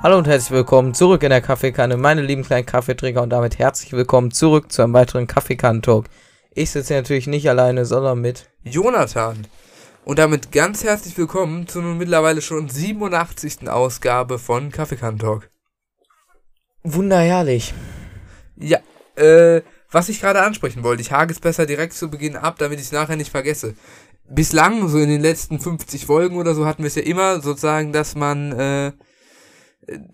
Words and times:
Hallo 0.00 0.16
und 0.16 0.28
herzlich 0.28 0.52
willkommen 0.52 0.94
zurück 0.94 1.24
in 1.24 1.30
der 1.30 1.40
Kaffeekanne, 1.40 1.96
meine 1.96 2.22
lieben 2.22 2.44
kleinen 2.44 2.64
Kaffeetrinker 2.64 3.20
und 3.20 3.30
damit 3.30 3.58
herzlich 3.58 3.92
willkommen 3.92 4.30
zurück 4.30 4.70
zu 4.70 4.82
einem 4.82 4.92
weiteren 4.92 5.26
Kaffeekannen-Talk. 5.26 6.04
Ich 6.52 6.70
sitze 6.70 6.94
hier 6.94 7.02
natürlich 7.02 7.26
nicht 7.26 7.50
alleine, 7.50 7.84
sondern 7.84 8.20
mit 8.20 8.48
Jonathan. 8.62 9.48
Und 10.04 10.20
damit 10.20 10.52
ganz 10.52 10.84
herzlich 10.84 11.18
willkommen 11.18 11.66
zur 11.66 11.82
nun 11.82 11.98
mittlerweile 11.98 12.42
schon 12.42 12.68
87. 12.68 13.68
Ausgabe 13.68 14.38
von 14.38 14.70
Kaffeekantalk. 14.70 15.50
Wunderherrlich. 16.84 17.74
Ja, 18.54 18.78
äh, 19.16 19.62
was 19.90 20.08
ich 20.08 20.20
gerade 20.20 20.42
ansprechen 20.42 20.84
wollte, 20.84 21.02
ich 21.02 21.10
hake 21.10 21.32
es 21.32 21.40
besser 21.40 21.66
direkt 21.66 21.94
zu 21.94 22.08
Beginn 22.08 22.36
ab, 22.36 22.54
damit 22.60 22.78
ich 22.78 22.86
es 22.86 22.92
nachher 22.92 23.16
nicht 23.16 23.32
vergesse. 23.32 23.74
Bislang, 24.30 24.86
so 24.88 24.98
in 24.98 25.08
den 25.08 25.22
letzten 25.22 25.58
50 25.58 26.06
Folgen 26.06 26.36
oder 26.36 26.54
so, 26.54 26.66
hatten 26.66 26.84
wir 26.84 26.88
es 26.88 26.94
ja 26.94 27.02
immer 27.02 27.40
sozusagen, 27.40 27.92
dass 27.92 28.14
man 28.14 28.52
äh, 28.52 28.92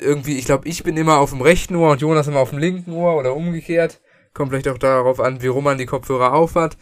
irgendwie, 0.00 0.38
ich 0.38 0.44
glaube, 0.44 0.68
ich 0.68 0.82
bin 0.84 0.96
immer 0.96 1.18
auf 1.18 1.30
dem 1.30 1.40
rechten 1.40 1.76
Ohr 1.76 1.92
und 1.92 2.00
Jonas 2.00 2.28
immer 2.28 2.40
auf 2.40 2.50
dem 2.50 2.58
linken 2.58 2.92
Ohr 2.92 3.16
oder 3.16 3.34
umgekehrt. 3.34 4.00
Kommt 4.32 4.50
vielleicht 4.50 4.68
auch 4.68 4.78
darauf 4.78 5.20
an, 5.20 5.42
wie 5.42 5.48
rum 5.48 5.64
man 5.64 5.78
die 5.78 5.86
Kopfhörer 5.86 6.32
aufhat. 6.32 6.76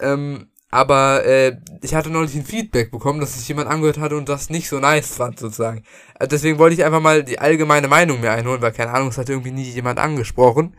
Ähm, 0.00 0.48
aber 0.74 1.24
äh, 1.24 1.56
ich 1.82 1.94
hatte 1.94 2.10
neulich 2.10 2.34
ein 2.34 2.44
Feedback 2.44 2.90
bekommen, 2.90 3.20
dass 3.20 3.38
sich 3.38 3.46
jemand 3.46 3.68
angehört 3.70 3.98
hatte 3.98 4.16
und 4.16 4.28
das 4.28 4.50
nicht 4.50 4.68
so 4.68 4.80
nice 4.80 5.14
fand, 5.14 5.38
sozusagen. 5.38 5.84
Also 6.14 6.30
deswegen 6.30 6.58
wollte 6.58 6.74
ich 6.74 6.84
einfach 6.84 7.00
mal 7.00 7.22
die 7.22 7.38
allgemeine 7.38 7.86
Meinung 7.86 8.20
mir 8.20 8.32
einholen, 8.32 8.60
weil 8.60 8.72
keine 8.72 8.90
Ahnung, 8.90 9.10
es 9.10 9.18
hat 9.18 9.28
irgendwie 9.28 9.52
nie 9.52 9.62
jemand 9.62 10.00
angesprochen. 10.00 10.76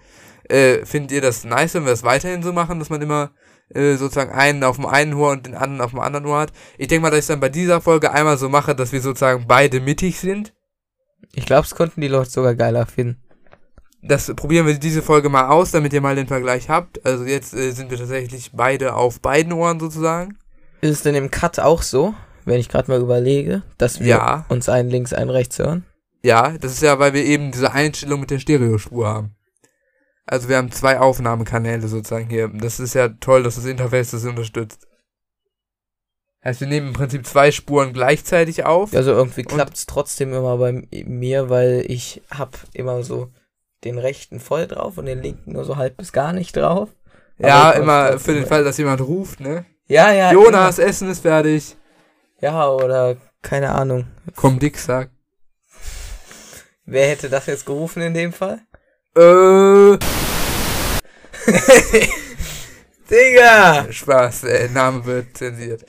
Äh, 0.50 0.86
findet 0.86 1.14
ihr 1.14 1.22
das 1.22 1.46
nice, 1.46 1.76
wenn 1.76 1.86
wir 1.86 1.92
das 1.92 2.04
weiterhin 2.04 2.44
so 2.44 2.52
machen, 2.52 2.80
dass 2.80 2.90
man 2.90 3.02
immer 3.02 3.32
äh, 3.74 3.96
sozusagen 3.96 4.32
einen 4.32 4.66
auf 4.66 4.76
dem 4.76 4.86
einen 4.86 5.14
Ohr 5.14 5.32
und 5.32 5.46
den 5.46 5.56
anderen 5.56 5.82
auf 5.82 5.92
dem 5.92 6.00
anderen 6.02 6.26
Ohr 6.26 6.40
hat? 6.40 6.52
Ich 6.78 6.90
denke 6.90 7.04
mal, 7.04 7.10
dass 7.10 7.22
ich 7.22 7.28
dann 7.28 7.40
bei 7.40 7.50
dieser 7.50 7.80
Folge 7.80 8.12
einmal 8.12 8.38
so 8.38 8.50
mache, 8.50 8.76
dass 8.76 8.92
wir 8.92 9.00
sozusagen 9.02 9.46
beide 9.48 9.80
mittig 9.80 10.20
sind. 10.20 10.55
Ich 11.34 11.46
glaube, 11.46 11.64
es 11.66 11.76
konnten 11.76 12.02
die 12.02 12.08
Leute 12.08 12.30
sogar 12.30 12.56
geiler 12.56 12.86
finden. 12.86 13.22
Das 14.02 14.32
probieren 14.36 14.68
wir 14.68 14.76
diese 14.78 15.02
Folge 15.02 15.30
mal 15.30 15.48
aus, 15.50 15.72
damit 15.72 15.92
ihr 15.94 16.02
mal 16.02 16.16
den 16.16 16.28
Vergleich 16.28 16.70
habt. 16.70 17.04
Also 17.06 17.24
jetzt 17.26 17.54
äh, 17.56 17.72
sind 17.72 17.90
wir 17.90 17.98
tatsächlich 17.98 18.52
beide 18.54 18.94
auf 18.94 19.20
beiden 19.20 19.52
Ohren 19.52 19.80
sozusagen. 19.80 20.38
Ist 20.82 20.92
es 20.92 21.02
denn 21.04 21.16
im 21.16 21.32
Cut 21.32 21.60
auch 21.60 21.82
so, 21.82 22.14
wenn 22.46 22.60
ich 22.60 22.70
gerade 22.70 22.92
mal 22.92 23.02
überlege, 23.02 23.64
dass 23.80 24.00
wir 24.00 24.08
Ja. 24.08 24.46
uns 24.50 24.70
einen 24.70 24.90
links, 24.90 25.12
einen 25.14 25.32
rechts 25.32 25.58
hören? 25.58 25.86
Ja, 26.22 26.56
das 26.58 26.74
ist 26.74 26.82
ja, 26.84 27.00
weil 27.00 27.14
wir 27.14 27.24
eben 27.26 27.52
diese 27.52 27.72
Einstellung 27.72 28.20
mit 28.20 28.30
der 28.32 28.40
Stereospur 28.40 29.08
haben. 29.08 29.36
Also 30.28 30.50
wir 30.50 30.58
haben 30.58 30.72
zwei 30.72 31.00
Aufnahmekanäle 31.00 31.88
sozusagen 31.88 32.30
hier. 32.30 32.48
Das 32.48 32.80
ist 32.80 32.94
ja 32.96 33.10
toll, 33.10 33.44
dass 33.44 33.56
das 33.56 33.66
Interface 33.66 34.12
das 34.12 34.26
unterstützt. 34.26 34.88
Heißt, 36.46 36.60
wir 36.60 36.68
nehmen 36.68 36.90
im 36.90 36.94
Prinzip 36.94 37.26
zwei 37.26 37.52
Spuren 37.52 37.92
gleichzeitig 37.92 38.66
auf. 38.66 38.94
Also 38.94 39.12
irgendwie 39.12 39.42
klappt 39.42 39.76
es 39.76 39.88
trotzdem 39.88 40.32
immer 40.32 40.58
bei 40.58 40.84
mir, 40.92 41.50
weil 41.50 41.84
ich 41.88 42.22
hab 42.30 42.60
immer 42.74 43.02
so 43.04 43.32
den 43.84 43.98
rechten 43.98 44.40
voll 44.40 44.68
drauf 44.68 45.00
und 45.00 45.08
den 45.08 45.24
linken 45.24 45.54
nur 45.54 45.66
so 45.66 45.78
halb 45.78 45.98
bis 45.98 46.12
gar 46.12 46.34
nicht 46.34 46.56
drauf. 46.56 46.90
ja, 47.40 47.64
aber 47.64 47.74
ich 47.74 47.80
immer 47.82 48.20
für 48.20 48.34
den. 48.36 48.46
Fall, 48.46 48.64
dass 48.64 48.78
jemand 48.78 49.02
ruft, 49.02 49.40
ne? 49.40 49.66
Ja, 49.88 50.12
ja. 50.12 50.32
Jonas, 50.32 50.78
Essen 50.78 51.10
ist 51.10 51.22
fertig. 51.22 51.72
Immer. 51.72 51.82
Ja, 52.42 52.70
oder 52.70 53.18
keine 53.42 53.72
Ahnung. 53.74 54.06
Komm, 54.36 54.60
Dick, 54.60 54.78
sag. 54.78 55.10
Wer 56.86 57.08
hätte 57.08 57.28
das 57.30 57.48
jetzt 57.48 57.66
gerufen 57.66 58.04
in 58.04 58.14
dem 58.14 58.32
Fall? 58.32 58.62
Äh, 59.16 59.98
Digga! 63.16 63.86
Spaß, 63.92 64.42
der 64.42 64.70
Name 64.70 65.06
wird 65.06 65.38
zensiert. 65.38 65.82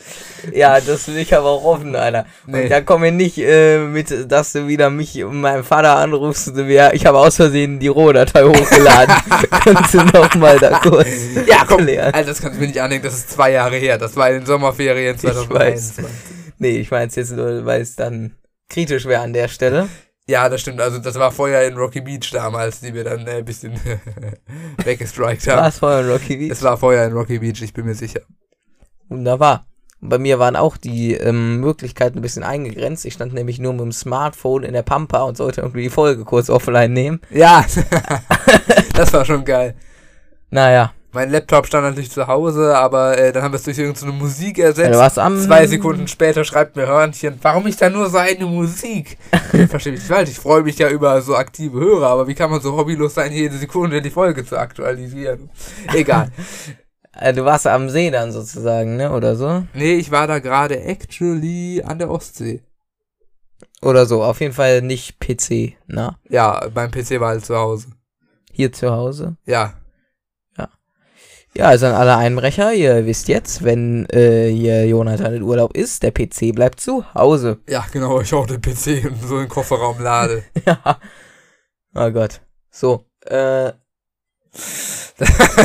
Ja, 0.53 0.81
das 0.81 1.09
will 1.09 1.19
ich 1.19 1.35
aber 1.35 1.49
auch 1.49 1.65
offen, 1.65 1.97
Alter. 1.97 2.27
Nee. 2.47 2.65
Und 2.65 2.71
da 2.71 2.81
komm 2.81 3.01
mir 3.01 3.13
nicht 3.13 3.39
äh, 3.39 3.79
mit, 3.79 4.31
dass 4.31 4.53
du 4.53 4.69
wieder 4.69 4.91
mich 4.91 5.23
und 5.25 5.41
meinen 5.41 5.65
Vater 5.65 5.97
anrufst. 5.97 6.53
Ja, 6.57 6.93
ich 6.93 7.07
habe 7.07 7.19
aus 7.19 7.37
Versehen 7.37 7.81
die 7.81 7.89
Rohdatei 7.89 8.45
hochgeladen. 8.45 9.15
Kannst 9.51 9.95
du 9.95 9.99
nochmal 10.05 10.59
da 10.59 10.79
kurz 10.79 11.09
Ja, 11.47 11.65
komm, 11.67 11.83
klären? 11.83 12.15
Alter, 12.15 12.29
das 12.29 12.41
kannst 12.41 12.57
du 12.57 12.61
mir 12.61 12.69
nicht 12.69 12.81
andenken, 12.81 13.07
das 13.07 13.15
ist 13.15 13.31
zwei 13.31 13.53
Jahre 13.53 13.77
her. 13.77 13.99
Das 13.99 14.17
war 14.17 14.29
in 14.31 14.37
den 14.41 14.47
Sommerferien 14.47 15.17
Ich 15.17 15.25
weiß. 15.25 15.97
2021. 15.97 16.05
Nee, 16.59 16.77
ich 16.79 16.91
meine 16.91 17.11
jetzt 17.13 17.33
nur, 17.33 17.67
weil 17.67 17.81
es 17.83 17.97
dann 17.97 18.37
kritisch 18.69 19.07
wäre 19.07 19.23
an 19.23 19.33
der 19.33 19.49
Stelle. 19.49 19.89
Ja, 20.29 20.49
das 20.49 20.61
stimmt. 20.61 20.81
Also 20.81 20.99
das 20.99 21.15
war 21.17 21.31
vorher 21.31 21.67
in 21.69 21.77
Rocky 21.77 22.01
Beach 22.01 22.31
damals, 22.33 22.81
die 22.81 22.93
wir 22.93 23.05
dann 23.05 23.27
äh, 23.27 23.39
ein 23.39 23.45
bisschen 23.45 23.75
weggestrikt 24.85 25.47
War 25.47 25.57
haben. 25.57 25.69
es 25.69 25.79
vorher 25.79 26.01
in 26.01 26.11
Rocky 26.11 26.37
Beach? 26.37 26.51
Es 26.51 26.63
war 26.63 26.77
vorher 26.77 27.07
in 27.07 27.13
Rocky 27.13 27.39
Beach, 27.39 27.63
ich 27.63 27.73
bin 27.73 27.87
mir 27.87 27.95
sicher. 27.95 28.23
Wunderbar. 29.09 29.67
Und 30.01 30.09
bei 30.09 30.19
mir 30.19 30.39
waren 30.41 30.57
auch 30.57 30.77
die 30.77 31.15
ähm, 31.15 31.61
Möglichkeiten 31.61 32.19
ein 32.19 32.23
bisschen 32.23 32.43
eingegrenzt. 32.43 33.07
Ich 33.07 33.15
stand 33.15 33.35
nämlich 33.35 33.61
nur 33.61 33.73
mit 33.73 33.83
dem 33.83 33.93
Smartphone 33.93 34.65
in 34.65 34.73
der 34.73 34.83
Pampa 34.83 35.23
und 35.23 35.37
sollte 35.37 35.61
irgendwie 35.61 35.83
die 35.85 35.91
Folge 35.91 36.25
kurz 36.25 36.51
offline 36.51 36.93
nehmen. 36.93 37.21
Ja, 37.31 37.65
das 38.95 39.13
war 39.13 39.25
schon 39.25 39.45
geil. 39.45 39.75
Naja, 40.51 40.93
Mein 41.17 41.31
Laptop 41.31 41.67
stand 41.67 41.85
natürlich 41.85 42.11
zu 42.11 42.27
Hause, 42.27 42.77
aber 42.77 43.17
äh, 43.17 43.33
dann 43.33 43.43
haben 43.43 43.53
wir 43.53 43.57
es 43.57 43.63
durch 43.63 43.79
irgendeine 43.79 44.13
Musik 44.13 44.59
ersetzt. 44.59 44.93
du 44.93 44.99
warst 44.99 45.19
am... 45.19 45.41
Zwei 45.41 45.67
Sekunden 45.67 46.07
später 46.09 46.45
schreibt 46.45 46.77
mir 46.77 46.87
Hörnchen, 46.87 47.39
warum 47.41 47.67
ist 47.67 47.81
da 47.81 47.89
nur 47.89 48.11
so 48.11 48.19
eine 48.19 48.45
Musik? 48.45 49.17
Verstehe 49.71 49.93
mich 49.93 50.03
nicht 50.03 50.13
falsch, 50.13 50.29
ich 50.29 50.39
freue 50.39 50.63
mich 50.63 50.77
ja 50.77 50.91
über 50.91 51.23
so 51.23 51.35
aktive 51.35 51.81
Hörer, 51.81 52.09
aber 52.09 52.29
wie 52.29 52.35
kann 52.35 52.51
man 52.51 52.61
so 52.61 52.77
hobbylos 52.77 53.15
sein, 53.15 53.33
jede 53.33 53.57
Sekunde 53.57 54.03
die 54.03 54.11
Folge 54.11 54.45
zu 54.45 54.59
aktualisieren? 54.59 55.49
Egal. 55.95 56.31
Äh, 57.19 57.33
du 57.33 57.47
warst 57.47 57.67
am 57.67 57.89
See 57.89 58.11
dann 58.11 58.31
sozusagen, 58.31 58.99
ne? 58.99 59.11
Oder 59.11 59.37
so? 59.37 59.65
Nee, 59.73 59.95
ich 59.95 60.11
war 60.11 60.27
da 60.27 60.39
gerade 60.39 60.83
actually 60.83 61.83
an 61.83 61.99
der 61.99 62.11
Ostsee. 62.11 62.63
Oder 63.81 64.05
so. 64.05 64.23
Auf 64.23 64.43
jeden 64.43 64.53
Fall 64.53 64.83
nicht 64.83 65.19
PC, 65.19 65.79
na? 65.87 66.19
Ja, 66.29 66.69
mein 66.75 66.91
PC 66.91 67.19
war 67.19 67.29
halt 67.29 67.47
zu 67.47 67.57
Hause. 67.57 67.87
Hier 68.53 68.71
zu 68.71 68.91
Hause. 68.91 69.39
Ja. 69.47 69.73
Ja, 71.57 71.69
also 71.69 71.87
an 71.87 71.95
alle 71.95 72.19
Einbrecher, 72.19 72.75
ihr 72.75 73.07
wisst 73.07 73.29
jetzt, 73.29 73.65
wenn 73.65 74.05
äh, 74.11 74.51
hier 74.51 74.87
Jonathan 74.87 75.33
in 75.33 75.43
Urlaub 75.43 75.75
ist, 75.75 76.03
der 76.03 76.11
PC 76.11 76.55
bleibt 76.55 76.81
zu 76.81 77.03
Hause. 77.15 77.61
Ja, 77.67 77.87
genau, 77.91 78.21
ich 78.21 78.35
auch 78.35 78.47
den 78.47 78.61
PC 78.61 79.07
und 79.07 79.23
so 79.23 79.37
in 79.37 79.45
den 79.45 79.49
Kofferraum 79.49 79.99
lade. 79.99 80.45
ja. 80.67 81.01
Oh 81.95 82.11
Gott. 82.11 82.43
So, 82.71 83.07
äh, 83.25 83.69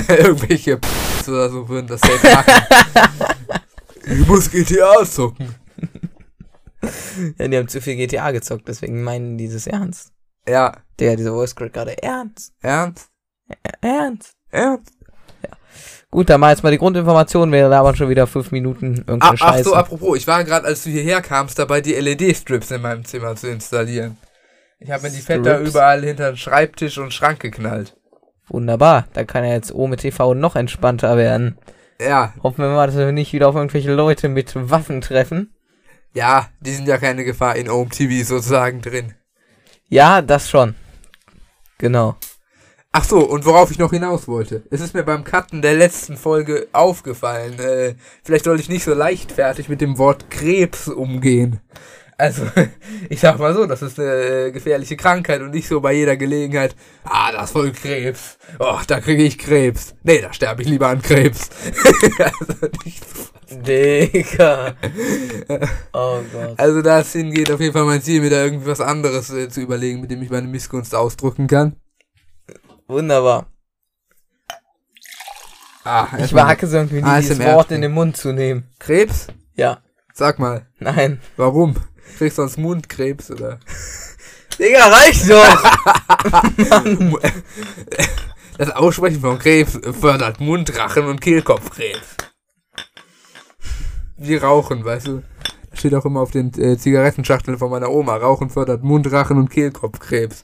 Irgendwelche 0.07 0.77
P 0.77 0.87
oder 1.27 1.49
so 1.49 1.67
würden 1.67 1.87
das 1.87 1.99
safe 1.99 2.35
machen. 2.35 2.63
ich 4.21 4.25
muss 4.25 4.49
GTA 4.49 5.03
zocken. 5.03 5.53
ja, 7.37 7.47
die 7.49 7.57
haben 7.57 7.67
zu 7.67 7.81
viel 7.81 7.97
GTA 7.97 8.31
gezockt, 8.31 8.65
deswegen 8.69 9.03
meinen 9.03 9.37
die 9.37 9.49
das 9.49 9.67
ernst. 9.67 10.13
Ja, 10.47 10.77
Der, 10.99 11.17
dieser 11.17 11.33
Voice 11.33 11.53
Crack 11.53 11.73
gerade 11.73 12.01
ernst. 12.01 12.53
ernst? 12.61 13.09
Ernst. 13.81 14.31
Ernst? 14.51 14.93
Gut, 16.11 16.29
dann 16.29 16.41
mal 16.41 16.49
jetzt 16.51 16.61
mal 16.61 16.71
die 16.71 16.77
Grundinformation. 16.77 17.51
Wir 17.53 17.69
labern 17.69 17.95
schon 17.95 18.09
wieder 18.09 18.27
fünf 18.27 18.51
Minuten 18.51 18.97
irgendeine 19.07 19.23
ach 19.33 19.37
Scheiße. 19.37 19.63
so, 19.69 19.75
apropos, 19.75 20.17
ich 20.17 20.27
war 20.27 20.43
gerade, 20.43 20.67
als 20.67 20.83
du 20.83 20.89
hierher 20.89 21.21
kamst, 21.21 21.57
dabei 21.57 21.79
die 21.79 21.93
LED-Strips 21.93 22.71
in 22.71 22.81
meinem 22.81 23.05
Zimmer 23.05 23.35
zu 23.37 23.49
installieren. 23.49 24.17
Ich 24.79 24.91
habe 24.91 25.03
mir 25.03 25.09
die 25.11 25.21
Fett 25.21 25.45
da 25.45 25.55
Strips? 25.55 25.69
überall 25.69 26.03
hinter 26.03 26.31
den 26.31 26.37
Schreibtisch 26.37 26.97
und 26.97 27.13
Schrank 27.13 27.39
geknallt. 27.39 27.95
Wunderbar. 28.49 29.07
Da 29.13 29.23
kann 29.23 29.45
ja 29.45 29.51
jetzt 29.53 29.73
O 29.73 29.87
mit 29.87 30.01
TV 30.01 30.33
noch 30.33 30.57
entspannter 30.57 31.15
werden. 31.15 31.57
Ja, 32.01 32.33
Hoffen 32.43 32.63
wir 32.63 32.69
mal, 32.71 32.87
dass 32.87 32.97
wir 32.97 33.11
nicht 33.13 33.31
wieder 33.31 33.47
auf 33.47 33.55
irgendwelche 33.55 33.93
Leute 33.93 34.27
mit 34.27 34.51
Waffen 34.69 34.99
treffen. 35.01 35.53
ja, 36.13 36.49
die 36.59 36.73
sind 36.73 36.87
ja 36.89 36.97
keine 36.97 37.23
Gefahr 37.23 37.55
in 37.55 37.69
Home 37.71 37.89
TV 37.89 38.27
sozusagen 38.27 38.81
drin. 38.81 39.13
Ja, 39.87 40.21
das 40.21 40.49
schon. 40.49 40.75
Genau. 41.77 42.17
Ach 42.93 43.05
so, 43.05 43.19
und 43.19 43.45
worauf 43.45 43.71
ich 43.71 43.79
noch 43.79 43.91
hinaus 43.91 44.27
wollte. 44.27 44.63
Es 44.69 44.81
ist 44.81 44.93
mir 44.93 45.03
beim 45.03 45.23
Cutten 45.23 45.61
der 45.61 45.75
letzten 45.75 46.17
Folge 46.17 46.67
aufgefallen. 46.73 47.57
Äh, 47.57 47.95
vielleicht 48.21 48.43
soll 48.43 48.59
ich 48.59 48.67
nicht 48.67 48.83
so 48.83 48.93
leichtfertig 48.93 49.69
mit 49.69 49.79
dem 49.79 49.97
Wort 49.97 50.29
Krebs 50.29 50.89
umgehen. 50.89 51.61
Also, 52.17 52.43
ich 53.09 53.21
sag 53.21 53.39
mal 53.39 53.53
so, 53.53 53.65
das 53.65 53.81
ist 53.81 53.97
eine 53.97 54.09
äh, 54.11 54.51
gefährliche 54.51 54.97
Krankheit 54.97 55.41
und 55.41 55.51
nicht 55.51 55.69
so 55.69 55.79
bei 55.79 55.93
jeder 55.93 56.17
Gelegenheit. 56.17 56.75
Ah, 57.05 57.31
das 57.31 57.45
ist 57.45 57.51
voll 57.51 57.71
Krebs. 57.71 58.37
Oh, 58.59 58.79
da 58.85 58.99
kriege 58.99 59.23
ich 59.23 59.37
Krebs. 59.37 59.95
Nee, 60.03 60.19
da 60.21 60.33
sterbe 60.33 60.61
ich 60.61 60.67
lieber 60.67 60.89
an 60.89 61.01
Krebs. 61.01 61.49
also, 62.19 62.67
nicht 62.83 63.03
so. 63.03 63.31
Digga. 63.55 64.75
Oh 65.93 66.19
Gott. 66.31 66.57
also 66.57 66.81
das 66.81 67.11
hingeht 67.11 67.51
auf 67.51 67.59
jeden 67.59 67.73
Fall 67.73 67.83
mein 67.83 68.01
Ziel, 68.01 68.21
mir 68.21 68.29
da 68.29 68.43
irgendwie 68.43 68.67
was 68.67 68.79
anderes 68.79 69.29
äh, 69.29 69.49
zu 69.49 69.61
überlegen, 69.61 70.01
mit 70.01 70.09
dem 70.09 70.21
ich 70.21 70.29
meine 70.29 70.47
Missgunst 70.47 70.95
ausdrücken 70.95 71.47
kann. 71.47 71.75
Wunderbar. 72.91 73.45
Ah, 75.85 76.07
Ich 76.19 76.33
wage 76.33 76.65
es 76.65 76.73
irgendwie 76.73 77.01
nie, 77.01 77.21
dieses 77.21 77.39
Wort 77.39 77.71
in 77.71 77.81
den 77.81 77.93
Mund 77.93 78.17
zu 78.17 78.33
nehmen. 78.33 78.67
Krebs? 78.79 79.27
Ja. 79.55 79.79
Sag 80.13 80.39
mal. 80.39 80.67
Nein. 80.79 81.21
Warum? 81.37 81.75
Kriegst 82.17 82.37
du 82.37 82.41
sonst 82.41 82.57
Mundkrebs 82.57 83.31
oder? 83.31 83.59
Digga, 84.59 84.87
reicht 84.87 85.29
doch! 85.29 85.63
Das 88.57 88.69
Aussprechen 88.71 89.21
von 89.21 89.39
Krebs 89.39 89.79
fördert 89.99 90.41
Mundrachen 90.41 91.05
und 91.05 91.21
Kehlkopfkrebs. 91.21 92.17
Die 94.17 94.35
rauchen, 94.35 94.83
weißt 94.83 95.07
du? 95.07 95.23
Steht 95.73 95.95
auch 95.95 96.03
immer 96.05 96.19
auf 96.19 96.31
den 96.31 96.53
äh, 96.61 96.77
Zigarettenschachteln 96.77 97.57
von 97.57 97.71
meiner 97.71 97.89
Oma. 97.89 98.17
Rauchen 98.17 98.49
fördert 98.49 98.83
Mundrachen 98.83 99.37
und 99.37 99.49
Kehlkopfkrebs. 99.49 100.43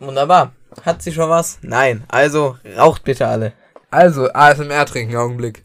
Wunderbar. 0.00 0.52
Hat 0.84 1.02
sie 1.02 1.12
schon 1.12 1.30
was? 1.30 1.58
Nein. 1.62 2.04
Also, 2.08 2.56
raucht 2.76 3.04
bitte 3.04 3.26
alle. 3.26 3.52
Also, 3.90 4.30
ASMR 4.32 4.84
trinken, 4.84 5.16
Augenblick. 5.16 5.64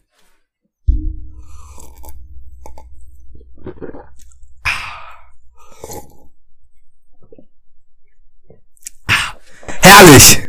Herrlich! 9.82 10.46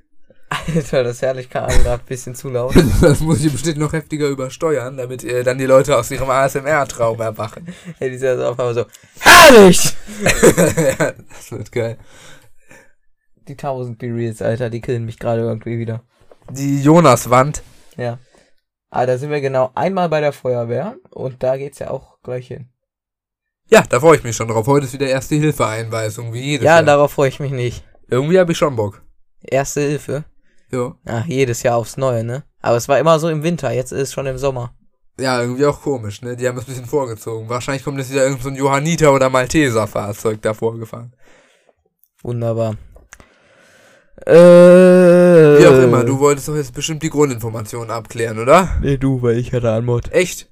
Alter, 0.50 1.04
das 1.04 1.22
herrlich 1.22 1.50
kam 1.50 1.68
gerade 1.68 2.02
ein 2.02 2.08
bisschen 2.08 2.36
zu 2.36 2.50
laut. 2.50 2.76
Das 3.02 3.20
muss 3.20 3.44
ich 3.44 3.52
bestimmt 3.52 3.78
noch 3.78 3.94
heftiger 3.94 4.28
übersteuern, 4.28 4.98
damit 4.98 5.24
äh, 5.24 5.44
dann 5.44 5.58
die 5.58 5.66
Leute 5.66 5.98
aus 5.98 6.12
ihrem 6.12 6.30
ASMR-Traum 6.30 7.20
erwachen. 7.20 7.74
Hey, 7.98 8.10
dieser 8.10 8.34
ist 8.34 8.42
auf 8.42 8.60
einmal 8.60 8.74
so, 8.74 8.86
herrlich! 9.20 9.96
ja, 11.00 11.14
das 11.30 11.52
wird 11.52 11.72
geil. 11.72 11.98
Die 13.48 13.54
1000 13.54 13.98
Be-Reals, 13.98 14.42
Alter, 14.42 14.70
die 14.70 14.82
killen 14.82 15.06
mich 15.06 15.20
gerade 15.20 15.42
irgendwie 15.42 15.78
wieder. 15.78 16.02
Die 16.50 16.82
Jonas-Wand. 16.82 17.64
Ja. 17.98 18.20
Ah, 18.90 19.06
da 19.06 19.18
sind 19.18 19.32
wir 19.32 19.42
genau 19.42 19.72
einmal 19.76 20.08
bei 20.10 20.22
der 20.22 20.34
Feuerwehr 20.34 20.96
und 21.10 21.42
da 21.44 21.58
geht's 21.58 21.80
ja 21.80 21.90
auch 21.90 22.22
gleich 22.22 22.48
hin. 22.48 22.70
Ja, 23.70 23.82
da 23.90 24.00
freue 24.00 24.18
ich 24.18 24.24
mich 24.24 24.36
schon 24.36 24.50
drauf. 24.50 24.68
Heute 24.68 24.86
ist 24.86 24.94
wieder 24.94 25.08
erste 25.08 25.36
Hilfe-Einweisung, 25.36 26.34
wie 26.34 26.42
jedes 26.42 26.66
Ja, 26.66 26.76
Jahr. 26.76 26.84
darauf 26.84 27.12
freue 27.14 27.30
ich 27.30 27.40
mich 27.40 27.52
nicht. 27.52 27.84
Irgendwie 28.08 28.40
habe 28.40 28.52
ich 28.52 28.58
schon 28.58 28.76
Bock. 28.76 29.02
Erste 29.42 29.82
Hilfe. 29.82 30.26
Ja. 30.72 30.96
Ach, 31.06 31.26
jedes 31.26 31.64
Jahr 31.64 31.78
aufs 31.78 31.98
Neue, 31.98 32.24
ne? 32.24 32.44
Aber 32.62 32.78
es 32.78 32.88
war 32.88 33.00
immer 33.00 33.20
so 33.20 33.30
im 33.30 33.44
Winter, 33.44 33.72
jetzt 33.72 33.92
ist 33.92 34.00
es 34.02 34.14
schon 34.14 34.26
im 34.26 34.38
Sommer. 34.38 34.74
Ja, 35.20 35.42
irgendwie 35.42 35.66
auch 35.66 35.82
komisch, 35.82 36.22
ne? 36.22 36.36
Die 36.36 36.48
haben 36.48 36.58
es 36.58 36.64
ein 36.66 36.68
bisschen 36.68 36.86
vorgezogen. 36.86 37.50
Wahrscheinlich 37.50 37.84
kommt 37.84 37.98
jetzt 38.00 38.12
wieder 38.12 38.24
irgend 38.26 38.42
so 38.42 38.50
ein 38.50 38.56
Johanniter- 38.56 39.14
oder 39.14 39.30
Malteser-Fahrzeug 39.30 40.42
da 40.42 40.54
vorgefahren. 40.54 41.16
Wunderbar. 42.24 42.76
Äh. 44.26 45.60
Wie 45.60 45.68
auch 45.68 45.82
immer, 45.82 46.04
du 46.04 46.20
wolltest 46.20 46.48
doch 46.48 46.56
jetzt 46.56 46.74
bestimmt 46.74 47.04
die 47.04 47.10
Grundinformationen 47.10 47.92
abklären, 47.92 48.40
oder? 48.40 48.78
Nee, 48.82 48.98
du, 48.98 49.22
weil 49.22 49.38
ich 49.38 49.54
hatte 49.54 49.72
Anmod. 49.72 50.12
Echt? 50.12 50.50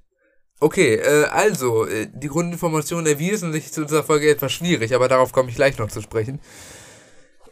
Okay, 0.59 0.95
äh, 0.95 1.25
also, 1.25 1.87
äh, 1.87 2.07
die 2.13 2.27
Grundinformation 2.27 3.05
erwiesen 3.05 3.51
sich 3.51 3.71
zu 3.71 3.81
unserer 3.81 4.03
Folge 4.03 4.29
etwas 4.29 4.51
schwierig, 4.51 4.93
aber 4.93 5.07
darauf 5.07 5.31
komme 5.31 5.49
ich 5.49 5.55
gleich 5.55 5.77
noch 5.77 5.87
zu 5.87 6.01
sprechen. 6.01 6.39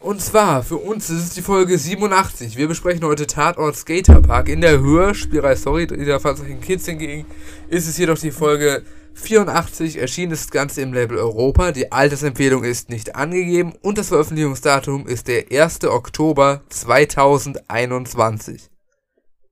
Und 0.00 0.22
zwar, 0.22 0.62
für 0.62 0.76
uns 0.76 1.10
ist 1.10 1.24
es 1.24 1.34
die 1.34 1.42
Folge 1.42 1.76
87. 1.76 2.56
Wir 2.56 2.68
besprechen 2.68 3.04
heute 3.04 3.26
Tatort 3.26 3.76
Skaterpark 3.76 4.48
in 4.48 4.62
der 4.62 4.80
Höhe. 4.80 5.14
Spielreihe 5.14 5.56
Story, 5.56 5.86
dieser 5.86 6.20
Fahrzeugen 6.20 6.60
Kids 6.60 6.86
hingegen 6.86 7.26
ist 7.68 7.86
es 7.86 7.98
jedoch 7.98 8.16
die 8.16 8.30
Folge 8.30 8.82
84. 9.14 9.98
Erschienen 9.98 10.32
ist 10.32 10.44
das 10.44 10.50
Ganze 10.50 10.82
im 10.82 10.92
Label 10.92 11.18
Europa. 11.18 11.72
Die 11.72 11.92
Altersempfehlung 11.92 12.64
ist 12.64 12.90
nicht 12.90 13.16
angegeben 13.16 13.74
und 13.82 13.98
das 13.98 14.08
Veröffentlichungsdatum 14.08 15.06
ist 15.06 15.28
der 15.28 15.46
1. 15.50 15.84
Oktober 15.84 16.62
2021. 16.68 18.70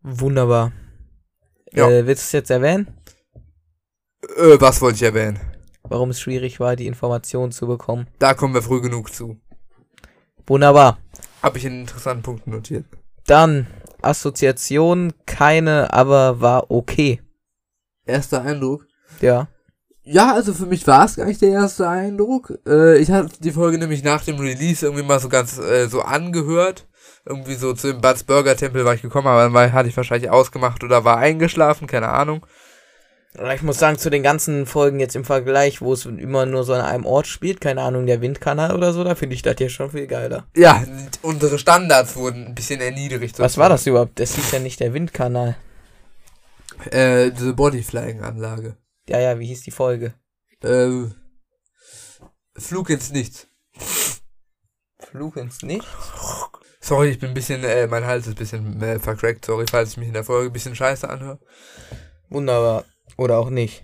Wunderbar. 0.02 0.72
Ja. 1.72 1.90
Äh, 1.90 2.06
willst 2.06 2.22
du 2.22 2.26
es 2.26 2.32
jetzt 2.32 2.50
erwähnen? 2.50 2.88
Äh, 4.36 4.60
was 4.60 4.80
wollte 4.80 4.96
ich 4.96 5.02
erwähnen? 5.02 5.38
Warum 5.82 6.10
es 6.10 6.20
schwierig 6.20 6.60
war, 6.60 6.76
die 6.76 6.86
Informationen 6.86 7.52
zu 7.52 7.66
bekommen? 7.66 8.06
Da 8.18 8.34
kommen 8.34 8.54
wir 8.54 8.62
früh 8.62 8.80
genug 8.80 9.12
zu. 9.12 9.38
Wunderbar. 10.46 10.98
Habe 11.42 11.58
ich 11.58 11.64
in 11.64 11.80
interessanten 11.80 12.22
Punkten 12.22 12.50
notiert. 12.50 12.84
Dann 13.26 13.66
Assoziation, 14.02 15.12
keine, 15.26 15.92
aber 15.92 16.40
war 16.40 16.70
okay. 16.70 17.20
Erster 18.06 18.42
Eindruck. 18.42 18.87
Ja. 19.20 19.48
Ja, 20.10 20.32
also 20.32 20.54
für 20.54 20.64
mich 20.64 20.86
war 20.86 21.04
es 21.04 21.16
gar 21.16 21.26
nicht 21.26 21.42
der 21.42 21.50
erste 21.50 21.86
Eindruck. 21.86 22.58
Äh, 22.66 22.96
ich 22.98 23.10
hatte 23.10 23.28
die 23.40 23.52
Folge 23.52 23.76
nämlich 23.76 24.02
nach 24.02 24.24
dem 24.24 24.38
Release 24.38 24.86
irgendwie 24.86 25.04
mal 25.04 25.20
so 25.20 25.28
ganz 25.28 25.58
äh, 25.58 25.86
so 25.88 26.00
angehört. 26.00 26.86
Irgendwie 27.26 27.56
so 27.56 27.74
zu 27.74 27.88
dem 27.88 28.00
Butts 28.00 28.24
Burger 28.24 28.56
Tempel 28.56 28.86
war 28.86 28.94
ich 28.94 29.02
gekommen, 29.02 29.26
aber 29.26 29.42
dann 29.42 29.52
war, 29.52 29.70
hatte 29.70 29.88
ich 29.90 29.96
wahrscheinlich 29.98 30.30
ausgemacht 30.30 30.82
oder 30.82 31.04
war 31.04 31.18
eingeschlafen, 31.18 31.86
keine 31.86 32.08
Ahnung. 32.08 32.46
Ich 33.54 33.62
muss 33.62 33.78
sagen, 33.78 33.98
zu 33.98 34.08
den 34.08 34.22
ganzen 34.22 34.64
Folgen 34.64 34.98
jetzt 34.98 35.14
im 35.14 35.24
Vergleich, 35.24 35.82
wo 35.82 35.92
es 35.92 36.06
immer 36.06 36.46
nur 36.46 36.64
so 36.64 36.72
an 36.72 36.80
einem 36.80 37.04
Ort 37.04 37.26
spielt, 37.26 37.60
keine 37.60 37.82
Ahnung, 37.82 38.06
der 38.06 38.22
Windkanal 38.22 38.74
oder 38.74 38.94
so, 38.94 39.04
da 39.04 39.14
finde 39.14 39.34
ich 39.34 39.42
das 39.42 39.56
hier 39.58 39.68
schon 39.68 39.90
viel 39.90 40.06
geiler. 40.06 40.46
Ja, 40.56 40.82
unsere 41.20 41.58
Standards 41.58 42.16
wurden 42.16 42.46
ein 42.46 42.54
bisschen 42.54 42.80
erniedrigt. 42.80 43.38
Was 43.38 43.58
war 43.58 43.68
das 43.68 43.86
überhaupt? 43.86 44.18
Das 44.18 44.34
hieß 44.34 44.52
ja 44.52 44.58
nicht 44.58 44.80
der 44.80 44.94
Windkanal. 44.94 45.56
Äh, 46.90 47.30
diese 47.30 47.52
Bodyflying-Anlage. 47.52 48.76
Ja, 49.08 49.18
ja, 49.18 49.38
wie 49.38 49.46
hieß 49.46 49.62
die 49.62 49.70
Folge? 49.70 50.12
Äh, 50.62 51.06
Flug 52.58 52.90
ins 52.90 53.10
Nichts. 53.10 53.48
Fluch 54.98 55.36
ins 55.36 55.62
Nichts? 55.62 55.86
Sorry, 56.80 57.08
ich 57.08 57.18
bin 57.18 57.30
ein 57.30 57.34
bisschen, 57.34 57.64
äh, 57.64 57.86
mein 57.86 58.04
Hals 58.04 58.26
ist 58.26 58.34
ein 58.34 58.38
bisschen 58.38 58.82
äh, 58.82 58.98
vercrackt. 58.98 59.46
Sorry, 59.46 59.64
falls 59.70 59.92
ich 59.92 59.96
mich 59.96 60.08
in 60.08 60.14
der 60.14 60.24
Folge 60.24 60.50
ein 60.50 60.52
bisschen 60.52 60.76
scheiße 60.76 61.08
anhöre. 61.08 61.38
Wunderbar. 62.28 62.84
Oder 63.16 63.38
auch 63.38 63.48
nicht. 63.48 63.82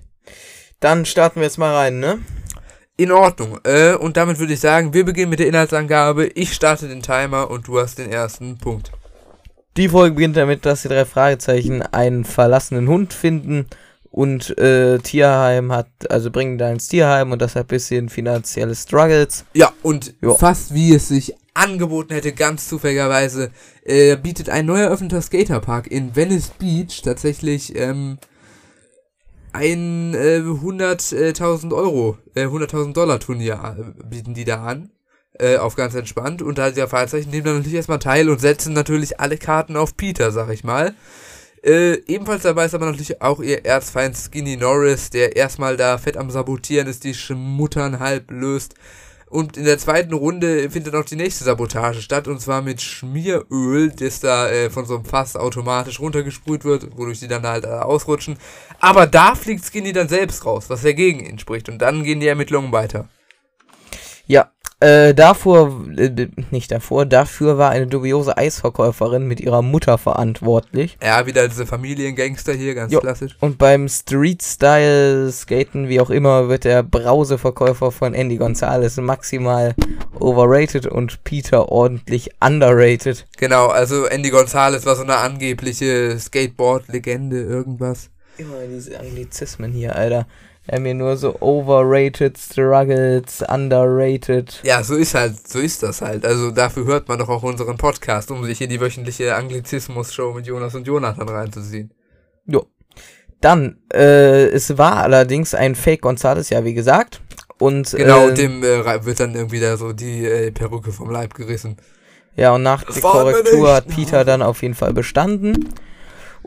Dann 0.81 1.07
starten 1.07 1.37
wir 1.37 1.45
jetzt 1.45 1.59
mal 1.59 1.75
rein, 1.75 2.01
ne? 2.01 2.19
In 2.99 3.11
Ordnung. 3.11 3.59
Äh, 3.65 3.95
und 3.95 4.19
damit 4.19 4.39
würde 4.39 4.53
ich 4.53 4.61
sagen, 4.61 4.93
wir 4.93 5.07
beginnen 5.07 5.31
mit 5.31 5.39
der 5.39 5.49
Inhaltsangabe. 5.49 6.27
Ich 6.35 6.53
starte 6.53 6.87
den 6.87 7.03
Timer 7.03 7.51
und 7.51 7.67
du 7.67 7.81
hast 7.81 7.99
den 7.99 8.13
ersten 8.13 8.59
Punkt. 8.59 8.93
Die 9.79 9.89
Folge 9.89 10.17
beginnt 10.17 10.37
damit, 10.37 10.67
dass 10.67 10.83
die 10.83 10.89
drei 10.89 11.07
Fragezeichen 11.07 11.81
einen 11.81 12.27
verlassenen 12.27 12.89
Hund 12.89 13.15
finden 13.15 13.67
und 14.15 14.57
äh, 14.59 15.01
Tierheim 15.01 15.73
hat, 15.73 15.89
also 16.09 16.31
bringen 16.31 16.57
da 16.57 16.71
ins 16.71 16.87
Tierheim 16.87 17.33
und 17.33 17.43
das 17.43 17.57
hat 17.57 17.65
ein 17.65 17.67
bisschen 17.67 18.09
finanzielle 18.09 18.77
Struggles. 18.77 19.45
Ja, 19.55 19.73
und 19.83 20.15
Jo. 20.23 20.37
fast 20.37 20.73
wie 20.73 20.95
es 20.95 21.09
sich 21.09 21.35
angeboten 21.53 22.15
hätte, 22.15 22.31
ganz 22.31 22.69
zufälligerweise, 22.69 23.51
äh, 23.83 24.17
bietet 24.17 24.51
ein 24.51 24.67
neu 24.67 24.79
eröffneter 24.79 25.21
Skaterpark 25.21 25.89
in 25.89 26.15
Venice 26.15 26.51
Beach 26.61 27.03
tatsächlich 27.03 27.75
ähm, 27.75 28.19
ein 29.53 30.15
äh, 30.15 30.39
100.000 30.39 31.75
Euro, 31.75 32.17
äh, 32.37 32.45
100.000 32.45 32.93
Dollar 32.93 33.19
Turnier 33.19 33.77
äh, 33.77 34.05
bieten 34.05 34.35
die 34.35 34.45
da 34.45 34.63
an. 34.63 34.91
Äh, 35.41 35.57
auf 35.57 35.75
ganz 35.75 35.97
entspannt. 35.97 36.43
Und 36.43 36.59
da 36.59 36.71
der 36.71 36.87
Fahrzeichen 36.87 37.31
nehmen 37.31 37.47
dann 37.47 37.57
natürlich 37.57 37.75
erstmal 37.75 37.99
teil 37.99 38.31
und 38.31 38.41
setzen 38.41 38.73
natürlich 38.73 39.19
alle 39.19 39.37
Karten 39.37 39.77
auf 39.77 39.97
Peter, 39.97 40.31
sag 40.31 40.51
ich 40.51 40.63
mal. 40.63 40.95
Äh, 41.65 42.03
ebenfalls 42.07 42.43
dabei 42.43 42.67
ist 42.67 42.75
aber 42.75 42.87
natürlich 42.87 43.23
auch 43.23 43.41
ihr 43.41 43.65
Erzfeind 43.65 44.15
Skinny 44.17 44.57
Norris, 44.57 45.09
der 45.09 45.35
erstmal 45.35 45.79
da 45.79 45.97
fett 45.97 46.19
am 46.19 46.31
Sabotieren 46.31 46.87
ist, 46.87 47.05
die 47.05 47.15
Schmuttern 47.15 48.01
halb 48.01 48.31
löst. 48.31 48.75
Und 49.31 49.57
in 49.57 49.65
der 49.65 49.79
zweiten 49.79 50.13
Runde 50.13 50.71
findet 50.71 50.95
auch 50.95 51.07
die 51.07 51.17
nächste 51.17 51.45
Sabotage 51.45 52.03
statt, 52.03 52.29
und 52.29 52.41
zwar 52.41 52.61
mit 52.61 52.83
Schmieröl, 52.83 53.91
das 53.91 54.21
da 54.21 54.49
äh, 54.51 54.69
von 54.69 54.85
so 54.85 54.97
einem 54.97 55.07
Fass 55.07 55.37
automatisch 55.37 56.01
runtergesprüht 56.01 56.65
wird, 56.65 56.99
wodurch 56.99 57.21
die 57.21 57.29
dann 57.29 57.47
halt 57.47 57.65
alle 57.65 57.85
ausrutschen. 57.87 58.37
Aber 58.79 59.07
da 59.07 59.35
fliegt 59.35 59.65
Skinny 59.65 59.95
dann 59.95 60.09
selbst 60.09 60.45
raus, 60.45 60.67
was 60.69 60.83
dagegen 60.83 61.25
entspricht. 61.25 61.71
Und 61.71 61.79
dann 61.79 62.05
gehen 62.05 62.21
die 62.21 62.29
Ermittlungen 62.29 62.73
weiter. 62.73 63.09
Ja, 64.27 64.51
äh, 64.85 65.15
davor, 65.15 65.87
äh, 65.97 66.29
nicht 66.51 66.71
davor, 66.71 67.07
dafür 67.07 67.57
war 67.57 67.71
eine 67.71 67.87
dubiose 67.87 68.37
Eisverkäuferin 68.37 69.27
mit 69.27 69.41
ihrer 69.41 69.63
Mutter 69.63 69.97
verantwortlich. 69.97 70.99
Ja, 71.03 71.27
wieder 71.27 71.49
diese 71.49 71.65
Familiengangster 71.65 72.53
hier, 72.53 72.75
ganz 72.75 72.93
Jo. 72.93 73.01
klassisch. 73.01 73.35
Und 73.41 73.57
beim 73.57 73.89
Street-Style-Skaten, 73.89 75.89
wie 75.89 76.01
auch 76.01 76.11
immer, 76.11 76.51
wird 76.51 76.65
der 76.65 76.83
Brauseverkäufer 76.83 77.93
von 77.93 78.13
Andy 78.13 78.37
Gonzalez 78.37 78.99
maximal 78.99 79.75
overrated 80.21 80.87
und 80.87 81.25
Peter 81.25 81.71
ordentlich 81.71 82.33
underrated. 82.41 83.27
Genau, 83.39 83.69
also 83.69 84.05
Andy 84.05 84.29
Gonzalez 84.29 84.85
war 84.85 84.97
so 84.97 85.03
eine 85.03 85.17
angebliche 85.17 86.19
Skateboard-Legende, 86.19 87.41
irgendwas. 87.41 88.11
Immer 88.37 88.67
diese 88.71 89.01
Anglizismen 89.01 89.73
hier, 89.73 89.97
Alter. 89.97 90.27
Er 90.67 90.81
mir 90.81 90.95
nur 90.95 91.19
so 91.19 91.37
overrated, 91.41 92.39
struggles, 92.39 93.45
underrated. 93.47 94.61
Ja, 94.63 94.83
so 94.83 94.95
ist 94.95 95.15
halt, 95.15 95.47
so 95.47 95.59
ist 95.59 95.83
das 95.83 96.01
halt. 96.01 96.25
Also 96.25 96.51
dafür 96.51 96.87
hört 96.87 97.07
man 97.07 97.19
doch 97.19 97.29
auch 97.29 97.43
unseren 97.43 97.77
Podcast, 97.77 98.31
um 98.31 98.43
sich 98.45 98.63
in 98.63 98.71
die 98.71 98.81
wöchentliche 98.81 99.35
Anglizismus-Show 99.35 100.33
mit 100.33 100.47
Jonas 100.47 100.75
und 100.75 100.87
Jonathan 100.87 101.29
reinzuziehen. 101.29 101.93
Jo. 102.47 102.67
Dann, 103.43 103.77
äh, 103.93 104.47
es 104.47 104.79
war 104.79 104.97
allerdings 105.03 105.55
ein 105.55 105.75
Fake 105.75 106.01
Gonzales, 106.01 106.49
ja, 106.49 106.65
wie 106.65 106.73
gesagt. 106.73 107.21
Und, 107.59 107.91
Genau, 107.91 108.29
äh, 108.29 108.35
dem 108.35 108.65
äh, 108.65 109.05
wird 109.05 109.21
dann 109.21 109.35
irgendwie 109.35 109.61
da 109.61 109.77
so 109.77 109.93
die 109.93 110.25
äh, 110.25 110.51
Perücke 110.51 110.93
vom 110.93 111.11
Leib 111.11 111.35
gerissen. 111.35 111.77
Ja, 112.37 112.55
und 112.55 112.63
nach 112.63 112.85
Das 112.85 112.95
der 112.95 113.03
Korrektur 113.03 113.75
hat 113.75 113.89
Peter 113.89 114.25
dann 114.25 114.41
auf 114.41 114.63
jeden 114.63 114.75
Fall 114.75 114.95
bestanden. 114.95 115.69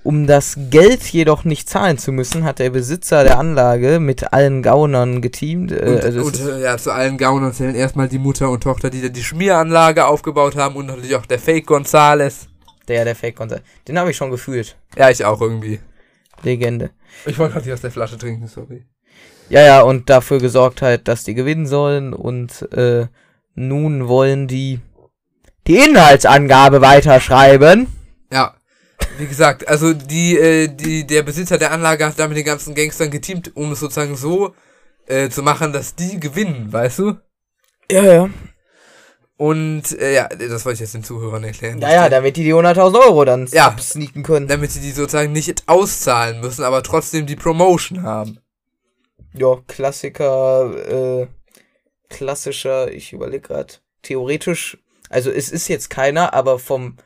Um 0.04 0.28
das 0.28 0.58
Geld 0.70 1.04
jedoch 1.04 1.44
nicht 1.44 1.68
zahlen 1.70 1.98
zu 1.98 2.12
müssen, 2.12 2.44
hat 2.44 2.60
der 2.60 2.70
Besitzer 2.70 3.24
der 3.24 3.40
Anlage 3.40 4.00
mit 4.00 4.32
allen 4.32 4.62
Gaunern 4.62 5.22
geteamt. 5.22 5.72
Äh, 5.72 5.86
Und, 5.96 6.04
also 6.04 6.22
und 6.22 6.40
äh, 6.40 6.62
ja, 6.62 6.78
zu 6.78 6.92
allen 6.92 7.18
Gaunern 7.18 7.52
zählen 7.52 7.76
erstmal 7.76 8.08
die 8.08 8.20
Mutter 8.20 8.50
und 8.50 8.62
Tochter, 8.64 8.90
die 8.90 9.12
die 9.12 9.24
Schmieranlage 9.24 10.06
aufgebaut 10.06 10.56
haben 10.56 10.76
und 10.76 10.86
natürlich 10.86 11.16
auch 11.16 11.26
der 11.26 11.40
Fake 11.40 11.66
Gonzales. 11.66 12.48
der, 12.88 13.04
der 13.06 13.16
Fake 13.16 13.36
Gonzales. 13.36 13.64
Den 13.88 14.00
habe 14.00 14.12
ich 14.12 14.18
schon 14.18 14.32
gefühlt. 14.32 14.78
Ja, 14.96 15.10
ich 15.10 15.26
auch 15.26 15.42
irgendwie. 15.42 15.80
Legende. 16.44 16.92
Ich 17.26 17.38
wollte 17.40 17.54
gerade 17.54 17.66
nicht 17.66 17.74
aus 17.74 17.82
der 17.82 17.92
Flasche 17.92 18.18
trinken, 18.18 18.48
sorry. 18.48 18.86
Ja, 19.50 19.62
ja, 19.62 19.82
und 19.82 20.10
dafür 20.10 20.40
gesorgt 20.40 20.82
halt, 20.82 21.08
dass 21.08 21.24
die 21.24 21.34
gewinnen 21.34 21.66
sollen 21.66 22.14
und 22.14 22.72
äh, 22.74 23.08
nun 23.56 24.08
wollen 24.08 24.48
die 24.48 24.80
die 25.66 25.78
Inhaltsangabe 25.78 26.80
weiterschreiben. 26.82 27.88
Wie 29.18 29.28
gesagt, 29.28 29.68
also 29.68 29.94
die, 29.94 30.38
äh, 30.38 30.68
die, 30.68 31.06
der 31.08 31.24
Besitzer 31.24 31.58
der 31.58 31.72
Anlage 31.72 32.06
hat 32.06 32.20
da 32.20 32.28
mit 32.28 32.38
den 32.38 32.46
ganzen 32.46 32.76
Gangstern 32.76 33.10
geteamt, 33.10 33.56
um 33.56 33.72
es 33.72 33.80
sozusagen 33.80 34.16
so 34.16 34.54
äh, 35.08 35.30
zu 35.30 35.42
machen, 35.44 35.74
dass 35.74 35.96
die 35.96 36.20
gewinnen, 36.20 36.72
weißt 36.72 37.00
du? 37.00 37.18
Ja, 37.92 38.04
ja. 38.04 38.30
Und 39.38 39.98
äh, 40.00 40.16
ja, 40.16 40.28
das 40.28 40.66
wollte 40.66 40.76
ich 40.76 40.80
jetzt 40.82 40.96
den 40.96 41.04
Zuhörern 41.04 41.44
erklären. 41.44 41.80
Ja, 41.80 41.92
ja, 41.92 42.10
damit 42.10 42.38
die 42.38 42.44
die 42.44 42.54
100.000 42.54 43.00
Euro 43.06 43.24
dann 43.24 43.48
Ja. 43.48 43.76
sneaken 43.80 44.24
können. 44.24 44.48
Damit 44.48 44.72
sie 44.72 44.80
die 44.82 44.92
sozusagen 44.92 45.32
nicht 45.32 45.64
auszahlen 45.68 46.40
müssen, 46.42 46.64
aber 46.64 46.82
trotzdem 46.84 47.28
die 47.28 47.36
Promotion 47.36 48.04
haben. 48.04 48.40
Ja, 49.34 49.58
Klassiker, 49.68 51.22
äh, 51.22 51.28
klassischer, 52.10 52.92
ich 52.92 53.14
überlege 53.14 53.48
gerade, 53.48 53.76
theoretisch, 54.02 54.78
also 55.10 55.30
es 55.32 55.50
ist 55.50 55.68
jetzt 55.68 55.90
keiner, 55.90 56.34
aber 56.34 56.58
vom 56.58 56.98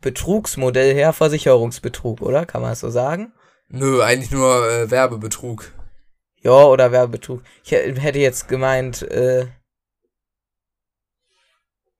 Betrugsmodell 0.00 0.94
her 0.94 1.12
Versicherungsbetrug, 1.12 2.20
oder? 2.22 2.46
Kann 2.46 2.62
man 2.62 2.70
das 2.72 2.80
so 2.80 2.90
sagen? 2.90 3.32
Nö, 3.68 4.02
eigentlich 4.02 4.30
nur 4.30 4.68
äh, 4.70 4.90
Werbebetrug. 4.90 5.72
Ja, 6.42 6.64
oder 6.64 6.90
Werbebetrug. 6.92 7.42
Ich 7.64 7.72
hä- 7.72 7.94
hätte 7.98 8.18
jetzt 8.18 8.48
gemeint, 8.48 9.02
äh, 9.02 9.46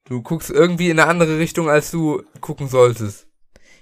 Du 0.04 0.22
guckst 0.22 0.50
irgendwie 0.50 0.90
in 0.90 0.98
eine 0.98 1.08
andere 1.08 1.38
Richtung, 1.38 1.70
als 1.70 1.90
du 1.92 2.22
gucken 2.40 2.68
solltest. 2.68 3.28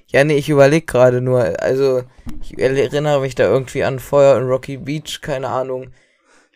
ja, 0.08 0.24
nee, 0.24 0.36
ich 0.36 0.48
überlege 0.50 0.84
gerade 0.84 1.20
nur, 1.22 1.62
also 1.62 2.02
ich 2.42 2.58
erinnere 2.58 3.20
mich 3.20 3.34
da 3.34 3.44
irgendwie 3.44 3.84
an 3.84 3.98
Feuer 3.98 4.36
in 4.38 4.46
Rocky 4.46 4.76
Beach, 4.76 5.20
keine 5.22 5.48
Ahnung. 5.48 5.90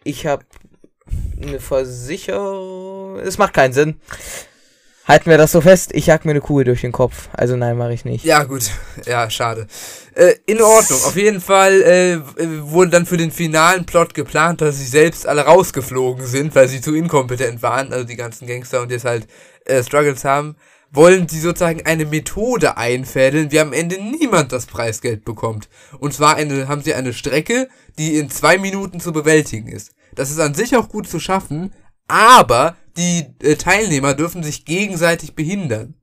Ich 0.04 0.26
habe 0.26 0.44
eine 1.40 1.58
Versicherung, 1.60 3.18
es 3.20 3.38
macht 3.38 3.54
keinen 3.54 3.72
Sinn. 3.72 4.00
Halten 5.04 5.30
wir 5.30 5.38
das 5.38 5.50
so 5.50 5.60
fest, 5.60 5.90
ich 5.94 6.06
jag 6.06 6.24
mir 6.24 6.30
eine 6.30 6.40
Kugel 6.40 6.64
durch 6.64 6.82
den 6.82 6.92
Kopf. 6.92 7.28
Also 7.32 7.56
nein, 7.56 7.76
mache 7.76 7.92
ich 7.92 8.04
nicht. 8.04 8.24
Ja, 8.24 8.44
gut. 8.44 8.70
Ja, 9.06 9.28
schade. 9.30 9.66
Äh, 10.14 10.34
in 10.46 10.62
Ordnung. 10.62 11.00
Auf 11.04 11.16
jeden 11.16 11.40
Fall 11.40 11.82
äh, 11.82 12.18
wurde 12.62 12.90
dann 12.92 13.06
für 13.06 13.16
den 13.16 13.32
finalen 13.32 13.84
Plot 13.84 14.14
geplant, 14.14 14.60
dass 14.60 14.78
sie 14.78 14.86
selbst 14.86 15.26
alle 15.26 15.42
rausgeflogen 15.42 16.24
sind, 16.24 16.54
weil 16.54 16.68
sie 16.68 16.80
zu 16.80 16.94
inkompetent 16.94 17.62
waren, 17.62 17.92
also 17.92 18.04
die 18.04 18.16
ganzen 18.16 18.46
Gangster 18.46 18.82
und 18.82 18.92
jetzt 18.92 19.04
halt 19.04 19.26
äh, 19.64 19.82
Struggles 19.82 20.24
haben. 20.24 20.56
Wollen 20.92 21.26
sie 21.26 21.40
sozusagen 21.40 21.84
eine 21.84 22.04
Methode 22.04 22.76
einfädeln, 22.76 23.50
wie 23.50 23.60
am 23.60 23.72
Ende 23.72 23.96
niemand 24.00 24.52
das 24.52 24.66
Preisgeld 24.66 25.24
bekommt. 25.24 25.68
Und 25.98 26.12
zwar 26.12 26.36
eine, 26.36 26.68
haben 26.68 26.82
sie 26.82 26.94
eine 26.94 27.14
Strecke, 27.14 27.68
die 27.98 28.18
in 28.18 28.30
zwei 28.30 28.58
Minuten 28.58 29.00
zu 29.00 29.12
bewältigen 29.12 29.68
ist. 29.68 29.92
Das 30.14 30.30
ist 30.30 30.38
an 30.38 30.54
sich 30.54 30.76
auch 30.76 30.88
gut 30.88 31.08
zu 31.08 31.18
schaffen, 31.18 31.72
aber 32.08 32.76
die 32.96 33.26
äh, 33.42 33.56
Teilnehmer 33.56 34.14
dürfen 34.14 34.42
sich 34.42 34.64
gegenseitig 34.64 35.34
behindern. 35.34 35.94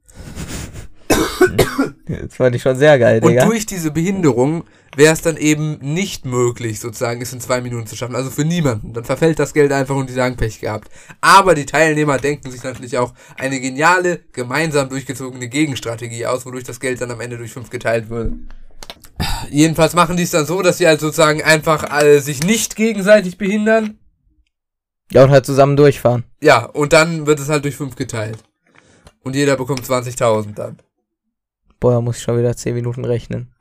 Das 2.07 2.35
fand 2.35 2.55
ich 2.55 2.63
schon 2.63 2.75
sehr 2.75 2.97
geil, 2.97 3.21
Und 3.23 3.31
Digga. 3.31 3.45
durch 3.45 3.67
diese 3.67 3.91
Behinderung 3.91 4.63
wäre 4.95 5.13
es 5.13 5.21
dann 5.21 5.37
eben 5.37 5.77
nicht 5.79 6.25
möglich, 6.25 6.79
sozusagen, 6.79 7.21
es 7.21 7.31
in 7.31 7.39
zwei 7.39 7.61
Minuten 7.61 7.85
zu 7.85 7.95
schaffen. 7.95 8.15
Also 8.15 8.31
für 8.31 8.45
niemanden. 8.45 8.93
Dann 8.93 9.03
verfällt 9.03 9.37
das 9.37 9.53
Geld 9.53 9.71
einfach 9.71 9.95
und 9.95 10.09
die 10.09 10.13
sagen 10.13 10.35
Pech 10.35 10.59
gehabt. 10.59 10.89
Aber 11.21 11.53
die 11.53 11.67
Teilnehmer 11.67 12.17
denken 12.17 12.49
sich 12.49 12.63
natürlich 12.63 12.97
auch 12.97 13.13
eine 13.37 13.59
geniale, 13.59 14.21
gemeinsam 14.33 14.89
durchgezogene 14.89 15.49
Gegenstrategie 15.49 16.25
aus, 16.25 16.47
wodurch 16.47 16.63
das 16.63 16.79
Geld 16.79 16.99
dann 16.99 17.11
am 17.11 17.21
Ende 17.21 17.37
durch 17.37 17.51
fünf 17.51 17.69
geteilt 17.69 18.09
wird. 18.09 18.33
Jedenfalls 19.51 19.93
machen 19.93 20.17
die 20.17 20.23
es 20.23 20.31
dann 20.31 20.45
so, 20.45 20.61
dass 20.63 20.79
sie 20.79 20.87
halt 20.87 20.99
sozusagen 20.99 21.43
einfach 21.43 22.01
äh, 22.01 22.19
sich 22.19 22.41
nicht 22.41 22.75
gegenseitig 22.75 23.37
behindern. 23.37 23.98
Ja, 25.11 25.23
und 25.23 25.31
halt 25.31 25.45
zusammen 25.45 25.75
durchfahren. 25.75 26.23
Ja, 26.41 26.65
und 26.65 26.93
dann 26.93 27.25
wird 27.25 27.39
es 27.39 27.49
halt 27.49 27.63
durch 27.63 27.75
fünf 27.75 27.95
geteilt. 27.95 28.37
Und 29.23 29.35
jeder 29.35 29.57
bekommt 29.57 29.81
20.000 29.81 30.53
dann. 30.53 30.77
Boah, 31.79 31.93
da 31.93 32.01
muss 32.01 32.17
ich 32.17 32.23
schon 32.23 32.37
wieder 32.37 32.55
10 32.55 32.75
Minuten 32.75 33.05
rechnen. 33.05 33.53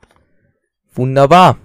Wunderbar. 0.93 1.57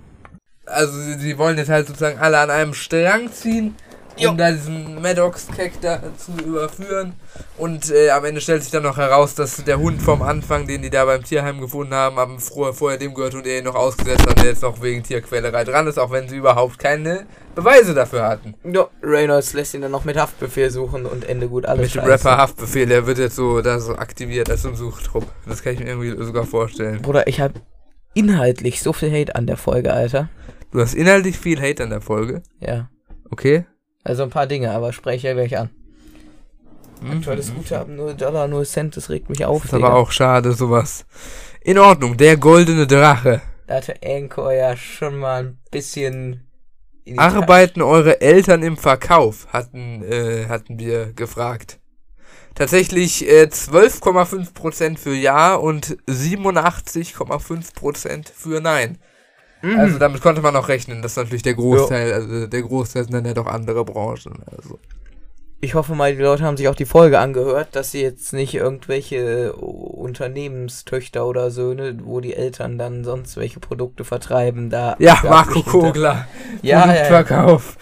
also 0.66 0.98
sie, 0.98 1.18
sie 1.18 1.38
wollen 1.38 1.58
jetzt 1.58 1.68
halt 1.68 1.86
sozusagen 1.86 2.18
alle 2.18 2.38
an 2.38 2.50
einem 2.50 2.74
Strang 2.74 3.30
ziehen, 3.32 3.74
um 4.22 4.36
da 4.36 4.50
diesen 4.50 5.00
Maddox-Keck 5.00 5.80
da 5.80 6.00
zu 6.16 6.32
überführen. 6.44 7.14
Und 7.56 7.90
äh, 7.90 8.10
am 8.10 8.24
Ende 8.24 8.40
stellt 8.40 8.62
sich 8.62 8.70
dann 8.70 8.82
noch 8.82 8.96
heraus, 8.96 9.34
dass 9.34 9.64
der 9.64 9.78
Hund 9.78 10.00
vom 10.00 10.22
Anfang, 10.22 10.66
den 10.66 10.82
die 10.82 10.90
da 10.90 11.04
beim 11.04 11.22
Tierheim 11.22 11.60
gefunden 11.60 11.94
haben, 11.94 12.18
am 12.18 12.38
vorher, 12.38 12.74
vorher 12.74 12.98
dem 12.98 13.14
gehört 13.14 13.34
und 13.34 13.46
er 13.46 13.58
ihn 13.58 13.64
noch 13.64 13.74
ausgesetzt 13.74 14.26
hat, 14.28 14.38
der 14.38 14.46
jetzt 14.46 14.62
noch 14.62 14.80
wegen 14.82 15.02
Tierquälerei 15.02 15.64
dran 15.64 15.86
ist, 15.86 15.98
auch 15.98 16.10
wenn 16.10 16.28
sie 16.28 16.36
überhaupt 16.36 16.78
keine 16.78 17.26
Beweise 17.54 17.94
dafür 17.94 18.24
hatten. 18.26 18.54
Ja, 18.64 18.88
Reynolds 19.02 19.52
lässt 19.52 19.74
ihn 19.74 19.82
dann 19.82 19.92
noch 19.92 20.04
mit 20.04 20.16
Haftbefehl 20.16 20.70
suchen 20.70 21.06
und 21.06 21.28
Ende 21.28 21.48
gut 21.48 21.66
alles 21.66 21.94
Mit 21.94 22.04
dem. 22.04 22.10
Rapper 22.10 22.36
Haftbefehl, 22.38 22.86
der 22.86 23.06
wird 23.06 23.18
jetzt 23.18 23.36
so 23.36 23.60
da 23.60 23.78
so 23.78 23.96
aktiviert 23.96 24.50
als 24.50 24.64
im 24.64 24.74
Suchtrupp. 24.74 25.26
Das 25.46 25.62
kann 25.62 25.74
ich 25.74 25.80
mir 25.80 25.86
irgendwie 25.86 26.24
sogar 26.24 26.44
vorstellen. 26.44 27.02
Bruder, 27.02 27.26
ich 27.26 27.40
hab 27.40 27.52
inhaltlich 28.14 28.82
so 28.82 28.92
viel 28.92 29.12
Hate 29.12 29.34
an 29.34 29.46
der 29.46 29.56
Folge, 29.56 29.92
Alter. 29.92 30.28
Du 30.72 30.80
hast 30.80 30.94
inhaltlich 30.94 31.38
viel 31.38 31.60
Hate 31.60 31.84
an 31.84 31.90
der 31.90 32.00
Folge. 32.00 32.42
Ja. 32.60 32.88
Okay. 33.30 33.64
Also 34.04 34.22
ein 34.22 34.30
paar 34.30 34.46
Dinge, 34.46 34.70
aber 34.70 34.92
spreche 34.92 35.28
ja 35.28 35.34
gleich 35.34 35.56
an. 35.56 35.70
Mhm. 37.00 37.12
Aktuelles 37.12 37.54
Guthaben, 37.54 37.96
0 37.96 38.14
Dollar, 38.14 38.48
0 38.48 38.66
Cent, 38.66 38.96
das 38.96 39.10
regt 39.10 39.30
mich 39.30 39.44
auf. 39.44 39.62
Das 39.62 39.72
ist 39.72 39.74
aber 39.74 39.94
auch 39.94 40.10
schade, 40.10 40.52
sowas. 40.52 41.06
In 41.62 41.78
Ordnung, 41.78 42.16
der 42.16 42.36
goldene 42.36 42.86
Drache. 42.86 43.40
Da 43.66 43.76
hatte 43.76 43.94
Anchor 44.04 44.52
ja 44.52 44.76
schon 44.76 45.16
mal 45.16 45.44
ein 45.44 45.58
bisschen. 45.70 46.46
Arbeiten 47.16 47.80
eure 47.82 48.20
Eltern 48.20 48.62
im 48.62 48.76
Verkauf? 48.76 49.46
Hatten, 49.52 50.02
äh, 50.02 50.46
hatten 50.48 50.78
wir 50.78 51.12
gefragt. 51.12 51.78
Tatsächlich 52.54 53.28
äh, 53.28 53.44
12,5% 53.44 54.98
für 54.98 55.14
Ja 55.14 55.54
und 55.54 55.96
87,5% 56.06 58.32
für 58.32 58.60
Nein. 58.60 58.98
Ta- 59.64 59.70
Mhm. 59.74 59.80
Also 59.80 59.98
damit 59.98 60.20
konnte 60.20 60.42
man 60.42 60.54
auch 60.56 60.68
rechnen. 60.68 61.00
Das 61.02 61.12
ist 61.12 61.16
natürlich 61.16 61.42
der 61.42 61.54
Großteil, 61.54 62.12
also 62.12 62.46
der 62.46 62.62
Großteil 62.62 63.04
sind 63.04 63.14
dann 63.14 63.24
ja 63.24 63.32
doch 63.34 63.46
andere 63.46 63.84
Branchen. 63.84 64.42
Also. 64.56 64.78
ich 65.60 65.74
hoffe 65.74 65.94
mal, 65.94 66.14
die 66.14 66.20
Leute 66.22 66.44
haben 66.44 66.56
sich 66.58 66.68
auch 66.68 66.74
die 66.74 66.84
Folge 66.84 67.18
angehört, 67.18 67.68
dass 67.72 67.90
sie 67.92 68.02
jetzt 68.02 68.32
nicht 68.34 68.54
irgendwelche 68.54 69.54
Unternehmenstöchter 69.54 71.26
oder 71.26 71.50
Söhne, 71.50 71.98
wo 72.04 72.20
die 72.20 72.34
Eltern 72.34 72.78
dann 72.78 73.04
sonst 73.04 73.36
welche 73.36 73.60
Produkte 73.60 74.04
vertreiben, 74.04 74.70
da. 74.70 74.96
Ja, 74.98 75.18
Marco 75.22 75.62
Kogler. 75.62 76.26
Ja, 76.62 76.86
ja, 76.86 76.86
ja. 76.86 76.86
Produktverkauf. 77.08 77.76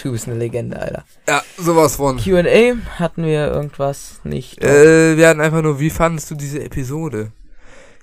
Du 0.00 0.12
bist 0.12 0.28
eine 0.28 0.36
Legende, 0.38 0.78
Alter. 0.80 1.04
Ja, 1.28 1.42
sowas 1.56 1.96
von. 1.96 2.18
QA 2.18 2.76
hatten 3.00 3.24
wir 3.24 3.48
irgendwas 3.48 4.20
nicht. 4.22 4.62
Äh, 4.62 5.16
wir 5.16 5.28
hatten 5.28 5.40
einfach 5.40 5.60
nur, 5.62 5.80
wie 5.80 5.90
fandest 5.90 6.30
du 6.30 6.36
diese 6.36 6.62
Episode? 6.62 7.32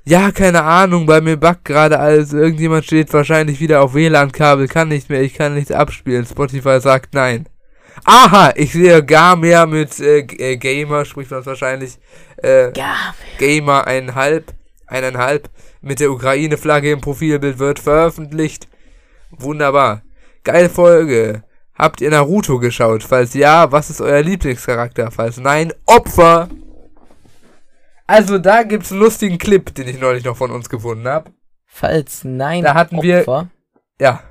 Ja, 0.08 0.32
keine 0.32 0.64
Ahnung, 0.64 1.08
bei 1.08 1.20
mir 1.20 1.36
backt 1.36 1.66
gerade 1.66 2.00
alles. 2.00 2.32
Irgendjemand 2.32 2.86
steht 2.86 3.12
wahrscheinlich 3.12 3.60
wieder 3.60 3.82
auf 3.82 3.96
WLAN-Kabel, 3.96 4.68
kann 4.68 4.90
nicht 4.90 5.10
mehr, 5.10 5.24
ich 5.24 5.34
kann 5.34 5.56
nichts 5.56 5.72
abspielen. 5.72 6.28
Spotify 6.28 6.80
sagt 6.80 7.16
nein. 7.16 7.48
Aha, 8.04 8.54
ich 8.56 8.74
sehe 8.74 9.04
gar 9.04 9.36
mehr 9.36 9.66
mit 9.66 10.00
äh, 10.00 10.20
äh, 10.20 10.58
Gamer, 10.58 11.06
spricht 11.06 11.32
man 11.32 11.44
wahrscheinlich. 11.44 11.98
Äh, 12.38 12.72
Gamer 13.40 13.88
eineinhalb, 13.88 14.54
eineinhalb, 14.86 15.50
mit 15.82 16.00
der 16.00 16.12
Ukraine-Flagge 16.12 16.92
im 16.92 17.02
Profilbild 17.02 17.58
wird 17.58 17.80
veröffentlicht. 17.80 18.68
Wunderbar. 19.32 20.04
Geile 20.44 20.70
Folge. 20.70 21.44
Habt 21.74 22.02
ihr 22.02 22.12
Naruto 22.12 22.60
geschaut? 22.60 23.04
Falls 23.04 23.34
ja, 23.34 23.72
was 23.72 23.90
ist 23.90 24.02
euer 24.02 24.22
Lieblingscharakter? 24.22 25.10
Falls 25.10 25.38
nein, 25.38 25.74
Opfer. 25.88 26.48
Also 28.08 28.38
da 28.38 28.64
gibt's 28.64 28.92
einen 28.92 29.02
lustigen 29.02 29.38
Clip, 29.38 29.74
den 29.74 29.88
ich 29.88 30.00
neulich 30.00 30.24
noch 30.24 30.38
von 30.38 30.52
uns 30.52 30.70
gefunden 30.70 31.08
habe. 31.08 31.32
falls 31.68 32.24
nein, 32.24 32.64
Da 32.64 32.74
hatten 32.74 33.02
wir- 33.02 33.20
Opfer, 33.20 33.50
Ja. 34.00 34.22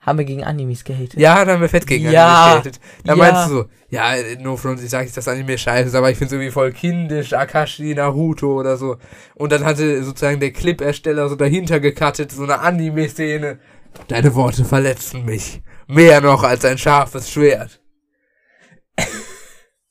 haben 0.00 0.18
wir 0.18 0.24
gegen 0.24 0.42
Animes 0.42 0.82
gehatet. 0.84 1.14
Ja, 1.14 1.44
da 1.44 1.52
haben 1.52 1.60
wir 1.60 1.68
fett 1.68 1.86
gegen 1.86 2.10
Ja. 2.10 2.26
Anime 2.46 2.62
gehatet. 2.62 2.80
Da 3.04 3.12
Ja. 3.12 3.16
meinst 3.16 3.48
du 3.50 3.54
so, 3.54 3.64
ja, 3.90 4.14
nur 4.40 4.58
von 4.58 4.72
uns, 4.72 4.82
ich 4.82 4.90
sage 4.90 5.04
nicht, 5.04 5.16
dass 5.16 5.28
Anime 5.28 5.56
scheiße 5.56 5.88
ist, 5.88 5.94
aber 5.94 6.10
ich 6.10 6.18
finde 6.18 6.26
es 6.28 6.32
irgendwie 6.32 6.50
voll 6.50 6.72
kindisch, 6.72 7.32
Akashi, 7.32 7.94
Naruto 7.94 8.58
oder 8.58 8.76
so. 8.76 8.96
Und 9.36 9.52
dann 9.52 9.64
hatte 9.64 10.02
sozusagen 10.02 10.40
der 10.40 10.52
Clip-Ersteller 10.52 11.28
so 11.28 11.36
dahinter 11.36 11.78
gecuttet, 11.78 12.32
so 12.32 12.42
eine 12.42 12.58
Anime-Szene. 12.60 13.60
Deine 14.08 14.34
Worte 14.34 14.64
verletzen 14.64 15.24
mich. 15.24 15.62
Mehr 15.86 16.20
noch 16.20 16.42
als 16.42 16.64
ein 16.64 16.78
scharfes 16.78 17.30
Schwert. 17.30 17.80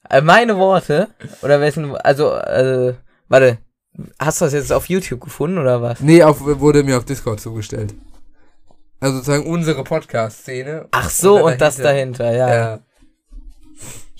Äh, 0.10 0.22
meine 0.22 0.58
Worte, 0.58 1.08
oder 1.41 1.62
wessen, 1.62 1.96
also, 1.96 2.34
äh, 2.36 2.96
warte, 3.34 3.58
hast 4.20 4.42
du 4.42 4.46
das 4.46 4.54
jetzt 4.54 4.72
auf 4.72 4.88
YouTube 4.90 5.22
gefunden 5.22 5.58
oder 5.58 5.82
was? 5.82 6.00
Nee, 6.02 6.22
auf, 6.22 6.40
wurde 6.42 6.84
mir 6.84 6.98
auf 6.98 7.06
Discord 7.06 7.40
zugestellt. 7.40 7.96
Also 9.00 9.16
sozusagen 9.18 9.48
unsere 9.48 9.84
Podcast-Szene. 9.84 10.88
Ach 10.92 11.10
so, 11.10 11.38
dann 11.38 11.46
und 11.46 11.62
das 11.62 11.78
dahinter, 11.78 12.32
ja. 12.32 12.54
ja. 12.54 12.80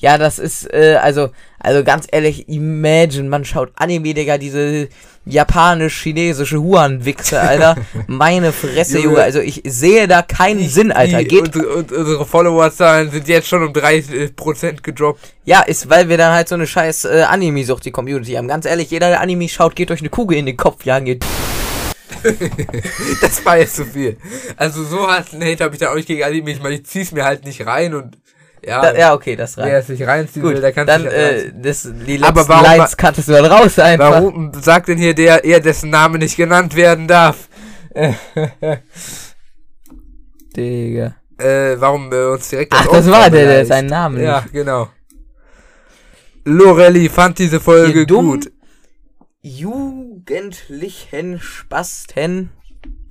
Ja, 0.04 0.18
das 0.18 0.38
ist, 0.38 0.66
äh, 0.74 0.98
also, 1.02 1.30
also 1.60 1.82
ganz 1.86 2.08
ehrlich, 2.12 2.50
imagine, 2.50 3.30
man 3.30 3.46
schaut 3.46 3.72
Anime, 3.76 4.14
Digga, 4.14 4.38
diese 4.38 4.90
japanisch-chinesische 5.24 6.62
Huan-Wichse, 6.62 7.40
Alter. 7.40 7.78
Meine 8.08 8.52
Fresse, 8.52 9.00
Junge. 9.00 9.22
Also 9.22 9.40
ich 9.40 9.62
sehe 9.66 10.10
da 10.10 10.22
keinen 10.22 10.68
Sinn, 10.68 10.92
Alter. 10.92 11.24
Geht, 11.24 11.56
und, 11.56 11.66
und 11.66 11.92
unsere 11.94 12.26
Followerzahlen 12.26 13.12
sind 13.12 13.30
jetzt 13.30 13.48
schon 13.48 13.64
um 13.64 13.72
3% 13.72 14.82
gedroppt. 14.82 15.22
ja, 15.46 15.62
ist, 15.62 15.90
weil 15.90 16.10
wir 16.10 16.18
dann 16.18 16.34
halt 16.34 16.50
so 16.50 16.56
eine 16.56 16.68
scheiß 16.68 17.06
äh, 17.06 17.24
Anime-Sucht, 17.30 17.86
die 17.86 17.92
Community 17.92 18.34
haben. 18.34 18.50
Ganz 18.50 18.66
ehrlich, 18.66 18.92
jeder, 18.92 19.08
der 19.08 19.22
Anime 19.22 19.48
schaut, 19.48 19.74
geht 19.74 19.90
euch 19.90 20.02
eine 20.02 20.10
Kugel 20.10 20.38
in 20.38 20.46
den 20.46 20.58
Kopf 20.58 20.84
jagen. 20.84 21.06
Geht. 21.06 21.26
Das 23.22 23.46
war 23.46 23.58
jetzt 23.58 23.78
zu 23.78 23.86
viel. 23.86 24.18
Also 24.58 24.84
so 24.84 25.08
harten 25.08 25.42
Hate 25.42 25.64
habe 25.64 25.76
ich 25.76 25.80
da 25.80 25.92
auch 25.92 25.96
nicht 25.96 26.08
gegen 26.08 26.24
Anime. 26.24 26.52
Ich 26.52 26.62
meine, 26.62 26.76
ich 26.76 26.86
zieh's 26.86 27.14
mir 27.14 27.24
halt 27.24 27.46
nicht 27.46 27.66
rein 27.66 27.94
und 27.94 28.18
ja, 28.66 28.82
Da, 28.82 28.98
ja, 28.98 29.14
okay, 29.14 29.36
das 29.36 29.58
wer 29.58 29.66
reicht. 29.66 29.76
es 29.76 29.88
sich 29.88 30.08
reinziehen 30.08 30.44
will, 30.46 30.54
Gut, 30.56 30.64
der 30.64 30.72
kann 30.74 30.88
dann, 30.88 31.02
sich 31.04 31.12
äh, 31.12 31.52
das, 31.56 31.84
die 31.84 32.18
letzten 32.18 32.24
Aber 32.24 32.48
warum 32.48 32.66
Lines 32.66 32.98
cuttest 32.98 33.28
du 33.30 33.34
dann 33.34 33.46
raus 33.46 33.80
einfach. 33.80 34.12
Warum 34.12 34.52
sagt 34.54 34.88
denn 34.88 34.98
hier 34.98 35.14
der, 35.14 35.44
er, 35.44 35.60
dessen 35.60 35.90
Name 35.90 36.18
nicht 36.20 36.38
genannt 36.38 36.76
werden 36.76 37.08
darf? 37.08 37.48
Digga. 40.56 41.16
Äh, 41.38 41.76
warum 41.80 42.12
wir 42.12 42.32
uns 42.32 42.50
direkt 42.50 42.74
Ach, 42.76 42.86
das 42.88 43.10
war 43.10 43.30
der, 43.30 43.46
der 43.48 43.66
seinen 43.66 43.88
Namen 43.88 44.22
Ja, 44.22 44.42
nicht. 44.42 44.54
genau. 44.54 44.90
Lorelli 46.46 47.10
fand 47.10 47.40
diese 47.40 47.60
Folge 47.60 48.02
Ihr 48.02 48.06
gut. 48.08 48.52
Jugendlichen 49.42 51.40
Spasten. 51.40 52.52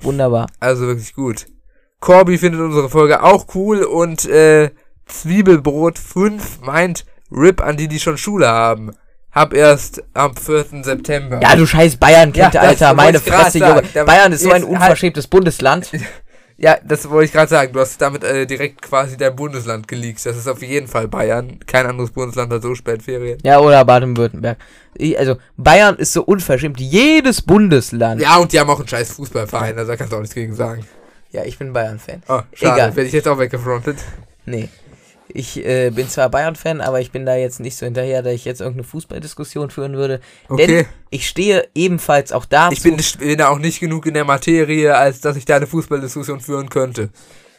Wunderbar. 0.01 0.47
Also 0.61 0.87
wirklich 0.87 1.15
gut. 1.15 1.47
Corby 2.01 2.39
findet 2.39 2.61
unsere 2.61 2.89
Folge 2.89 3.23
auch 3.23 3.47
cool 3.55 3.85
und 3.85 4.25
äh, 4.29 4.71
Zwiebelbrot 5.13 5.99
5 5.99 6.61
meint 6.63 7.05
RIP 7.31 7.61
an 7.63 7.77
die, 7.77 7.89
die 7.89 8.01
schon 8.01 8.19
Schule 8.19 8.49
haben. 8.49 8.93
Hab 9.31 9.55
erst 9.55 10.03
am 10.13 10.37
4. 10.37 10.83
September. 10.83 11.41
Ja, 11.43 11.57
du 11.57 11.65
scheiß 11.67 11.97
Bayern-Kind, 11.97 12.53
Ja, 12.55 12.61
Alter. 12.61 12.93
Meine 12.93 13.19
Fresse. 13.19 13.59
Junge. 13.61 13.83
Bayern 14.05 14.33
ist 14.33 14.43
so 14.43 14.51
ein 14.51 14.63
halt- 14.63 14.65
unverschämtes 14.65 15.27
Bundesland. 15.27 15.91
Ja, 16.59 16.77
das 16.85 17.09
wollte 17.11 17.25
ich 17.25 17.33
gerade 17.33 17.49
sagen. 17.49 17.73
Du 17.73 17.81
hast 17.81 18.01
damit 18.01 18.23
äh, 18.23 18.47
direkt 18.47 18.83
quasi 18.83 19.17
dein 19.17 19.35
Bundesland 19.35 19.89
geleakt. 19.89 20.25
Das 20.25 20.37
ist 20.37 20.47
auf 20.47 20.63
jeden 20.63 20.87
Fall 20.87 21.09
Bayern. 21.09 21.59
Kein 21.67 21.87
anderes 21.87 22.13
Bundesland 22.13 22.53
hat 22.53 22.63
so 22.63 22.77
spät 22.77 23.03
Ferien. 23.03 23.39
Ja, 23.43 23.59
oder 23.59 23.85
Baden-Württemberg. 23.85 24.59
Also, 25.19 25.39
Bayern 25.57 25.97
ist 25.97 26.13
so 26.13 26.23
unverschämt. 26.23 26.79
Jedes 26.79 27.43
Bundesland. 27.43 28.21
Ja, 28.21 28.37
und 28.37 28.53
die 28.53 28.61
haben 28.61 28.71
auch 28.71 28.79
einen 28.79 28.87
scheiß 28.87 29.11
Fußballverein, 29.13 29.77
also 29.77 29.91
da 29.91 29.97
kannst 29.97 30.13
du 30.13 30.17
auch 30.19 30.21
nichts 30.21 30.37
gegen 30.37 30.55
sagen. 30.55 30.87
Ja, 31.33 31.43
ich 31.43 31.59
bin 31.59 31.73
Bayern-Fan. 31.73 32.23
Oh, 32.29 32.43
schade, 32.53 32.75
Egal. 32.75 32.97
werde 32.97 33.09
ich 33.09 33.13
jetzt 33.15 33.27
auch 33.27 33.39
weggefrontet. 33.39 33.97
Nee. 34.47 34.69
Ich 35.35 35.65
äh, 35.65 35.91
bin 35.91 36.09
zwar 36.09 36.29
Bayern-Fan, 36.29 36.81
aber 36.83 37.01
ich 37.01 37.11
bin 37.11 37.25
da 37.25 37.35
jetzt 37.37 37.59
nicht 37.61 37.77
so 37.77 37.87
hinterher, 37.87 38.23
dass 38.23 38.35
ich 38.35 38.45
jetzt 38.45 38.61
irgendeine 38.61 38.85
Fußballdiskussion 38.85 39.71
führen 39.71 39.95
würde. 39.95 40.21
Okay. 40.49 40.67
Denn 40.67 40.87
ich 41.11 41.27
stehe 41.27 41.69
ebenfalls 41.75 42.33
auch 42.33 42.45
dazu. 42.45 42.73
Ich 42.75 42.83
bin, 42.83 42.97
bin 43.19 43.39
da 43.39 43.49
auch 43.49 43.59
nicht 43.59 43.81
genug 43.81 44.05
in 44.07 44.15
der 44.15 44.25
Materie, 44.25 44.95
als 44.95 45.21
dass 45.21 45.37
ich 45.37 45.45
da 45.47 45.57
eine 45.57 45.67
Fußballdiskussion 45.67 46.41
führen 46.41 46.69
könnte. 46.69 47.09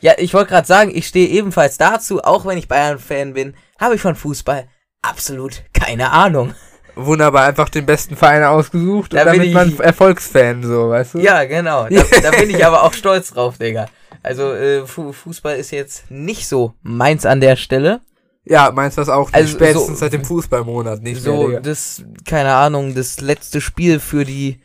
Ja, 0.01 0.13
ich 0.17 0.33
wollte 0.33 0.49
gerade 0.49 0.67
sagen, 0.67 0.91
ich 0.93 1.07
stehe 1.07 1.27
ebenfalls 1.29 1.77
dazu, 1.77 2.21
auch 2.23 2.45
wenn 2.45 2.57
ich 2.57 2.67
Bayern-Fan 2.67 3.33
bin, 3.33 3.55
habe 3.79 3.95
ich 3.95 4.01
von 4.01 4.15
Fußball 4.15 4.67
absolut 5.01 5.63
keine 5.73 6.11
Ahnung. 6.11 6.53
Wunderbar, 6.95 7.47
einfach 7.47 7.69
den 7.69 7.87
besten 7.87 8.15
Verein 8.15 8.43
ausgesucht 8.43 9.13
Da 9.13 9.21
und 9.21 9.25
damit 9.25 9.39
bin 9.39 9.49
ich- 9.49 9.53
man 9.55 9.79
Erfolgsfan, 9.79 10.61
so, 10.61 10.89
weißt 10.89 11.15
du? 11.15 11.19
Ja, 11.19 11.43
genau. 11.45 11.87
Da, 11.89 12.03
da 12.21 12.31
bin 12.31 12.49
ich 12.51 12.63
aber 12.65 12.83
auch 12.83 12.93
stolz 12.93 13.31
drauf, 13.31 13.57
Digga. 13.57 13.87
Also, 14.23 14.53
äh, 14.53 14.87
Fu 14.87 15.11
Fußball 15.11 15.57
ist 15.57 15.71
jetzt 15.71 16.09
nicht 16.09 16.47
so 16.47 16.73
meins 16.81 17.25
an 17.25 17.41
der 17.41 17.55
Stelle. 17.57 18.01
Ja, 18.45 18.71
meinst 18.71 18.97
du 18.97 19.01
das 19.01 19.09
auch 19.09 19.27
nicht? 19.27 19.35
Also 19.35 19.53
Spätestens 19.57 19.87
so- 19.87 19.95
seit 19.95 20.13
dem 20.13 20.25
Fußballmonat 20.25 21.01
nicht 21.01 21.21
so, 21.21 21.47
mehr, 21.47 21.61
das, 21.61 22.03
keine 22.25 22.53
Ahnung, 22.53 22.93
das 22.95 23.21
letzte 23.21 23.61
Spiel 23.61 23.99
für 23.99 24.25
die, 24.25 24.61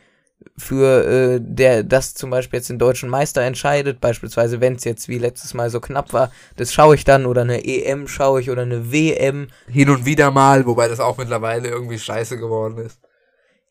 für, 0.57 1.05
äh, 1.05 1.39
der, 1.41 1.83
das 1.83 2.13
zum 2.13 2.29
Beispiel 2.29 2.59
jetzt 2.59 2.69
den 2.69 2.79
deutschen 2.79 3.09
Meister 3.09 3.41
entscheidet, 3.41 4.01
beispielsweise, 4.01 4.59
wenn 4.59 4.75
es 4.75 4.83
jetzt 4.83 5.07
wie 5.07 5.17
letztes 5.17 5.53
Mal 5.53 5.69
so 5.69 5.79
knapp 5.79 6.11
war, 6.11 6.31
das 6.57 6.73
schaue 6.73 6.95
ich 6.95 7.05
dann, 7.05 7.25
oder 7.25 7.41
eine 7.41 7.63
EM 7.65 8.07
schaue 8.09 8.41
ich, 8.41 8.49
oder 8.49 8.63
eine 8.63 8.91
WM. 8.91 9.47
Hin 9.67 9.89
und 9.89 10.05
wieder 10.05 10.31
mal, 10.31 10.65
wobei 10.65 10.87
das 10.89 10.99
auch 10.99 11.17
mittlerweile 11.17 11.69
irgendwie 11.69 11.99
scheiße 11.99 12.37
geworden 12.37 12.77
ist. 12.79 12.99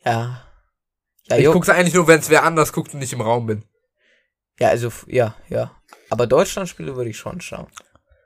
Ja. 0.05 0.43
Ja, 1.29 1.37
ich 1.37 1.51
guck's 1.51 1.69
eigentlich 1.69 1.95
nur, 1.95 2.07
wenn 2.07 2.21
es 2.21 2.31
wer 2.31 2.45
anders 2.45 2.73
guckt 2.73 2.95
und 2.95 3.03
ich 3.03 3.13
im 3.13 3.21
Raum 3.21 3.47
bin. 3.47 3.63
ja, 4.59 4.69
also, 4.69 4.91
ja, 5.07 5.35
ja. 5.51 5.73
Aber 6.11 6.27
Deutschlandspiele 6.27 6.97
würde 6.97 7.11
ich 7.11 7.17
schon 7.19 7.41
schauen. 7.41 7.67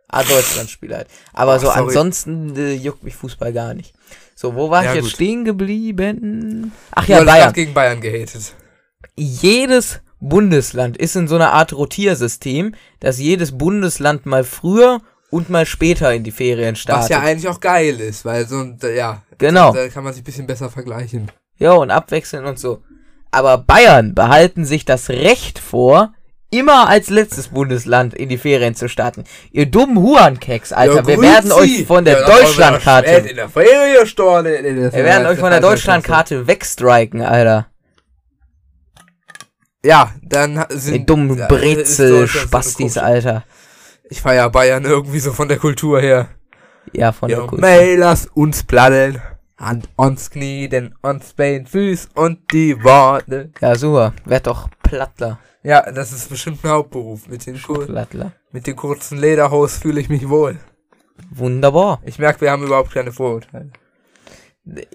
Ah, 0.09 0.23
Deutschlandspiele 0.23 0.97
halt. 0.97 1.09
Aber 1.33 1.55
Ach, 1.55 1.61
so 1.61 1.67
sorry. 1.67 1.79
ansonsten 1.81 2.55
äh, 2.57 2.75
juckt 2.75 3.03
mich 3.03 3.15
Fußball 3.17 3.53
gar 3.53 3.73
nicht. 3.75 3.95
So, 4.35 4.55
wo 4.55 4.69
war 4.71 4.85
Ja, 4.85 4.91
ich 4.91 4.97
jetzt 4.97 5.05
gut. 5.05 5.13
stehen 5.15 5.45
geblieben? 5.45 6.73
Ach 6.91 7.07
ja, 7.09 7.23
Bayern. 7.25 7.53
gegen 7.53 7.73
Bayern 7.75 8.01
gehatet. 8.01 8.55
jedes 9.17 10.01
Bundesland 10.21 10.97
ist 10.97 11.17
in 11.17 11.27
so 11.29 11.35
einer 11.35 11.53
Art 11.53 11.73
Rotiersystem, 11.73 12.75
dass 13.01 13.19
jedes 13.19 13.57
Bundesland 13.59 14.27
mal 14.27 14.45
früher 14.45 15.01
und 15.31 15.49
mal 15.51 15.67
später 15.67 16.13
in 16.13 16.25
die 16.25 16.31
Ferien 16.31 16.75
Was 16.75 16.81
startet. 16.81 17.11
ja 17.11 17.21
eigentlich 17.21 17.49
auch 17.49 17.61
geil 17.61 17.99
ist, 18.01 18.25
weil 18.25 18.47
so, 18.47 18.59
ein- 18.61 18.79
ja, 18.95 19.23
Genau. 19.39 19.73
da 19.73 19.89
kann 19.89 20.05
man 20.05 20.13
sich 20.13 20.23
ein 20.23 20.25
bisschen 20.27 20.47
besser 20.47 20.71
vergleichen. 20.71 21.31
Ja, 21.59 21.73
und 21.73 21.91
abwechseln 21.91 22.45
und 22.45 22.59
so. 22.59 22.83
Aber 23.31 23.57
Bayern 23.59 24.15
behalten 24.15 24.65
sich 24.65 24.85
das 24.85 25.09
Recht 25.09 25.59
vor, 25.59 26.13
immer 26.53 26.89
als 26.89 27.11
letztes 27.11 27.49
Bundesland 27.49 28.15
in 28.15 28.29
die 28.29 28.39
Ferien 28.39 28.77
zu 28.77 28.89
starten. 28.89 29.25
Ihr 29.51 29.67
dummen 29.67 29.99
Huankeks, 29.99 30.73
Alter. 30.73 30.97
Ja, 30.97 31.07
wir 31.09 31.21
werden 31.21 31.51
euch 31.51 31.85
von 31.87 32.05
der 32.05 32.21
Ja, 32.21 32.27
wir 32.29 32.35
Deutschlandkarte, 32.35 33.09
spät 33.09 33.31
In 33.31 33.37
der 33.37 33.49
Ferienstunde. 33.49 34.51
Nee, 34.63 34.83
das 34.85 34.93
wir 34.93 35.01
war- 35.01 35.05
werden 35.11 35.27
euch 35.27 35.39
von 35.41 35.51
der 35.51 35.61
Deutschlandkarte 35.61 36.47
wegstriken, 36.47 37.23
Alter. 37.23 37.67
Ja, 39.85 40.13
dann 40.23 40.65
sind. 40.69 40.95
Ihr 40.95 41.07
dummen 41.07 41.37
ja, 41.37 41.47
ist 41.47 41.49
Brezel, 41.49 42.09
Deutschland 42.11 42.29
so 42.31 42.39
eine 42.39 42.47
Spastis, 42.49 42.77
komische- 42.77 43.03
Alter. 43.03 43.45
Ich 44.11 44.21
feier 44.21 44.51
Bayern 44.51 44.85
irgendwie 44.85 45.19
so 45.21 45.33
von 45.33 45.49
der 45.49 45.57
Kultur 45.59 46.01
her. 46.01 46.29
Ja, 46.93 47.13
von 47.13 47.29
der 47.29 47.39
Ja, 47.39 47.45
Kultur. 47.47 47.61
May, 47.61 47.97
lass 47.97 48.27
uns 48.27 48.63
paddeln. 48.63 49.21
Hand 49.59 49.89
ans 49.97 50.31
Knie, 50.31 50.69
denn 50.69 50.95
uns 51.03 51.33
Bein, 51.35 51.67
Füß 51.67 52.09
und 52.15 52.53
die 52.53 52.83
Worte. 52.83 53.51
Ja, 53.61 53.75
super. 53.77 54.13
Werd 54.25 54.47
doch 54.49 54.69
Plattler. 54.83 55.39
Ja, 55.63 55.91
das 55.93 56.13
ist 56.13 56.29
bestimmt 56.29 56.65
ein 56.65 56.71
Hauptberuf. 56.71 57.29
Mit 57.29 57.47
den, 57.47 57.61
kur 57.63 57.87
mit 58.51 58.67
den 58.67 58.77
kurzen 58.77 59.19
Lederhose 59.19 59.81
fühle 59.81 60.01
ich 60.01 60.09
mich 60.09 60.29
wohl. 60.29 60.59
Wunderbar. 61.31 62.01
Ich 62.05 62.19
merke, 62.19 62.41
wir 62.41 62.51
haben 62.51 62.65
überhaupt 62.65 62.93
keine 62.93 63.13
Vorurteile. 63.13 63.71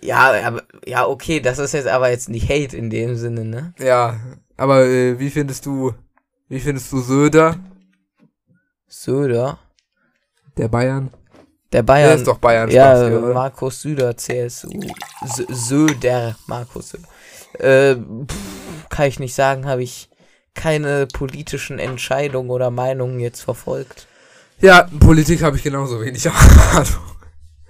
Ja, 0.01 0.31
aber, 0.45 0.63
ja, 0.85 1.05
okay, 1.07 1.39
das 1.39 1.59
ist 1.59 1.73
jetzt 1.73 1.87
aber 1.87 2.09
jetzt 2.09 2.29
nicht 2.29 2.49
Hate 2.49 2.75
in 2.75 2.89
dem 2.89 3.15
Sinne, 3.15 3.43
ne? 3.45 3.73
Ja, 3.79 4.19
aber 4.57 4.85
äh, 4.85 5.19
wie 5.19 5.29
findest 5.29 5.65
du, 5.65 5.93
wie 6.47 6.59
findest 6.59 6.91
du 6.91 6.99
Söder, 6.99 7.57
Söder. 8.87 9.59
der 10.57 10.67
Bayern? 10.69 11.09
Der 11.73 11.81
Der 11.81 11.83
Bayern. 11.83 12.17
ist 12.17 12.27
doch 12.27 12.37
Bayern 12.37 12.69
ja, 12.71 13.05
oder? 13.05 13.33
Markus 13.33 13.81
Söder, 13.81 14.15
CSU. 14.15 14.69
Sö- 15.25 15.53
Söder, 15.53 16.37
Markus 16.47 16.89
Söder. 16.91 17.07
Äh, 17.59 17.95
pff, 17.95 18.87
kann 18.89 19.07
ich 19.07 19.19
nicht 19.19 19.35
sagen, 19.35 19.65
habe 19.65 19.83
ich 19.83 20.09
keine 20.57 21.07
politischen 21.07 21.79
Entscheidungen 21.79 22.49
oder 22.49 22.69
Meinungen 22.71 23.19
jetzt 23.21 23.41
verfolgt. 23.41 24.07
Ja, 24.59 24.89
Politik 24.99 25.43
habe 25.43 25.55
ich 25.55 25.63
genauso 25.63 26.01
wenig 26.01 26.29
Ahnung. 26.73 27.17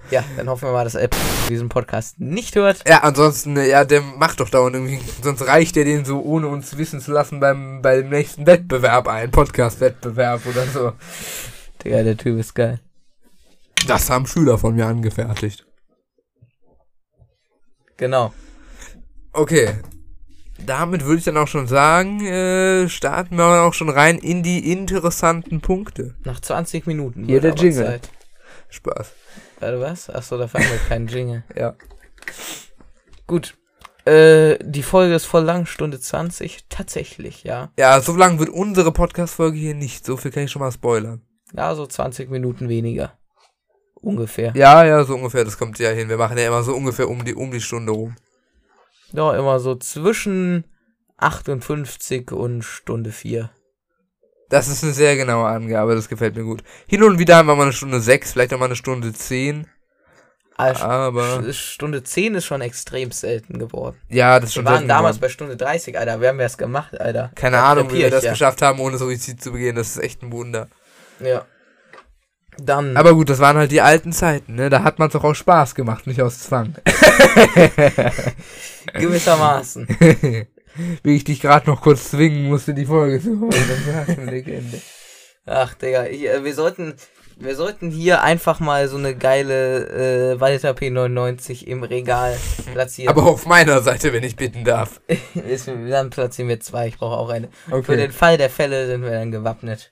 Ja, 0.10 0.23
dann 0.38 0.47
hoffen 0.47 0.69
wir 0.69 0.71
mal, 0.71 0.86
dass 0.86 0.95
er 0.95 1.10
diesen 1.50 1.67
Podcast 1.67 2.17
nicht 2.17 2.56
hört. 2.56 2.88
Ja, 2.88 3.04
ansonsten, 3.04 3.58
äh, 3.58 3.67
ja, 3.67 3.84
der 3.84 4.02
macht 4.02 4.39
doch 4.39 4.50
dauernd 4.50 4.76
irgendwie, 4.76 5.00
sonst 5.21 5.45
reicht 5.45 5.76
der 5.76 5.84
den 5.84 6.06
so, 6.06 6.21
ohne 6.21 6.47
uns 6.47 6.78
wissen 6.78 7.02
zu 7.02 7.12
lassen, 7.12 7.41
beim, 7.41 7.82
beim 7.82 8.08
nächsten 8.08 8.47
Wettbewerb 8.47 9.10
ein, 9.10 9.32
Podcast-Wettbewerb 9.32 10.45
oder 10.45 10.65
so. 10.67 10.93
Digga, 11.84 12.04
der 12.04 12.15
Typ 12.15 12.39
ist 12.39 12.56
geil. 12.56 12.80
Das 13.86 14.10
haben 14.10 14.26
Schüler 14.26 14.58
von 14.58 14.76
mir 14.76 14.88
angefertigt. 14.88 15.65
Genau. 17.97 18.34
Okay. 19.34 19.76
Damit 20.65 21.06
würde 21.06 21.20
ich 21.20 21.24
dann 21.24 21.38
auch 21.38 21.48
schon 21.48 21.67
sagen, 21.67 22.26
äh, 22.26 22.89
starten 22.89 23.38
wir 23.38 23.63
auch 23.63 23.74
schon 23.74 23.89
rein 23.89 24.17
in 24.17 24.43
die 24.43 24.72
interessanten 24.72 25.62
Punkte. 25.62 26.15
Nach 26.24 26.39
20 26.39 26.88
Minuten. 26.88 27.26
Hier 27.26 27.41
der 27.41 27.54
Jingle. 27.54 27.86
Zeit. 27.86 28.10
Spaß. 28.70 29.12
Warte, 29.60 29.80
was? 29.80 30.10
Achso, 30.10 30.38
da 30.38 30.48
fangen 30.48 30.70
wir 30.70 30.78
keinen 30.88 31.08
Jingle. 31.08 31.43
Ja. 31.56 31.76
Gut. 33.26 33.58
Äh, 34.06 34.58
die 34.62 34.84
Folge 34.84 35.15
ist 35.15 35.26
voll 35.26 35.43
lang, 35.43 35.65
Stunde 35.65 36.00
20. 36.00 36.65
Tatsächlich, 36.70 37.43
ja. 37.43 37.72
Ja, 37.78 38.00
so 38.00 38.15
lang 38.15 38.39
wird 38.39 38.50
unsere 38.50 38.91
Podcast-Folge 38.91 39.58
hier 39.58 39.76
nicht. 39.76 40.06
So 40.06 40.17
viel 40.17 40.32
kann 40.32 40.43
ich 40.43 40.52
schon 40.52 40.62
mal 40.62 40.72
spoilern. 40.72 41.22
Ja, 41.56 41.76
so 41.76 41.86
20 41.86 42.30
Minuten 42.30 42.70
weniger. 42.70 43.13
Ungefähr. 43.96 44.54
Ja, 44.56 44.86
ja, 44.86 45.04
so 45.04 45.15
ungefähr, 45.15 45.43
das 45.43 45.58
kommt 45.58 45.80
ja 45.80 45.89
hin. 45.89 46.10
Wir 46.10 46.17
machen 46.17 46.38
ja 46.38 46.48
immer 46.48 46.63
so 46.63 46.74
ungefähr 46.76 47.10
um 47.10 47.26
die, 47.26 47.34
um 47.34 47.52
die 47.52 47.62
Stunde 47.62 47.91
rum. 47.91 48.15
Ja, 49.13 49.36
immer 49.38 49.60
so 49.60 49.76
zwischen 49.76 50.65
58 51.17 52.32
und 52.32 52.63
Stunde 52.63 53.12
4. 53.12 53.50
Das 54.50 54.67
ist 54.70 54.84
eine 54.84 54.93
sehr 54.93 55.15
genaue 55.17 55.48
Angabe, 55.48 55.96
das 55.96 56.08
gefällt 56.08 56.36
mir 56.36 56.43
gut. 56.43 56.63
Hin 56.88 57.04
und 57.04 57.20
wieder 57.20 57.36
haben 57.38 57.48
wir 57.48 57.56
mal 57.56 57.63
eine 57.63 57.74
Stunde 57.74 58.00
sechs, 58.00 58.32
vielleicht 58.34 58.54
auch 58.54 58.60
mal 58.60 58.65
eine 58.65 58.76
Stunde 58.76 59.12
zehn. 59.13 59.67
Aber 60.60 60.82
Aber 60.82 61.22
Sch- 61.41 61.54
Stunde 61.54 62.04
10 62.04 62.34
ist 62.36 62.46
schon 62.46 62.62
extrem 62.62 63.12
selten 63.12 63.60
geworden. 63.60 63.98
ja, 64.10 64.39
das 64.39 64.50
ist 64.50 64.56
Wir 64.56 64.60
schon 64.62 64.65
waren 64.65 64.74
selten 64.76 64.88
damals 64.88 65.17
geworden. 65.17 65.22
bei 65.22 65.30
Stunde 65.30 65.58
30, 65.58 66.00
Alter. 66.00 66.20
Wir 66.20 66.30
haben 66.30 66.39
es 66.39 66.58
gemacht, 66.58 67.00
Alter. 67.00 67.32
Keine 67.36 67.60
Ahnung, 67.62 67.91
wie 67.91 68.00
wir 68.00 68.10
das 68.10 68.24
ja. 68.24 68.32
geschafft 68.32 68.63
haben, 68.63 68.80
ohne 68.80 68.98
Suizid 68.98 69.39
zu 69.41 69.52
begehen. 69.52 69.76
Das 69.76 69.89
ist 69.89 69.98
echt 70.04 70.24
ein 70.24 70.32
Wunder. 70.32 70.67
Ja. 71.20 71.46
Dann. 72.60 72.98
Aber 72.98 73.13
gut, 73.13 73.30
das 73.30 73.39
waren 73.39 73.58
halt 73.58 73.72
die 73.72 73.82
alten 73.82 74.12
Zeiten, 74.12 74.56
ne? 74.56 74.70
Da 74.70 74.84
hat 74.84 75.00
man 75.00 75.10
doch 75.10 75.24
auch 75.24 75.36
Spaß 75.36 75.76
gemacht, 75.76 76.08
nicht 76.08 76.22
aus 76.22 76.39
Zwang. 76.39 76.76
gewissermaßen. 78.93 79.88
Wie 81.04 81.15
ich 81.15 81.24
dich 81.24 81.41
gerade 81.41 81.70
noch 81.70 81.82
kurz 81.82 82.12
zwingen 82.12 82.48
musste, 82.48 82.74
die 82.74 82.86
Folge 82.86 83.22
zu 83.22 83.39
hören. 83.39 83.50
Das 83.50 84.08
war 84.08 84.17
eine 84.17 84.32
Legende. 84.32 84.80
Ach, 85.46 85.74
Digga, 85.74 86.06
ich, 86.06 86.28
äh, 86.28 86.43
wir 86.43 86.54
sollten. 86.54 86.93
Wir 87.39 87.56
sollten 87.56 87.91
hier 87.91 88.24
einfach 88.24 88.60
mal 88.60 88.88
so 88.88 88.98
eine 88.98 89.15
geile 89.15 90.34
äh, 90.34 90.39
Walter 90.39 90.72
P99 90.72 91.65
im 91.65 91.84
Regal 91.84 92.36
platzieren. 92.74 93.15
Aber 93.15 93.28
auf 93.28 93.46
meiner 93.46 93.82
Seite, 93.84 94.12
wenn 94.12 94.24
ich 94.24 94.36
bitten 94.36 94.63
darf. 94.63 95.02
Dann 95.89 96.10
platzieren 96.10 96.50
wir 96.50 96.60
zwei. 96.60 96.88
Ich 96.88 96.98
brauche 96.98 97.15
auch 97.15 97.30
eine. 97.30 97.50
Für 97.70 97.76
Okay. 97.76 97.98
den 97.98 98.12
Fall 98.12 98.39
der 98.39 98.50
Fälle 98.50 98.88
sind 98.88 99.04
wir 99.04 99.12
dann 99.12 99.32
gewappnet. 99.32 99.91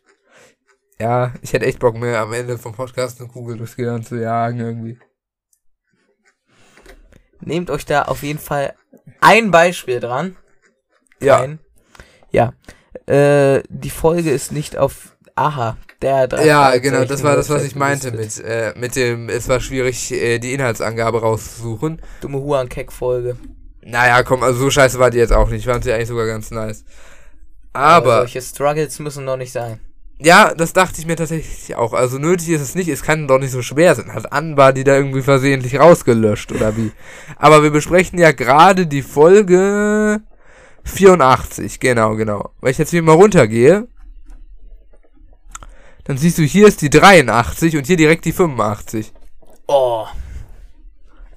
Ja, 0.99 1.34
ich 1.41 1.53
hätte 1.53 1.65
echt 1.65 1.79
Bock 1.79 1.95
mir 1.95 2.17
am 2.19 2.31
Ende 2.34 2.58
vom 2.58 2.73
Podcast 2.73 3.19
eine 3.19 3.29
Kugel 3.29 3.58
durchs 3.58 3.75
Gehirn 3.75 4.03
zu 4.03 4.15
jagen 4.15 4.60
irgendwie. 4.60 4.97
Nehmt 7.41 7.69
euch 7.69 7.86
da 7.86 8.03
auf 8.03 8.23
jeden 8.23 8.39
Fall 8.39 8.73
ein 9.19 9.51
Beispiel 9.51 9.99
dran. 9.99 10.38
Ja. 11.19 11.41
Ein. 11.41 11.60
Ja. 12.31 12.53
Äh, 13.08 13.62
die 13.69 13.89
Folge 13.89 14.31
ist 14.31 14.51
nicht 14.51 14.77
auf 14.77 15.15
Aha, 15.36 15.77
der 16.01 16.29
drei 16.29 16.45
Ja, 16.45 16.77
genau, 16.77 17.03
das 17.03 17.21
war 17.21 17.36
das, 17.36 17.49
was 17.49 17.63
ich 17.65 17.75
meinte 17.75 18.12
mit, 18.12 18.39
äh, 18.39 18.73
mit 18.77 18.95
dem, 18.95 19.27
es 19.27 19.49
war 19.49 19.60
schwierig, 19.60 20.13
äh, 20.13 20.39
die 20.39 20.53
Inhaltsangabe 20.53 21.19
rauszusuchen. 21.19 22.01
Dumme 22.21 22.39
Huan-Keck-Folge. 22.39 23.38
Naja, 23.81 24.23
komm, 24.23 24.43
also 24.43 24.60
so 24.60 24.69
scheiße 24.69 24.97
war 24.97 25.12
die 25.12 25.17
jetzt 25.17 25.34
auch 25.34 25.49
nicht. 25.49 25.60
Ich 25.60 25.65
fand 25.65 25.84
sie 25.84 25.91
eigentlich 25.91 26.08
sogar 26.08 26.25
ganz 26.25 26.51
nice. 26.51 26.86
Aber 27.73 27.95
Aber, 27.95 28.17
solche 28.19 28.41
Struggles 28.41 28.97
müssen 28.99 29.25
noch 29.25 29.36
nicht 29.36 29.51
sein. 29.51 29.81
Ja, 30.19 30.54
das 30.54 30.73
dachte 30.73 30.99
ich 30.99 31.08
mir 31.08 31.15
tatsächlich 31.15 31.75
auch. 31.75 31.93
Also 31.93 32.17
nötig 32.17 32.49
ist 32.49 32.62
es 32.62 32.75
nicht, 32.75 32.88
es 32.88 33.04
kann 33.04 33.28
doch 33.28 33.39
nicht 33.39 33.51
so 33.51 33.62
schwer 33.62 33.95
sein. 33.95 34.13
Hat 34.13 34.32
Anbar 34.32 34.71
die 34.71 34.84
da 34.84 34.95
irgendwie 34.95 35.21
versehentlich 35.21 35.80
rausgelöscht 35.80 36.51
oder 36.51 36.78
wie? 36.78 36.91
Aber 37.38 37.63
wir 37.63 37.71
besprechen 37.71 38.19
ja 38.19 38.32
gerade 38.32 38.88
die 38.88 39.01
Folge 39.01 40.21
84, 40.86 41.80
genau, 41.80 42.15
genau. 42.15 42.51
Weil 42.62 42.71
ich 42.71 42.78
jetzt 42.78 42.91
hier 42.91 43.01
mal 43.01 43.13
runtergehe, 43.13 43.88
dann 46.06 46.17
siehst 46.17 46.38
du, 46.38 46.43
hier 46.43 46.67
ist 46.67 46.82
die 46.82 46.89
83 46.89 47.75
und 47.75 47.88
hier 47.88 47.97
direkt 47.97 48.25
die 48.25 48.32
85. 48.32 49.12
Oh, 49.67 50.06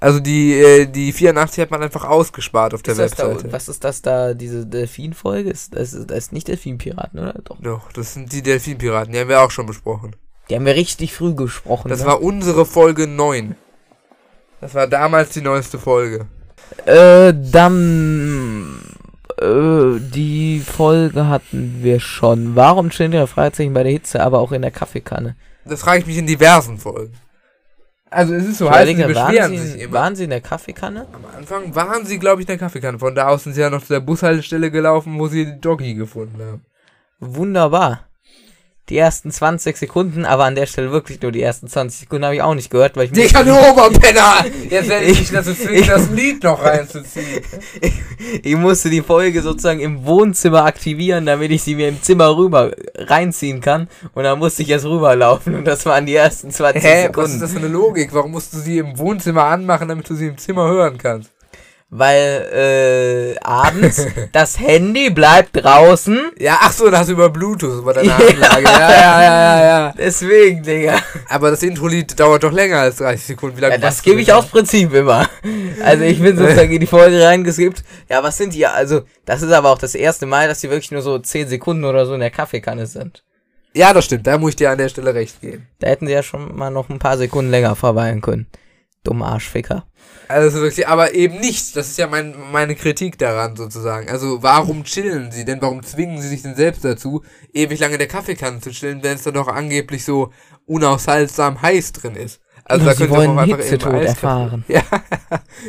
Also 0.00 0.20
die, 0.20 0.54
äh, 0.54 0.86
die 0.86 1.12
84 1.12 1.62
hat 1.62 1.70
man 1.70 1.82
einfach 1.82 2.04
ausgespart 2.04 2.72
auf 2.72 2.82
der 2.82 2.92
ist 2.92 2.98
das 2.98 3.14
da, 3.14 3.30
Webseite. 3.30 3.52
was 3.52 3.68
ist 3.68 3.82
das 3.82 4.00
da, 4.00 4.32
diese 4.32 4.64
Delfin-Folge? 4.64 5.50
Ist, 5.50 5.74
das, 5.74 5.92
ist, 5.92 6.10
das 6.10 6.18
ist 6.18 6.32
nicht 6.32 6.46
Delfin-Piraten, 6.46 7.18
oder? 7.18 7.34
Doch. 7.44 7.56
Doch, 7.60 7.92
das 7.92 8.14
sind 8.14 8.32
die 8.32 8.42
Delfinpiraten, 8.42 9.12
die 9.12 9.18
haben 9.18 9.28
wir 9.28 9.42
auch 9.42 9.50
schon 9.50 9.66
besprochen. 9.66 10.14
Die 10.48 10.54
haben 10.54 10.64
wir 10.64 10.76
richtig 10.76 11.14
früh 11.14 11.34
gesprochen. 11.34 11.88
Das 11.88 12.00
ne? 12.00 12.06
war 12.06 12.22
unsere 12.22 12.64
Folge 12.64 13.06
9. 13.06 13.56
Das 14.60 14.74
war 14.74 14.86
damals 14.86 15.30
die 15.30 15.42
neueste 15.42 15.78
Folge. 15.78 16.26
Äh, 16.84 17.34
dann. 17.34 18.80
Äh, 19.40 20.00
die 20.00 20.60
Folge 20.60 21.26
hatten 21.26 21.78
wir 21.82 22.00
schon. 22.00 22.56
Warum 22.56 22.90
stehen 22.90 23.12
ihre 23.12 23.26
Fragezeichen 23.26 23.74
bei 23.74 23.82
der 23.82 23.92
Hitze, 23.92 24.22
aber 24.22 24.38
auch 24.38 24.52
in 24.52 24.62
der 24.62 24.70
Kaffeekanne? 24.70 25.36
Das 25.64 25.80
frage 25.80 26.00
ich 26.00 26.06
mich 26.06 26.18
in 26.18 26.26
diversen 26.26 26.78
Folgen. 26.78 27.14
Also 28.10 28.34
es 28.34 28.46
ist 28.46 28.58
so 28.58 28.70
heiß, 28.70 28.88
sie 28.88 28.94
beschweren 28.94 29.16
waren, 29.16 29.50
sich 29.50 29.60
sie, 29.60 29.80
immer. 29.80 29.92
waren 29.92 30.16
sie 30.16 30.24
in 30.24 30.30
der 30.30 30.40
Kaffeekanne? 30.40 31.06
Am 31.12 31.24
Anfang 31.36 31.74
waren 31.74 32.06
sie, 32.06 32.18
glaube 32.18 32.40
ich, 32.40 32.48
in 32.48 32.52
der 32.52 32.58
Kaffeekanne. 32.58 32.98
Von 32.98 33.14
da 33.14 33.28
aus 33.28 33.44
sind 33.44 33.52
sie 33.52 33.60
ja 33.60 33.70
noch 33.70 33.82
zu 33.82 33.92
der 33.92 34.00
Bushaltestelle 34.00 34.70
gelaufen, 34.70 35.18
wo 35.18 35.28
sie 35.28 35.60
Doggy 35.60 35.94
gefunden 35.94 36.40
haben. 36.40 36.64
Wunderbar. 37.20 38.07
Die 38.88 38.96
ersten 38.96 39.30
20 39.30 39.76
Sekunden, 39.76 40.24
aber 40.24 40.44
an 40.44 40.54
der 40.54 40.64
Stelle 40.64 40.90
wirklich 40.90 41.20
nur 41.20 41.30
die 41.30 41.42
ersten 41.42 41.68
20 41.68 42.00
Sekunden 42.00 42.24
habe 42.24 42.36
ich 42.36 42.42
auch 42.42 42.54
nicht 42.54 42.70
gehört, 42.70 42.96
weil 42.96 43.04
ich 43.04 43.12
Digga, 43.12 43.42
du 43.42 43.52
Oberpenner! 43.52 44.46
Jetzt 44.70 44.88
werde 44.88 45.04
ich 45.04 45.18
dich 45.18 45.30
dazu 45.30 45.52
zwingen, 45.54 45.86
das 45.86 46.08
Lied 46.08 46.42
noch 46.42 46.62
reinzuziehen. 46.64 47.42
ich 48.42 48.56
musste 48.56 48.88
die 48.88 49.02
Folge 49.02 49.42
sozusagen 49.42 49.80
im 49.80 50.06
Wohnzimmer 50.06 50.64
aktivieren, 50.64 51.26
damit 51.26 51.50
ich 51.50 51.62
sie 51.62 51.74
mir 51.74 51.88
im 51.88 52.02
Zimmer 52.02 52.34
rüber 52.34 52.72
reinziehen 52.94 53.60
kann. 53.60 53.88
Und 54.14 54.24
dann 54.24 54.38
musste 54.38 54.62
ich 54.62 54.70
erst 54.70 54.86
rüberlaufen 54.86 55.54
und 55.54 55.66
das 55.66 55.84
waren 55.84 56.06
die 56.06 56.14
ersten 56.14 56.50
20 56.50 56.82
Hä, 56.82 56.88
was 56.88 56.96
ist 56.96 57.02
Sekunden. 57.02 57.40
das 57.40 57.52
für 57.52 57.58
eine 57.58 57.68
Logik? 57.68 58.14
Warum 58.14 58.30
musst 58.30 58.54
du 58.54 58.58
sie 58.58 58.78
im 58.78 58.98
Wohnzimmer 58.98 59.44
anmachen, 59.44 59.88
damit 59.88 60.08
du 60.08 60.14
sie 60.14 60.28
im 60.28 60.38
Zimmer 60.38 60.66
hören 60.66 60.96
kannst? 60.96 61.30
Weil 61.90 63.34
äh, 63.34 63.38
abends 63.42 64.06
das 64.32 64.58
Handy 64.58 65.08
bleibt 65.08 65.64
draußen. 65.64 66.32
Ja, 66.38 66.58
ach 66.60 66.72
so, 66.72 66.90
da 66.90 66.98
hast 66.98 67.08
du 67.08 67.14
über 67.14 67.30
Bluetooth, 67.30 67.80
über 67.80 67.94
deine. 67.94 68.14
Anlage. 68.14 68.64
Ja, 68.64 68.90
ja, 68.90 69.22
ja, 69.22 69.22
ja, 69.22 69.64
ja. 69.64 69.94
Deswegen, 69.96 70.62
Digga. 70.62 70.98
Aber 71.30 71.50
das 71.50 71.62
Intro-Lied 71.62 72.20
dauert 72.20 72.42
doch 72.42 72.52
länger 72.52 72.80
als 72.80 72.96
30 72.96 73.24
Sekunden. 73.24 73.56
Wie 73.56 73.62
lange 73.62 73.76
Ja, 73.76 73.80
das 73.80 74.02
gebe 74.02 74.20
ich 74.20 74.30
aus 74.30 74.46
Prinzip 74.46 74.92
immer. 74.92 75.30
Also 75.82 76.04
ich 76.04 76.20
bin 76.20 76.36
sozusagen 76.36 76.72
in 76.72 76.80
die 76.80 76.86
Folge 76.86 77.24
reingeskippt. 77.24 77.82
Ja, 78.10 78.22
was 78.22 78.36
sind 78.36 78.52
die? 78.52 78.66
Also, 78.66 79.02
das 79.24 79.40
ist 79.40 79.52
aber 79.52 79.70
auch 79.70 79.78
das 79.78 79.94
erste 79.94 80.26
Mal, 80.26 80.46
dass 80.46 80.60
die 80.60 80.68
wirklich 80.68 80.90
nur 80.90 81.00
so 81.00 81.18
10 81.18 81.48
Sekunden 81.48 81.84
oder 81.86 82.04
so 82.04 82.12
in 82.12 82.20
der 82.20 82.30
Kaffeekanne 82.30 82.86
sind. 82.86 83.24
Ja, 83.72 83.94
das 83.94 84.04
stimmt. 84.04 84.26
Da 84.26 84.36
muss 84.36 84.50
ich 84.50 84.56
dir 84.56 84.70
an 84.70 84.78
der 84.78 84.90
Stelle 84.90 85.14
recht 85.14 85.40
geben. 85.40 85.66
Da 85.78 85.88
hätten 85.88 86.06
sie 86.06 86.12
ja 86.12 86.22
schon 86.22 86.54
mal 86.54 86.70
noch 86.70 86.90
ein 86.90 86.98
paar 86.98 87.16
Sekunden 87.16 87.50
länger 87.50 87.76
verweilen 87.76 88.20
können. 88.20 88.46
Dumme 89.04 89.24
Arschficker. 89.24 89.84
Also 90.28 90.60
wirklich, 90.60 90.86
aber 90.86 91.14
eben 91.14 91.40
nicht. 91.40 91.74
Das 91.74 91.88
ist 91.88 91.98
ja 91.98 92.06
mein, 92.06 92.34
meine 92.52 92.74
Kritik 92.74 93.18
daran 93.18 93.56
sozusagen. 93.56 94.08
Also 94.10 94.42
warum 94.42 94.84
chillen 94.84 95.32
sie 95.32 95.44
denn? 95.44 95.60
Warum 95.62 95.82
zwingen 95.82 96.20
sie 96.20 96.28
sich 96.28 96.42
denn 96.42 96.54
selbst 96.54 96.84
dazu, 96.84 97.22
ewig 97.52 97.80
lange 97.80 97.94
in 97.94 97.98
der 97.98 98.08
Kaffeekanne 98.08 98.60
zu 98.60 98.70
chillen, 98.70 99.02
wenn 99.02 99.16
es 99.16 99.22
dann 99.22 99.34
doch 99.34 99.48
angeblich 99.48 100.04
so 100.04 100.32
unaushaltsam 100.66 101.62
heiß 101.62 101.92
drin 101.92 102.14
ist? 102.14 102.40
Also 102.64 102.84
Ja, 102.84 102.92
da 102.92 102.98
sie 102.98 103.10
wollen 103.10 103.38
Hitzetod 103.44 104.02
erfahren. 104.02 104.64
Ja, 104.68 104.82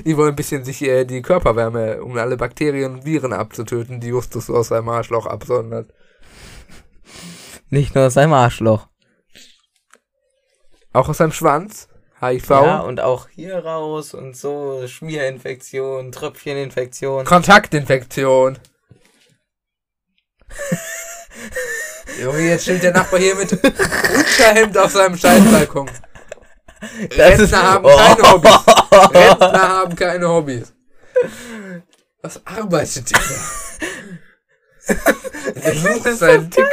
die 0.06 0.18
wollen 0.18 0.34
ein 0.34 0.36
bisschen 0.36 0.66
sich 0.66 0.82
äh, 0.82 1.06
die 1.06 1.22
Körperwärme, 1.22 2.04
um 2.04 2.18
alle 2.18 2.36
Bakterien 2.36 2.96
und 2.96 3.06
Viren 3.06 3.32
abzutöten, 3.32 4.02
die 4.02 4.08
Justus 4.08 4.48
so 4.48 4.56
aus 4.56 4.68
seinem 4.68 4.90
Arschloch 4.90 5.26
absondert. 5.26 5.94
Nicht 7.70 7.96
nur 7.96 8.08
aus 8.08 8.16
seinem 8.16 8.34
Arschloch. 8.34 8.88
Auch 10.92 11.08
aus 11.08 11.18
seinem 11.18 11.32
Schwanz? 11.32 11.89
HIV? 12.22 12.50
Ja, 12.50 12.80
und 12.80 13.00
auch 13.00 13.28
hier 13.30 13.64
raus 13.64 14.14
und 14.14 14.36
so 14.36 14.86
Schmierinfektion, 14.88 16.12
Tröpfcheninfektion. 16.12 17.26
Kontaktinfektion. 17.26 18.58
Junge, 22.22 22.40
jetzt 22.40 22.64
steht 22.64 22.84
der 22.84 22.92
Nachbar 22.94 23.20
hier 23.20 23.36
mit 23.36 23.52
Unterhemd 23.54 24.78
auf 24.78 24.92
seinem 24.92 25.18
Scheißbalkon. 25.18 25.90
Rentner 27.12 27.64
haben 27.64 27.86
keine 27.86 28.32
Hobbys. 28.32 28.68
Rentner 28.92 29.70
haben 29.70 29.96
keine 29.96 30.30
Hobbys. 30.30 30.74
Was 32.22 32.46
arbeitet 32.46 33.12
der? 33.12 33.20
Der 35.56 35.76
sucht 35.76 36.18
seinen 36.18 36.52
Tick. 36.52 36.66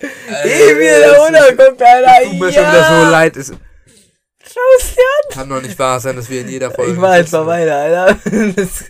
Geh 0.00 0.74
mir 0.74 1.00
da 1.00 1.22
runterguckt, 1.22 1.82
Alter. 1.82 2.24
Tut 2.24 2.38
mir 2.38 2.52
schon 2.52 2.62
wieder 2.62 2.84
so 2.84 3.10
leid. 3.10 3.36
Es 3.36 3.48
Schau's 3.48 4.94
dir 4.94 5.18
kann 5.34 5.48
doch 5.48 5.60
nicht 5.60 5.78
wahr 5.78 6.00
sein, 6.00 6.16
dass 6.16 6.28
wir 6.30 6.40
in 6.40 6.48
jeder. 6.48 6.70
Folge. 6.70 6.92
Ich 6.92 7.00
war 7.00 7.16
jetzt 7.18 7.32
mal 7.32 7.46
weiter, 7.46 7.76
Alter. 7.76 8.18
Das, 8.56 8.84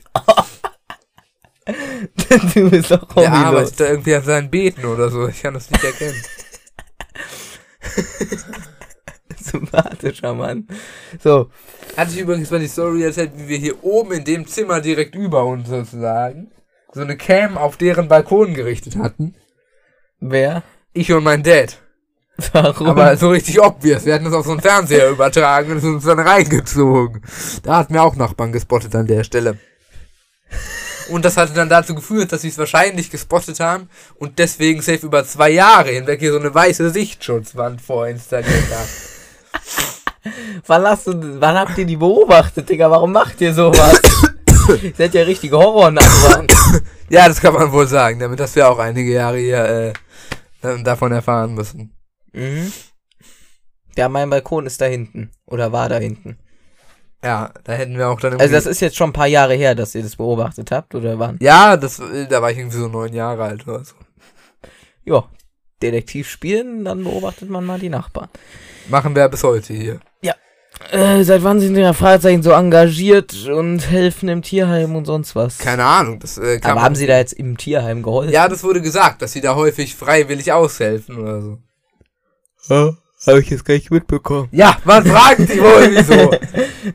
du 2.54 2.70
bist 2.70 2.90
doch 2.90 3.14
Der 3.14 3.30
arbeitet 3.30 3.78
da 3.78 3.84
irgendwie 3.88 4.14
an 4.14 4.22
seinen 4.22 4.50
Beten 4.50 4.86
oder 4.86 5.10
so. 5.10 5.28
Ich 5.28 5.42
kann 5.42 5.52
das 5.52 5.70
nicht 5.70 5.84
erkennen. 5.84 6.22
Sympathischer 9.38 10.32
Mann. 10.32 10.66
So, 11.22 11.50
Hatte 11.96 12.12
ich 12.12 12.20
übrigens 12.20 12.50
mal 12.50 12.60
die 12.60 12.68
Story 12.68 13.02
erzählt, 13.02 13.32
wie 13.36 13.48
wir 13.48 13.58
hier 13.58 13.84
oben 13.84 14.12
in 14.12 14.24
dem 14.24 14.46
Zimmer 14.46 14.80
direkt 14.80 15.14
über 15.14 15.44
uns 15.44 15.68
sozusagen 15.68 16.50
so 16.92 17.02
eine 17.02 17.18
Cam 17.18 17.58
auf 17.58 17.76
deren 17.76 18.08
Balkon 18.08 18.54
gerichtet 18.54 18.96
hatten. 18.96 19.34
wer? 20.20 20.62
Ich 20.92 21.12
und 21.12 21.24
mein 21.24 21.42
Dad. 21.42 21.78
Warum? 22.52 22.88
Aber 22.88 23.16
so 23.16 23.30
richtig 23.30 23.60
obvious. 23.60 24.04
Wir 24.04 24.14
hatten 24.14 24.24
das 24.24 24.34
auf 24.34 24.46
so 24.46 24.52
einen 24.52 24.60
Fernseher 24.60 25.10
übertragen 25.10 25.72
und 25.72 25.78
es 25.78 25.84
uns 25.84 26.04
dann 26.04 26.20
reingezogen. 26.20 27.22
Da 27.62 27.78
hatten 27.78 27.94
wir 27.94 28.02
auch 28.02 28.14
Nachbarn 28.14 28.52
gespottet 28.52 28.94
an 28.94 29.06
der 29.06 29.24
Stelle. 29.24 29.58
Und 31.08 31.24
das 31.24 31.36
hatte 31.36 31.54
dann 31.54 31.68
dazu 31.68 31.94
geführt, 31.94 32.32
dass 32.32 32.42
sie 32.42 32.48
es 32.48 32.58
wahrscheinlich 32.58 33.10
gespottet 33.10 33.60
haben 33.60 33.88
und 34.16 34.38
deswegen 34.38 34.82
safe 34.82 35.06
über 35.06 35.24
zwei 35.24 35.50
Jahre 35.50 35.90
hinweg 35.90 36.20
hier 36.20 36.32
so 36.32 36.38
eine 36.38 36.54
weiße 36.54 36.90
Sichtschutzwand 36.90 37.80
vorinstalliert 37.80 38.70
haben. 38.70 40.32
wann, 40.66 40.86
hast 40.86 41.06
du, 41.06 41.40
wann 41.40 41.56
habt 41.56 41.78
ihr 41.78 41.86
die 41.86 41.96
beobachtet, 41.96 42.68
Digga? 42.68 42.90
Warum 42.90 43.12
macht 43.12 43.40
ihr 43.40 43.54
sowas? 43.54 44.00
ihr 44.82 44.92
seid 44.96 45.14
ja 45.14 45.22
richtige 45.22 45.56
Horror-Nachbarn. 45.56 46.46
Ja, 47.08 47.26
das 47.26 47.40
kann 47.40 47.54
man 47.54 47.72
wohl 47.72 47.86
sagen, 47.86 48.18
damit 48.18 48.38
dass 48.38 48.54
wir 48.54 48.68
auch 48.68 48.78
einige 48.78 49.12
Jahre 49.12 49.38
hier 49.38 49.64
äh, 49.64 49.92
davon 50.60 51.12
erfahren 51.12 51.54
müssen. 51.54 51.96
Mhm. 52.32 52.72
Ja, 53.96 54.08
mein 54.08 54.30
Balkon 54.30 54.66
ist 54.66 54.80
da 54.80 54.86
hinten. 54.86 55.30
Oder 55.46 55.72
war 55.72 55.88
da 55.88 55.98
hinten. 55.98 56.38
Ja, 57.22 57.52
da 57.64 57.72
hätten 57.72 57.98
wir 57.98 58.08
auch 58.08 58.20
dann 58.20 58.40
Also 58.40 58.54
das 58.54 58.66
ist 58.66 58.80
jetzt 58.80 58.96
schon 58.96 59.10
ein 59.10 59.14
paar 59.14 59.26
Jahre 59.26 59.54
her, 59.54 59.74
dass 59.74 59.94
ihr 59.94 60.02
das 60.02 60.16
beobachtet 60.16 60.70
habt, 60.70 60.94
oder 60.94 61.18
wann? 61.18 61.36
Ja, 61.40 61.76
das, 61.76 62.00
da 62.28 62.42
war 62.42 62.52
ich 62.52 62.58
irgendwie 62.58 62.78
so 62.78 62.86
neun 62.86 63.12
Jahre 63.12 63.42
alt 63.42 63.66
oder 63.66 63.84
so. 63.84 63.96
Ja. 65.04 65.28
Detektiv 65.82 66.28
spielen, 66.28 66.84
dann 66.84 67.02
beobachtet 67.02 67.50
man 67.50 67.64
mal 67.64 67.78
die 67.78 67.88
Nachbarn. 67.88 68.28
Machen 68.88 69.16
wir 69.16 69.28
bis 69.28 69.42
heute 69.42 69.74
hier. 69.74 70.00
Äh, 70.90 71.22
seit 71.24 71.42
wann 71.42 71.60
sind 71.60 71.76
in 71.76 71.82
der 71.82 71.94
Freizeit 71.94 72.42
so 72.42 72.52
engagiert 72.52 73.34
und 73.48 73.90
helfen 73.90 74.28
im 74.28 74.42
Tierheim 74.42 74.96
und 74.96 75.04
sonst 75.04 75.36
was? 75.36 75.58
Keine 75.58 75.84
Ahnung, 75.84 76.18
das 76.18 76.38
äh, 76.38 76.58
kann 76.60 76.72
Aber 76.72 76.82
haben 76.82 76.94
sie 76.94 77.06
da 77.06 77.18
jetzt 77.18 77.34
im 77.34 77.58
Tierheim 77.58 78.02
geholfen? 78.02 78.32
Ja, 78.32 78.48
das 78.48 78.64
wurde 78.64 78.80
gesagt, 78.80 79.20
dass 79.22 79.32
sie 79.32 79.40
da 79.40 79.54
häufig 79.54 79.94
freiwillig 79.94 80.52
aushelfen 80.52 81.18
oder 81.18 81.42
so. 81.42 81.58
Ja, 82.68 82.96
habe 83.26 83.40
ich 83.40 83.50
jetzt 83.50 83.64
gar 83.64 83.74
nicht 83.74 83.90
mitbekommen. 83.90 84.48
Ja, 84.52 84.76
man 84.84 85.04
fragt 85.04 85.48
sich 85.48 85.60
wohl 85.60 85.90
wieso. 85.90 86.30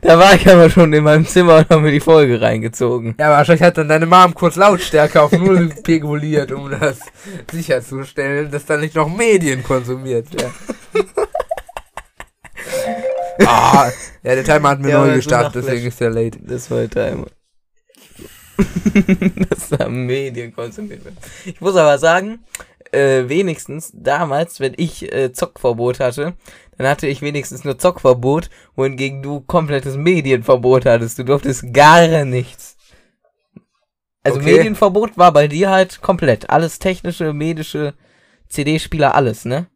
Da 0.00 0.18
war 0.18 0.34
ich 0.34 0.48
aber 0.50 0.70
schon 0.70 0.92
in 0.92 1.04
meinem 1.04 1.26
Zimmer 1.26 1.58
und 1.58 1.68
habe 1.68 1.82
mir 1.82 1.92
die 1.92 2.00
Folge 2.00 2.40
reingezogen. 2.40 3.14
Ja, 3.18 3.30
wahrscheinlich 3.30 3.62
hat 3.62 3.76
dann 3.76 3.88
deine 3.88 4.06
Mom 4.06 4.34
kurz 4.34 4.56
Lautstärke 4.56 5.20
auf 5.20 5.32
Null 5.32 5.70
reguliert, 5.86 6.50
um 6.50 6.70
das 6.70 6.98
sicherzustellen, 7.52 8.50
dass 8.50 8.64
da 8.64 8.76
nicht 8.76 8.94
noch 8.94 9.14
Medien 9.14 9.62
konsumiert 9.62 10.32
werden. 10.34 10.54
ah, 13.46 13.90
ja, 14.22 14.34
der 14.34 14.44
Timer 14.44 14.70
hat 14.70 14.80
mir 14.80 14.90
Ja, 14.90 15.04
neu 15.04 15.14
gestartet, 15.16 15.64
deswegen 15.64 15.86
ist 15.86 16.00
der 16.00 16.10
late. 16.10 16.38
Das 16.42 16.70
war 16.70 16.86
der 16.86 16.90
Timer. 16.90 17.26
Dass 19.48 19.70
da 19.70 19.88
Medien 19.88 20.54
konsumiert. 20.54 21.02
Ich 21.44 21.60
muss 21.60 21.74
aber 21.74 21.98
sagen, 21.98 22.44
äh, 22.92 23.28
wenigstens 23.28 23.90
damals, 23.92 24.60
wenn 24.60 24.74
ich 24.76 25.12
äh, 25.12 25.32
Zockverbot 25.32 26.00
hatte, 26.00 26.34
dann 26.78 26.86
hatte 26.86 27.06
ich 27.06 27.22
wenigstens 27.22 27.64
nur 27.64 27.78
Zockverbot, 27.78 28.50
wohingegen 28.76 29.22
du 29.22 29.40
komplettes 29.40 29.96
Medienverbot 29.96 30.86
hattest. 30.86 31.18
Du 31.18 31.24
durftest 31.24 31.72
gar 31.72 32.24
nichts. 32.24 32.76
Also 34.22 34.38
Okay. 34.38 34.56
Medienverbot 34.56 35.18
war 35.18 35.32
bei 35.32 35.48
dir 35.48 35.70
halt 35.70 36.00
komplett. 36.00 36.50
Alles 36.50 36.78
technische, 36.78 37.32
medische, 37.32 37.94
CD-Spieler, 38.48 39.14
alles, 39.14 39.44
ne? 39.44 39.66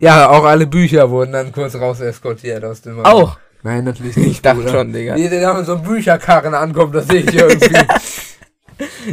Ja, 0.00 0.30
auch 0.30 0.44
alle 0.44 0.66
Bücher 0.66 1.10
wurden 1.10 1.32
dann 1.32 1.52
kurz 1.52 1.74
raus 1.76 2.00
eskortiert 2.00 2.64
aus 2.64 2.80
dem 2.82 2.96
Raum. 3.00 3.04
Auch. 3.04 3.38
Nein, 3.62 3.84
natürlich 3.84 4.16
nicht. 4.16 4.30
Ich 4.30 4.42
dachte 4.42 4.60
Bruder. 4.62 4.70
schon, 4.72 4.92
Digga. 4.92 5.14
Wie 5.16 5.28
der 5.28 5.40
da 5.42 5.54
mit 5.54 5.66
so 5.66 5.74
einem 5.74 5.84
Bücherkarren 5.84 6.54
ankommt, 6.54 6.94
das 6.94 7.06
sehe 7.06 7.20
ich 7.20 7.34
irgendwie. 7.34 7.76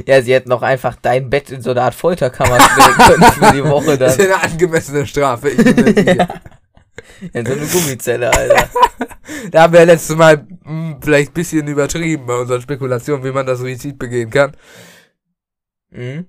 Ja, 0.05 0.21
sie 0.21 0.33
hätten 0.33 0.47
noch 0.47 0.61
einfach 0.61 0.95
dein 1.01 1.29
Bett 1.29 1.49
in 1.51 1.61
so 1.61 1.71
eine 1.71 1.81
Art 1.81 1.93
Folterkammer 1.93 2.57
stellen 2.57 2.95
können 3.19 3.23
für 3.33 3.51
die 3.53 3.63
Woche 3.65 3.97
Das 3.97 4.15
dann. 4.15 4.25
ist 4.25 4.33
eine 4.33 4.41
angemessene 4.53 5.05
Strafe. 5.05 5.49
Ich 5.49 5.57
bin 5.57 5.75
mir 5.75 5.93
sicher. 5.93 6.27
In 7.33 7.45
so 7.45 7.51
eine 7.51 7.65
Gummizelle, 7.65 8.31
Alter. 8.33 8.69
Da 9.51 9.63
haben 9.63 9.73
wir 9.73 9.81
ja 9.81 9.85
letztes 9.87 10.15
Mal 10.15 10.47
mh, 10.63 10.99
vielleicht 11.01 11.31
ein 11.31 11.33
bisschen 11.33 11.67
übertrieben 11.67 12.25
bei 12.25 12.35
unseren 12.39 12.61
Spekulationen, 12.61 13.25
wie 13.25 13.31
man 13.33 13.45
da 13.45 13.57
Suizid 13.57 13.99
begehen 13.99 14.29
kann. 14.29 14.55
Mhm. 15.91 16.27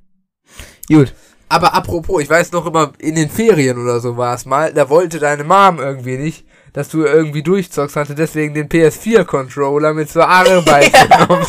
Gut. 0.89 1.15
Aber 1.49 1.73
apropos, 1.75 2.23
ich 2.23 2.29
weiß 2.29 2.53
noch 2.53 2.67
immer, 2.67 2.93
in 2.99 3.15
den 3.15 3.31
Ferien 3.31 3.83
oder 3.83 4.01
so 4.01 4.17
war 4.17 4.35
es 4.35 4.45
mal, 4.45 4.73
da 4.73 4.89
wollte 4.91 5.19
deine 5.19 5.45
Mom 5.45 5.79
irgendwie 5.79 6.19
nicht, 6.19 6.45
dass 6.75 6.91
du 6.91 7.05
irgendwie 7.05 7.43
durchzockst, 7.43 7.97
hatte 7.97 8.15
deswegen 8.15 8.53
den 8.55 8.69
PS4-Controller 8.69 9.95
mit 9.95 10.11
zur 10.11 10.29
Arbeit 10.29 10.93
genommen. 11.11 11.47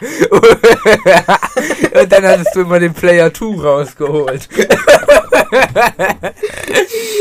Und 2.00 2.12
dann 2.12 2.24
hattest 2.24 2.54
du 2.54 2.60
immer 2.60 2.78
den 2.78 2.94
Player 2.94 3.34
2 3.34 3.62
rausgeholt. 3.62 4.48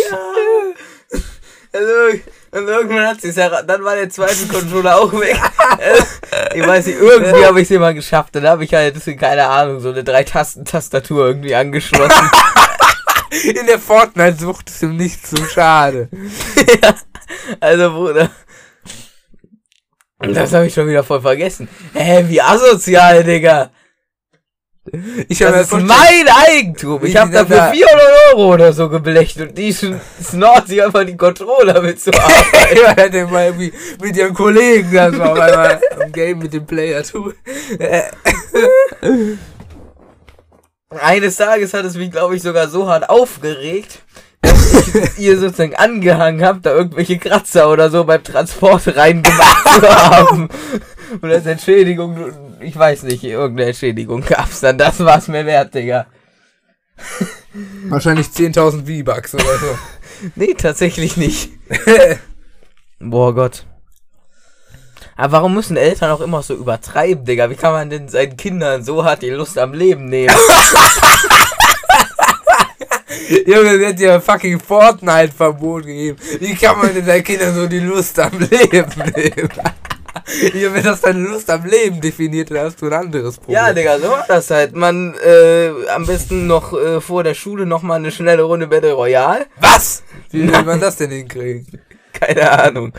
Also, 0.09 0.86
und 2.51 2.67
irgendwann 2.67 3.07
hat 3.07 3.21
sie 3.21 3.29
es 3.29 3.35
ja, 3.35 3.61
dann 3.61 3.83
war 3.83 3.95
der 3.95 4.09
zweite 4.09 4.47
Controller 4.47 4.97
auch 4.97 5.13
weg. 5.13 5.39
ich 6.55 6.65
weiß 6.65 6.85
nicht, 6.87 6.99
irgendwie 6.99 7.45
habe 7.45 7.59
ich 7.59 7.65
es 7.65 7.71
immer 7.71 7.93
geschafft. 7.93 8.35
Dann 8.35 8.47
habe 8.47 8.63
ich 8.63 8.73
halt, 8.73 8.95
das 8.95 9.05
sind 9.05 9.19
keine 9.19 9.47
Ahnung, 9.47 9.79
so 9.79 9.89
eine 9.89 10.03
Drei-Tasten-Tastatur 10.03 11.27
irgendwie 11.27 11.55
angeschlossen. 11.55 12.29
In 13.43 13.65
der 13.67 13.79
Fortnite-Sucht 13.79 14.69
ist 14.69 14.83
ihm 14.83 14.95
nicht 14.95 15.27
zu 15.27 15.35
schade. 15.45 16.09
ja. 16.81 16.95
Also, 17.59 17.91
Bruder. 17.91 18.29
Das 20.19 20.53
habe 20.53 20.67
ich 20.67 20.73
schon 20.73 20.87
wieder 20.87 21.03
voll 21.03 21.21
vergessen. 21.21 21.67
Hä, 21.93 22.25
wie 22.27 22.41
asozial, 22.41 23.23
Digga. 23.23 23.69
Ich 25.27 25.39
Das 25.39 25.61
ist 25.67 25.71
mein 25.73 26.27
Eigentum. 26.47 27.03
Ich 27.05 27.15
habe 27.17 27.31
dafür 27.31 27.57
da- 27.57 27.71
400 27.71 28.05
Euro 28.33 28.53
oder 28.53 28.73
so 28.73 28.87
geblecht 28.89 29.39
und 29.41 29.57
die 29.57 29.71
snort 29.73 30.67
sich 30.67 30.81
einfach 30.83 31.03
die 31.05 31.17
Controller 31.17 31.81
mit 31.81 31.99
zur 32.01 32.13
Arbeit. 32.21 32.77
Ja, 32.81 32.95
hätte 32.95 33.25
mal 33.27 33.45
irgendwie 33.47 33.73
mit 34.01 34.15
ihrem 34.15 34.33
Kollegen 34.33 34.91
das 34.93 35.17
war 35.17 35.41
einmal 35.41 35.81
im 36.05 36.11
Game 36.11 36.39
mit 36.39 36.53
dem 36.53 36.65
Player 36.65 37.03
2. 37.03 37.31
Eines 41.01 41.35
Tages 41.35 41.73
hat 41.73 41.85
es 41.85 41.95
mich, 41.95 42.11
glaube 42.11 42.35
ich, 42.35 42.41
sogar 42.41 42.69
so 42.69 42.87
hart 42.87 43.09
aufgeregt, 43.09 43.99
dass 44.41 44.87
ich 44.87 45.17
ihr 45.19 45.37
sozusagen 45.37 45.75
angehangen 45.75 46.43
habe, 46.45 46.59
da 46.61 46.71
irgendwelche 46.71 47.17
Kratzer 47.17 47.69
oder 47.69 47.89
so 47.89 48.05
beim 48.05 48.23
Transport 48.23 48.95
reingemacht 48.95 49.81
zu 49.81 49.89
haben. 49.89 50.49
Und 51.21 51.31
als 51.31 51.45
Entschädigung, 51.45 52.33
ich 52.59 52.77
weiß 52.77 53.03
nicht, 53.03 53.23
irgendeine 53.23 53.69
Entschädigung 53.69 54.21
gab's 54.21 54.61
dann. 54.61 54.77
Das 54.77 54.99
war's 54.99 55.27
mir 55.27 55.45
wert, 55.45 55.73
Digga. 55.73 56.07
Wahrscheinlich 57.89 58.27
10.000 58.27 58.85
V-Bucks 58.85 59.35
oder 59.35 59.57
so. 59.57 59.77
Nee, 60.33 60.55
tatsächlich 60.55 61.15
nicht. 61.15 61.51
Boah 62.99 63.35
Gott. 63.35 63.67
Aber 65.15 65.33
warum 65.33 65.53
müssen 65.53 65.77
Eltern 65.77 66.09
auch 66.09 66.21
immer 66.21 66.41
so 66.41 66.55
übertreiben, 66.55 67.23
Digga? 67.23 67.51
Wie 67.51 67.55
kann 67.55 67.71
man 67.71 67.91
denn 67.91 68.09
seinen 68.09 68.35
Kindern 68.35 68.83
so 68.83 69.05
hart 69.05 69.21
die 69.21 69.29
Lust 69.29 69.59
am 69.59 69.73
Leben 69.73 70.05
nehmen? 70.05 70.33
Junge, 73.45 73.77
sie 73.77 73.85
hat 73.85 73.99
dir 73.99 74.15
ein 74.15 74.21
fucking 74.21 74.59
Fortnite-Verbot 74.59 75.85
gegeben. 75.85 76.17
Wie 76.39 76.55
kann 76.55 76.79
man 76.79 76.93
denn 76.93 77.05
deinen 77.05 77.23
Kindern 77.23 77.53
so 77.53 77.67
die 77.67 77.79
Lust 77.79 78.17
am 78.19 78.39
Leben 78.39 78.91
nehmen? 79.15 79.49
Junge, 80.53 80.73
wenn 80.75 80.83
das 80.83 81.01
deine 81.01 81.19
Lust 81.19 81.49
am 81.49 81.65
Leben 81.65 82.01
definiert, 82.01 82.51
dann 82.51 82.65
hast 82.65 82.81
du 82.81 82.87
ein 82.87 82.93
anderes 82.93 83.37
Problem. 83.37 83.55
Ja, 83.55 83.73
Digga, 83.73 83.99
so 83.99 84.07
war 84.09 84.25
das 84.27 84.49
halt. 84.49 84.75
Man, 84.75 85.15
äh, 85.15 85.69
am 85.93 86.05
besten 86.05 86.47
noch 86.47 86.73
äh, 86.73 87.01
vor 87.01 87.23
der 87.23 87.33
Schule 87.33 87.65
noch 87.65 87.81
mal 87.81 87.95
eine 87.95 88.11
schnelle 88.11 88.43
Runde 88.43 88.67
Battle 88.67 88.93
Royale. 88.93 89.45
Was? 89.59 90.03
Wie 90.31 90.51
will 90.51 90.63
man 90.63 90.79
das 90.79 90.97
denn 90.97 91.11
hinkriegen? 91.11 91.67
Keine 92.13 92.51
Ahnung. 92.51 92.93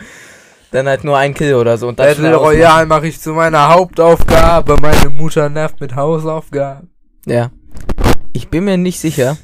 Dann 0.71 0.87
halt 0.87 1.03
nur 1.03 1.17
ein 1.17 1.33
Kill 1.33 1.55
oder 1.55 1.77
so. 1.77 1.87
Und 1.87 1.99
dann 1.99 2.07
Battle. 2.07 2.35
Royale 2.35 2.85
mache 2.85 3.07
ich 3.07 3.19
zu 3.19 3.31
meiner 3.33 3.69
Hauptaufgabe. 3.69 4.77
Meine 4.81 5.09
Mutter 5.09 5.49
nervt 5.49 5.81
mit 5.81 5.95
Hausaufgaben. 5.95 6.89
Ja. 7.25 7.51
Ich 8.33 8.49
bin 8.49 8.65
mir 8.65 8.77
nicht 8.77 8.99
sicher. 8.99 9.37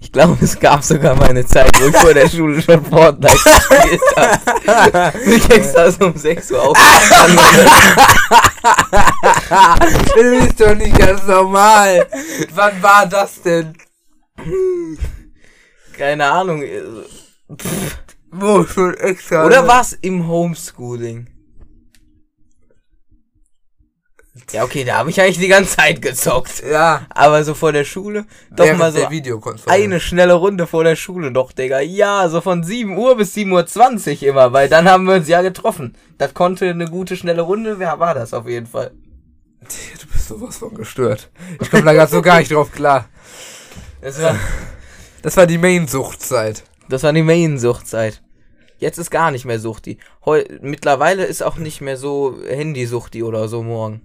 Ich 0.00 0.10
glaube, 0.12 0.36
es 0.42 0.58
gab 0.58 0.82
sogar 0.82 1.14
mal 1.16 1.30
eine 1.30 1.46
Zeit, 1.46 1.70
wo 1.80 1.86
ich 1.86 1.96
vor 1.96 2.12
der 2.12 2.28
Schule 2.28 2.60
schon 2.60 2.84
Fortnite 2.84 3.34
gespielt 3.34 4.00
habe. 4.16 5.12
Ich 5.24 5.50
extra 5.50 5.90
so 5.90 6.06
um 6.06 6.16
6 6.16 6.50
Uhr 6.50 6.62
aufgestanden. 6.62 7.38
Das 9.64 10.46
ist 10.46 10.60
doch 10.60 10.74
nicht 10.74 10.98
ganz 10.98 11.26
normal. 11.26 12.06
Wann 12.54 12.82
war 12.82 13.06
das 13.06 13.40
denn? 13.42 13.74
Keine 15.96 16.30
Ahnung. 16.30 16.62
Pff. 17.56 17.98
Wo 18.34 18.64
schon 18.64 18.94
extra. 18.94 19.44
Oder 19.44 19.66
war's 19.68 19.92
im 20.00 20.26
Homeschooling? 20.26 21.26
Ja, 24.52 24.64
okay, 24.64 24.84
da 24.84 24.98
habe 24.98 25.08
ich 25.10 25.20
eigentlich 25.20 25.38
die 25.38 25.48
ganze 25.48 25.76
Zeit 25.76 26.02
gezockt. 26.02 26.62
Ja. 26.70 27.06
Aber 27.08 27.42
so 27.42 27.54
vor 27.54 27.72
der 27.72 27.84
Schule, 27.84 28.26
doch 28.50 28.66
während 28.66 28.80
mal 28.80 28.92
so 28.92 29.06
eine 29.66 29.98
schnelle 30.00 30.34
Runde 30.34 30.66
vor 30.66 30.84
der 30.84 30.96
Schule 30.96 31.32
doch, 31.32 31.52
Digga. 31.52 31.80
Ja, 31.80 32.28
so 32.28 32.40
von 32.40 32.62
7 32.62 32.96
Uhr 32.96 33.16
bis 33.16 33.34
7.20 33.34 34.22
Uhr 34.22 34.28
immer, 34.28 34.52
weil 34.52 34.68
dann 34.68 34.88
haben 34.88 35.04
wir 35.04 35.14
uns 35.14 35.28
ja 35.28 35.40
getroffen. 35.40 35.96
Das 36.18 36.34
konnte 36.34 36.68
eine 36.68 36.86
gute, 36.86 37.16
schnelle 37.16 37.42
Runde, 37.42 37.78
wer 37.78 37.98
war 37.98 38.14
das 38.14 38.34
auf 38.34 38.46
jeden 38.46 38.66
Fall? 38.66 38.92
Du 39.60 40.06
bist 40.12 40.28
sowas 40.28 40.58
von 40.58 40.74
gestört. 40.74 41.30
Ich 41.60 41.70
komme 41.70 41.84
da 41.84 41.92
gerade 41.92 42.10
so 42.10 42.20
gar 42.20 42.38
nicht 42.38 42.50
drauf 42.52 42.72
klar. 42.72 43.08
Das 44.00 44.20
war, 44.20 44.36
Das 45.22 45.36
war 45.36 45.46
die 45.46 45.58
Main-Suchtzeit. 45.58 46.64
das 46.88 47.04
war 47.04 47.12
die 47.12 47.22
Main-Suchtzeit. 47.22 48.20
Jetzt 48.78 48.98
ist 48.98 49.10
gar 49.12 49.30
nicht 49.30 49.44
mehr 49.44 49.60
Suchti. 49.60 49.98
Heu, 50.26 50.42
mittlerweile 50.60 51.24
ist 51.24 51.42
auch 51.44 51.56
nicht 51.56 51.80
mehr 51.80 51.96
so 51.96 52.36
Handysuchti 52.48 53.22
oder 53.22 53.46
so 53.46 53.62
morgen. 53.62 54.02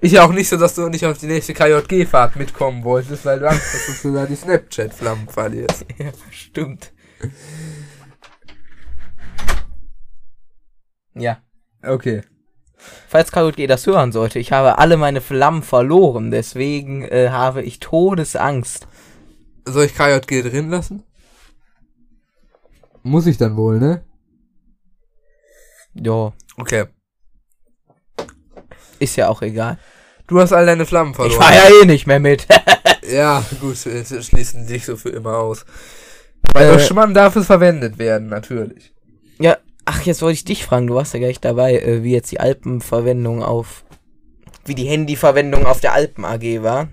Ich 0.00 0.12
ja 0.12 0.24
auch 0.24 0.32
nicht 0.32 0.48
so, 0.48 0.56
dass 0.56 0.74
du 0.74 0.88
nicht 0.88 1.06
auf 1.06 1.18
die 1.18 1.26
nächste 1.26 1.54
KJG-Fahrt 1.54 2.36
mitkommen 2.36 2.84
wolltest, 2.84 3.24
weil 3.24 3.38
du 3.40 3.48
Angst 3.48 3.66
hast, 3.72 3.88
dass 3.88 4.02
du 4.02 4.12
da 4.12 4.26
die 4.26 4.36
Snapchat-Flammen 4.36 5.28
verlierst. 5.28 5.86
Ja, 5.98 6.10
stimmt. 6.30 6.92
Ja. 11.14 11.38
Okay. 11.82 12.22
Falls 13.08 13.32
KJG 13.32 13.66
das 13.66 13.86
hören 13.86 14.12
sollte, 14.12 14.38
ich 14.38 14.52
habe 14.52 14.78
alle 14.78 14.98
meine 14.98 15.22
Flammen 15.22 15.62
verloren, 15.62 16.30
deswegen 16.30 17.02
äh, 17.02 17.30
habe 17.30 17.62
ich 17.62 17.80
Todesangst. 17.80 18.86
Soll 19.64 19.86
ich 19.86 19.94
KJG 19.94 20.42
drin 20.42 20.68
lassen? 20.68 21.02
Muss 23.02 23.26
ich 23.26 23.38
dann 23.38 23.56
wohl, 23.56 23.78
ne? 23.78 24.04
Jo, 25.94 26.34
Okay. 26.58 26.86
Ist 28.98 29.16
ja 29.16 29.28
auch 29.28 29.42
egal. 29.42 29.78
Du 30.26 30.40
hast 30.40 30.52
all 30.52 30.66
deine 30.66 30.86
Flammen 30.86 31.14
verloren. 31.14 31.32
Ich 31.32 31.38
war 31.40 31.54
ja 31.54 31.82
eh 31.82 31.86
nicht 31.86 32.06
mehr 32.06 32.20
mit. 32.20 32.46
Ja, 33.08 33.44
gut, 33.60 33.76
wir 33.86 34.04
schließen 34.20 34.66
dich 34.66 34.84
so 34.84 34.96
für 34.96 35.10
immer 35.10 35.36
aus. 35.38 35.64
Bei 36.52 36.64
Äh, 36.64 36.74
Öschmann 36.74 37.14
darf 37.14 37.36
es 37.36 37.46
verwendet 37.46 37.98
werden, 37.98 38.28
natürlich. 38.28 38.92
ja, 39.38 39.58
ach, 39.84 40.02
jetzt 40.02 40.22
wollte 40.22 40.34
ich 40.34 40.44
dich 40.44 40.64
fragen, 40.64 40.88
du 40.88 40.96
warst 40.96 41.14
ja 41.14 41.20
gleich 41.20 41.38
dabei, 41.38 41.78
äh, 41.78 42.02
wie 42.02 42.10
jetzt 42.12 42.32
die 42.32 42.40
Alpenverwendung 42.40 43.44
auf, 43.44 43.84
wie 44.64 44.74
die 44.74 44.86
Handyverwendung 44.88 45.66
auf 45.66 45.78
der 45.78 45.92
Alpen 45.92 46.24
AG 46.24 46.64
war. 46.64 46.88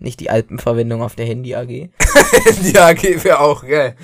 Nicht 0.00 0.18
die 0.18 0.28
Alpenverwendung 0.28 1.02
auf 1.02 1.14
der 1.14 1.26
Handy 1.26 1.54
AG. 1.54 1.68
Die 2.64 2.76
AG 2.76 3.02
wäre 3.22 3.38
auch 3.38 3.64
geil. 3.64 3.94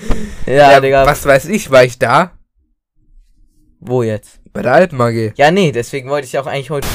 Ja, 0.47 0.79
Digga. 0.81 1.05
was 1.05 1.27
weiß 1.27 1.47
ich, 1.47 1.73
war 1.73 1.83
ich 1.83 1.99
da? 1.99 2.39
Wo 3.81 4.05
jetzt? 4.05 4.39
Bei 4.53 4.63
der 4.63 4.73
Alpen 4.75 5.01
AG. 5.01 5.33
Ja, 5.37 5.51
nee, 5.51 5.73
deswegen 5.73 6.09
wollte 6.11 6.29
ich 6.29 6.39
auch 6.39 6.47
eigentlich 6.47 6.71
heute 6.71 6.87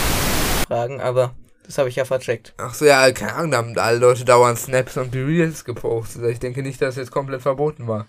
fragen, 0.65 0.99
aber 0.99 1.35
das 1.65 1.77
habe 1.77 1.89
ich 1.89 1.95
ja 1.95 2.05
vercheckt. 2.05 2.53
Ach 2.57 2.73
so, 2.73 2.85
ja, 2.85 3.11
keine 3.11 3.33
Ahnung, 3.33 3.51
da 3.51 3.57
haben 3.57 3.77
alle 3.77 3.97
Leute 3.97 4.25
dauernd 4.25 4.59
Snaps 4.59 4.97
und 4.97 5.13
Reels 5.15 5.65
gepostet. 5.65 6.23
Ich 6.25 6.39
denke 6.39 6.61
nicht, 6.61 6.81
dass 6.81 6.91
es 6.91 6.97
jetzt 6.97 7.11
komplett 7.11 7.41
verboten 7.41 7.87
war. 7.87 8.07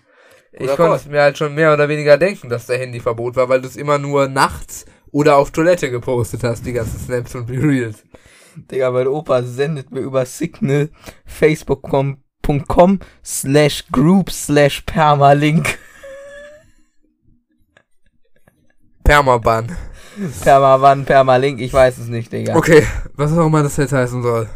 Ich 0.51 0.61
Oder 0.61 0.75
konnte 0.75 0.91
voll. 0.91 0.97
es 0.97 1.05
mir 1.05 1.21
halt 1.21 1.37
schon 1.37 1.55
mehr 1.55 1.73
oder 1.73 1.89
weniger 1.89 2.17
denken, 2.17 2.49
dass 2.49 2.67
der 2.67 2.77
Handyverbot 2.77 3.35
war, 3.35 3.49
weil 3.49 3.61
du 3.61 3.67
es 3.67 3.75
immer 3.75 3.97
nur 3.97 4.27
nachts 4.27 4.85
oder 5.11 5.37
auf 5.37 5.51
Toilette 5.51 5.91
gepostet 5.91 6.43
hast, 6.43 6.65
die 6.65 6.73
ganzen 6.73 6.99
Snaps 6.99 7.35
und 7.35 7.49
Reels. 7.49 8.03
Digga, 8.55 8.91
mein 8.91 9.07
Opa 9.07 9.43
sendet 9.43 9.91
mir 9.91 9.99
über 9.99 10.25
Signal 10.25 10.89
facebook.com 11.25 12.99
slash 13.23 13.85
group 13.91 14.31
slash 14.31 14.81
permalink. 14.81 15.77
Permaban. 19.03 19.77
Permaban, 20.41 21.05
permalink, 21.05 21.59
ich 21.59 21.73
weiß 21.73 21.97
es 21.97 22.07
nicht, 22.07 22.31
Digga. 22.31 22.55
Okay, 22.55 22.85
was 23.15 23.31
auch 23.37 23.45
immer 23.45 23.63
das 23.63 23.77
jetzt 23.77 23.93
heißen 23.93 24.21
soll. 24.21 24.49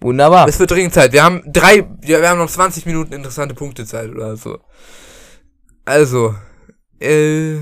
Wunderbar. 0.00 0.46
Es 0.46 0.58
wird 0.58 0.70
dringend 0.70 0.94
Zeit. 0.94 1.12
Wir 1.12 1.24
haben 1.24 1.42
drei, 1.46 1.86
ja, 2.04 2.20
wir 2.20 2.28
haben 2.28 2.38
noch 2.38 2.50
20 2.50 2.86
Minuten 2.86 3.12
interessante 3.12 3.54
Punktezeit 3.54 4.10
oder 4.10 4.36
so. 4.36 4.58
Also, 5.84 6.34
äh, 7.00 7.56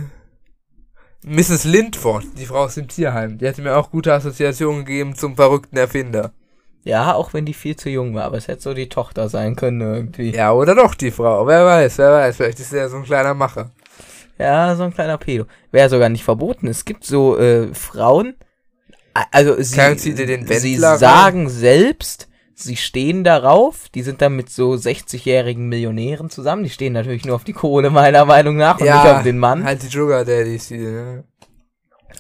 Mrs. 1.26 1.64
Lindford, 1.64 2.24
die 2.38 2.46
Frau 2.46 2.64
aus 2.64 2.74
dem 2.74 2.88
Tierheim, 2.88 3.38
die 3.38 3.48
hatte 3.48 3.62
mir 3.62 3.76
auch 3.76 3.90
gute 3.90 4.12
Assoziationen 4.12 4.84
gegeben 4.84 5.14
zum 5.14 5.36
verrückten 5.36 5.76
Erfinder. 5.76 6.32
Ja, 6.82 7.14
auch 7.14 7.32
wenn 7.32 7.46
die 7.46 7.54
viel 7.54 7.76
zu 7.76 7.88
jung 7.88 8.14
war, 8.14 8.24
aber 8.24 8.36
es 8.36 8.46
hätte 8.46 8.60
so 8.60 8.74
die 8.74 8.90
Tochter 8.90 9.30
sein 9.30 9.56
können 9.56 9.80
irgendwie. 9.80 10.34
Ja, 10.34 10.52
oder 10.52 10.74
doch 10.74 10.94
die 10.94 11.10
Frau. 11.10 11.46
Wer 11.46 11.64
weiß, 11.64 11.96
wer 11.96 12.12
weiß. 12.12 12.36
Vielleicht 12.36 12.60
ist 12.60 12.74
er 12.74 12.90
so 12.90 12.98
ein 12.98 13.04
kleiner 13.04 13.32
Macher. 13.32 13.70
Ja, 14.38 14.74
so 14.76 14.82
ein 14.82 14.94
kleiner 14.94 15.18
Pedo. 15.18 15.46
Wäre 15.70 15.88
sogar 15.88 16.08
nicht 16.08 16.24
verboten. 16.24 16.66
Es 16.66 16.84
gibt 16.84 17.04
so 17.04 17.38
äh, 17.38 17.72
Frauen, 17.72 18.34
also 19.30 19.54
sie, 19.62 19.64
sie 19.64 20.76
rein? 20.76 20.98
sagen 20.98 21.48
selbst, 21.48 22.28
sie 22.54 22.76
stehen 22.76 23.22
darauf, 23.22 23.88
die 23.94 24.02
sind 24.02 24.20
dann 24.20 24.34
mit 24.34 24.50
so 24.50 24.72
60-jährigen 24.72 25.68
Millionären 25.68 26.30
zusammen, 26.30 26.64
die 26.64 26.70
stehen 26.70 26.92
natürlich 26.92 27.24
nur 27.24 27.36
auf 27.36 27.44
die 27.44 27.52
Kohle 27.52 27.90
meiner 27.90 28.24
Meinung 28.24 28.56
nach 28.56 28.78
und 28.78 28.86
nicht 28.86 28.94
auf 28.94 29.22
den 29.22 29.38
Mann. 29.38 29.64
Halt 29.64 29.82
die 29.82 29.86
Sugar 29.86 30.24
Daddies, 30.24 30.68
die, 30.68 30.78
ne? 30.78 31.24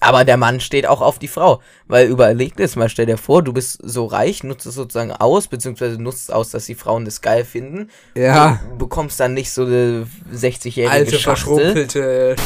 Aber 0.00 0.24
der 0.24 0.36
Mann 0.36 0.60
steht 0.60 0.86
auch 0.86 1.00
auf 1.00 1.18
die 1.18 1.28
Frau. 1.28 1.60
Weil 1.86 2.08
überleg 2.08 2.56
das 2.56 2.76
mal, 2.76 2.88
stell 2.88 3.06
dir 3.06 3.16
vor, 3.16 3.42
du 3.42 3.52
bist 3.52 3.78
so 3.82 4.06
reich, 4.06 4.42
nutzt 4.42 4.66
es 4.66 4.74
sozusagen 4.74 5.12
aus, 5.12 5.48
beziehungsweise 5.48 6.00
nutzt 6.00 6.32
aus, 6.32 6.50
dass 6.50 6.66
die 6.66 6.74
Frauen 6.74 7.04
das 7.04 7.20
geil 7.20 7.44
finden. 7.44 7.90
Ja. 8.14 8.60
Du 8.70 8.78
bekommst 8.78 9.18
dann 9.20 9.34
nicht 9.34 9.50
so 9.50 9.64
eine 9.64 10.06
60-jährige 10.32 10.90
Alte, 10.90 11.18
verschrumpelte. 11.18 12.36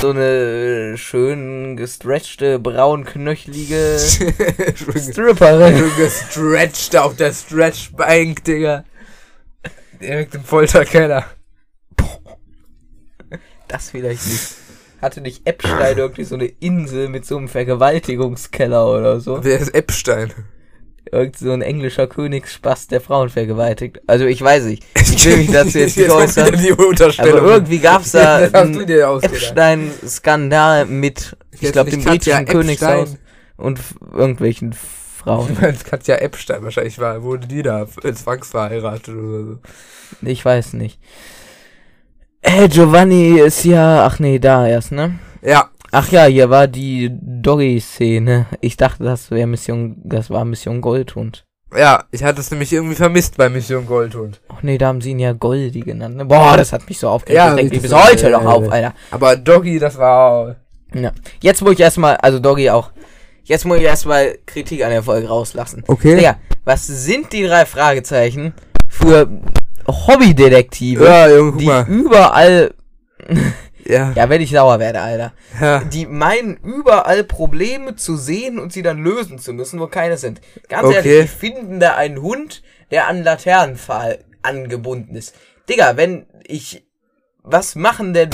so 0.00 0.10
eine 0.10 0.96
schön 0.96 1.76
gestretchte, 1.76 2.58
braunknöchelige 2.58 3.98
Stripperin. 4.76 5.76
Schön 5.78 5.96
gestretched 5.96 6.96
auf 6.96 7.16
der 7.16 7.32
Stretchbank, 7.32 8.44
Digga. 8.44 8.84
Direkt 10.00 10.34
im 10.34 10.44
Folterkeller. 10.44 11.24
Das 13.68 13.90
vielleicht 13.90 14.26
nicht. 14.26 14.63
Hatte 15.04 15.20
nicht 15.20 15.46
Epstein 15.46 15.98
irgendwie 15.98 16.24
so 16.24 16.34
eine 16.34 16.46
Insel 16.46 17.10
mit 17.10 17.26
so 17.26 17.36
einem 17.36 17.48
Vergewaltigungskeller 17.48 18.86
oder 18.86 19.20
so? 19.20 19.44
Wer 19.44 19.58
ist 19.58 19.74
Epstein? 19.74 20.32
Irgend 21.12 21.36
so 21.36 21.52
ein 21.52 21.60
englischer 21.60 22.06
Königsspaß, 22.06 22.86
der 22.88 23.02
Frauen 23.02 23.28
vergewaltigt. 23.28 24.00
Also 24.06 24.24
ich 24.24 24.40
weiß 24.40 24.64
nicht. 24.64 24.82
Ich 24.98 25.26
will 25.26 25.36
mich 25.36 25.50
dazu 25.50 25.78
jetzt 25.78 25.98
nicht 25.98 26.10
äußern. 26.10 26.54
Aber 27.18 27.42
irgendwie 27.42 27.80
gab's 27.80 28.12
da 28.12 28.36
einen. 28.52 28.80
Epstein-Skandal 29.20 30.86
mit, 30.86 31.36
ich 31.52 31.70
glaube, 31.72 31.90
dem 31.90 32.02
britischen 32.02 32.46
Königshaus 32.46 33.16
und 33.58 33.78
irgendwelchen 34.10 34.72
Ich 34.72 34.78
Frauen. 35.18 35.54
meine, 35.60 35.76
Katja 35.76 36.16
Epstein 36.16 36.64
wahrscheinlich 36.64 36.98
war, 36.98 37.22
wurde 37.22 37.46
die 37.46 37.62
da 37.62 37.86
zwangsverheiratet 37.86 39.14
oder 39.14 39.44
so. 39.44 39.58
Ich 40.22 40.42
weiß 40.42 40.72
nicht. 40.72 40.98
Äh, 42.46 42.68
Giovanni 42.68 43.40
ist 43.40 43.64
ja, 43.64 44.04
ach 44.06 44.18
nee, 44.18 44.38
da 44.38 44.66
erst, 44.66 44.92
ne? 44.92 45.18
Ja, 45.42 45.70
Ach 45.96 46.10
ja, 46.10 46.24
hier 46.24 46.50
war 46.50 46.66
die 46.66 47.08
Doggy-Szene. 47.22 48.46
Ich 48.60 48.76
dachte, 48.76 49.04
das 49.04 49.30
wäre 49.30 49.46
Mission, 49.46 49.94
das 50.02 50.28
war 50.28 50.44
Mission 50.44 50.80
Goldhund. 50.80 51.44
ja, 51.76 52.02
ich 52.10 52.24
hatte 52.24 52.40
es 52.40 52.50
nämlich 52.50 52.72
irgendwie 52.72 52.96
vermisst 52.96 53.36
bei 53.36 53.48
Mission 53.48 53.86
Goldhund. 53.86 54.40
Ach 54.48 54.60
nee, 54.62 54.76
da 54.76 54.88
haben 54.88 55.00
sie 55.00 55.12
ihn 55.12 55.20
ja 55.20 55.32
Goldi 55.32 55.80
genannt. 55.82 56.16
Ne? 56.16 56.24
Boah, 56.24 56.56
das 56.56 56.72
hat 56.72 56.88
mich 56.88 56.98
so 56.98 57.08
aufgeregt. 57.08 57.36
Ja, 57.36 57.54
das- 57.54 57.70
bis 57.80 57.92
heute 57.94 58.30
noch 58.30 58.44
auf, 58.44 58.72
Alter. 58.72 58.92
Aber 59.12 59.36
Doggy, 59.36 59.78
das 59.78 59.96
war. 59.96 60.56
Ja. 60.92 61.12
Jetzt 61.40 61.62
muss 61.62 61.74
ich 61.74 61.80
erstmal, 61.80 62.16
also 62.16 62.40
Doggy 62.40 62.70
auch. 62.70 62.90
Jetzt 63.44 63.64
muss 63.64 63.76
ich 63.78 63.84
erstmal 63.84 64.36
Kritik 64.46 64.82
an 64.84 64.90
der 64.90 65.04
Folge 65.04 65.28
rauslassen. 65.28 65.84
Okay. 65.86 66.16
Digga, 66.16 66.38
was 66.64 66.86
sind 66.88 67.32
die 67.32 67.44
drei 67.44 67.66
Fragezeichen 67.66 68.52
für 68.88 69.28
Hobbydetektive, 69.86 71.04
Ja, 71.04 71.28
Junge, 71.28 71.56
die 71.58 71.66
mal. 71.66 71.86
überall, 71.88 72.74
Ja. 73.86 74.12
ja, 74.16 74.28
wenn 74.30 74.40
ich 74.40 74.50
sauer 74.50 74.78
werde, 74.78 75.00
Alter, 75.02 75.32
ja. 75.60 75.80
die 75.84 76.06
meinen 76.06 76.56
überall 76.56 77.22
Probleme 77.22 77.96
zu 77.96 78.16
sehen 78.16 78.58
und 78.58 78.72
sie 78.72 78.80
dann 78.82 79.02
lösen 79.02 79.38
zu 79.38 79.52
müssen, 79.52 79.78
wo 79.78 79.86
keine 79.88 80.16
sind. 80.16 80.40
Ganz 80.68 80.86
Okay. 80.88 80.96
ehrlich, 80.96 81.30
die 81.30 81.36
finden 81.36 81.80
da 81.80 81.94
einen 81.94 82.22
Hund, 82.22 82.62
der 82.90 83.08
an 83.08 83.22
Laternenpfahl 83.22 84.20
angebunden 84.42 85.14
ist. 85.16 85.34
Digga, 85.68 85.96
wenn 85.98 86.24
ich, 86.46 86.82
was 87.42 87.74
machen 87.74 88.14
denn, 88.14 88.30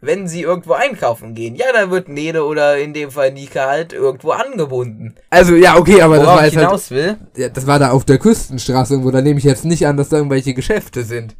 wenn 0.00 0.26
sie 0.28 0.42
irgendwo 0.42 0.72
einkaufen 0.72 1.34
gehen? 1.34 1.54
Ja, 1.56 1.66
dann 1.72 1.90
wird 1.90 2.08
Nede 2.08 2.44
oder 2.44 2.78
in 2.78 2.94
dem 2.94 3.10
Fall 3.10 3.32
Nika 3.32 3.66
halt 3.68 3.92
irgendwo 3.92 4.30
angebunden. 4.30 5.14
Also, 5.30 5.54
ja, 5.54 5.76
okay, 5.76 6.00
aber 6.02 6.16
das 6.16 6.24
Worauf 6.26 6.38
war 6.38 6.46
ich 6.46 6.52
jetzt 6.54 6.62
halt, 6.62 6.68
hinaus 6.68 6.90
will, 6.90 7.16
ja, 7.36 7.48
das 7.48 7.66
war 7.66 7.78
da 7.78 7.90
auf 7.90 8.04
der 8.04 8.18
Küstenstraße 8.18 8.94
irgendwo. 8.94 9.10
Da 9.10 9.20
nehme 9.20 9.38
ich 9.38 9.44
jetzt 9.44 9.64
nicht 9.64 9.86
an, 9.86 9.96
dass 9.96 10.08
da 10.08 10.16
irgendwelche 10.16 10.54
Geschäfte 10.54 11.02
sind. 11.02 11.36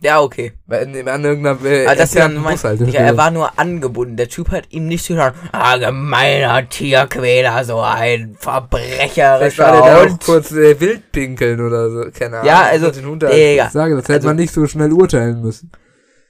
ja, 0.00 0.20
okay. 0.20 0.52
Weil 0.66 0.82
an 1.08 1.24
irgendeiner 1.24 1.64
äh, 1.64 1.86
Aber 1.86 1.94
das 1.96 2.12
ja 2.14 2.24
entfernten 2.26 2.42
mein, 2.42 2.88
ja, 2.90 3.00
er 3.00 3.16
war 3.16 3.30
nur 3.30 3.58
angebunden. 3.58 4.16
Der 4.16 4.28
Typ 4.28 4.50
hat 4.50 4.64
ihm 4.70 4.86
nicht 4.86 5.06
gesagt, 5.06 5.36
ah, 5.52 5.76
gemeiner 5.76 6.68
Tierquäler, 6.68 7.64
so 7.64 7.78
ein 7.80 8.36
Vielleicht 8.38 8.42
verbrecherischer 8.42 9.62
war 9.64 9.82
der 9.82 9.94
da 9.94 9.96
auch 10.02 10.08
Hund. 10.10 10.24
kurz 10.24 10.52
äh, 10.52 10.78
wildpinkeln 10.80 11.60
oder 11.60 11.90
so. 11.90 12.04
Keine 12.18 12.36
Ahnung. 12.38 12.46
Ja, 12.48 12.62
also, 12.62 12.90
Den 12.90 13.06
Hund 13.06 13.22
da- 13.22 13.30
Digga, 13.30 13.66
ich 13.66 13.72
sage, 13.72 13.94
das 13.94 14.04
hätte 14.04 14.14
also- 14.14 14.28
man 14.28 14.36
nicht 14.36 14.52
so 14.52 14.66
schnell 14.66 14.92
urteilen 14.92 15.40
müssen. 15.40 15.70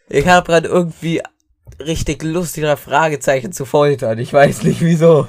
Ich 0.08 0.28
habe 0.28 0.46
gerade 0.46 0.68
irgendwie 0.68 1.22
richtig 1.86 2.22
Lust, 2.22 2.56
die 2.56 2.60
drei 2.60 2.76
Fragezeichen 2.76 3.52
zu 3.52 3.64
foltern. 3.64 4.18
Ich 4.18 4.32
weiß 4.32 4.62
nicht 4.62 4.80
wieso. 4.80 5.28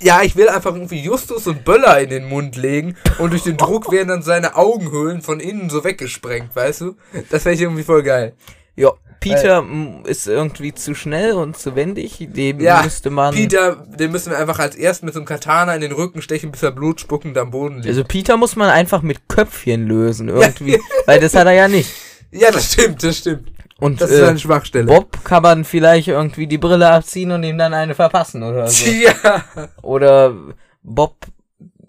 Ja, 0.00 0.22
ich 0.22 0.34
will 0.34 0.48
einfach 0.48 0.74
irgendwie 0.74 1.00
Justus 1.00 1.46
und 1.46 1.64
Böller 1.64 2.00
in 2.00 2.10
den 2.10 2.28
Mund 2.28 2.56
legen 2.56 2.96
und 3.18 3.30
durch 3.30 3.44
den 3.44 3.56
Druck 3.56 3.92
werden 3.92 4.08
dann 4.08 4.22
seine 4.22 4.56
Augenhöhlen 4.56 5.22
von 5.22 5.38
innen 5.38 5.70
so 5.70 5.84
weggesprengt, 5.84 6.56
weißt 6.56 6.80
du? 6.80 6.96
Das 7.30 7.44
wäre 7.44 7.54
irgendwie 7.54 7.84
voll 7.84 8.02
geil. 8.02 8.34
Ja, 8.74 8.92
Peter 9.20 9.58
m, 9.58 10.02
ist 10.06 10.26
irgendwie 10.26 10.72
zu 10.74 10.94
schnell 10.94 11.32
und 11.32 11.56
zu 11.56 11.76
wendig. 11.76 12.26
Dem 12.30 12.58
Ja, 12.58 12.82
müsste 12.82 13.10
man. 13.10 13.34
Peter, 13.34 13.76
den 13.76 14.10
müssen 14.10 14.30
wir 14.30 14.38
einfach 14.38 14.58
als 14.58 14.74
erst 14.74 15.04
mit 15.04 15.12
so 15.12 15.20
einem 15.20 15.26
Katana 15.26 15.74
in 15.74 15.82
den 15.82 15.92
Rücken 15.92 16.22
stechen, 16.22 16.50
bis 16.50 16.62
er 16.62 16.72
blutspuckend 16.72 17.36
am 17.36 17.50
Boden 17.50 17.76
liegt. 17.76 17.88
Also 17.88 18.02
Peter 18.02 18.36
muss 18.38 18.56
man 18.56 18.70
einfach 18.70 19.02
mit 19.02 19.28
Köpfchen 19.28 19.86
lösen 19.86 20.28
irgendwie, 20.28 20.80
weil 21.06 21.20
das 21.20 21.34
hat 21.34 21.46
er 21.46 21.52
ja 21.52 21.68
nicht. 21.68 21.90
ja, 22.32 22.50
das 22.50 22.72
stimmt, 22.72 23.02
das 23.04 23.18
stimmt. 23.18 23.49
Und 23.80 24.00
Das 24.00 24.10
ist 24.10 24.20
äh, 24.20 24.26
eine 24.26 24.38
Schwachstelle. 24.38 24.86
Bob 24.86 25.24
kann 25.24 25.42
man 25.42 25.64
vielleicht 25.64 26.08
irgendwie 26.08 26.46
die 26.46 26.58
Brille 26.58 26.90
abziehen 26.90 27.30
und 27.32 27.42
ihm 27.42 27.58
dann 27.58 27.74
eine 27.74 27.94
verpassen 27.94 28.42
oder 28.42 28.68
so. 28.68 28.90
Ja. 28.90 29.42
Oder 29.82 30.34
Bob, 30.82 31.26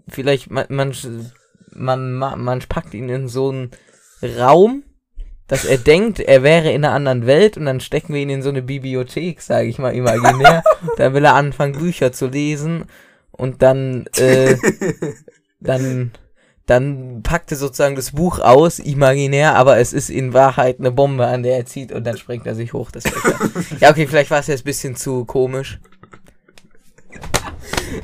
vielleicht 0.07 0.49
man, 0.49 0.65
man, 0.69 0.93
man, 1.73 2.17
man, 2.17 2.59
packt 2.67 2.93
ihn 2.93 3.09
in 3.09 3.27
so 3.27 3.49
einen 3.49 3.71
Raum, 4.23 4.83
dass 5.47 5.65
er 5.65 5.77
denkt, 5.77 6.19
er 6.19 6.43
wäre 6.43 6.71
in 6.71 6.85
einer 6.85 6.93
anderen 6.93 7.25
Welt 7.25 7.57
und 7.57 7.65
dann 7.65 7.81
stecken 7.81 8.13
wir 8.13 8.21
ihn 8.21 8.29
in 8.29 8.41
so 8.41 8.49
eine 8.49 8.61
Bibliothek, 8.61 9.41
sage 9.41 9.67
ich 9.67 9.77
mal 9.77 9.93
imaginär. 9.93 10.63
da 10.97 11.13
will 11.13 11.25
er 11.25 11.35
anfangen, 11.35 11.77
Bücher 11.77 12.13
zu 12.13 12.27
lesen 12.27 12.85
und 13.31 13.61
dann, 13.61 14.05
äh, 14.17 14.55
dann 15.59 16.11
dann 16.65 17.21
packt 17.23 17.51
er 17.51 17.57
sozusagen 17.57 17.95
das 17.95 18.11
Buch 18.11 18.39
aus, 18.39 18.79
imaginär, 18.79 19.55
aber 19.55 19.77
es 19.79 19.93
ist 19.93 20.09
in 20.09 20.33
Wahrheit 20.33 20.79
eine 20.79 20.91
Bombe, 20.91 21.25
an 21.25 21.43
der 21.43 21.57
er 21.57 21.65
zieht 21.65 21.91
und 21.91 22.05
dann 22.05 22.17
springt 22.17 22.45
er 22.47 22.55
sich 22.55 22.73
hoch. 22.73 22.91
Das 22.91 23.03
ja, 23.79 23.89
okay, 23.89 24.07
vielleicht 24.07 24.31
war 24.31 24.39
es 24.39 24.47
jetzt 24.47 24.61
ein 24.61 24.65
bisschen 24.65 24.95
zu 24.95 25.25
komisch. 25.25 25.79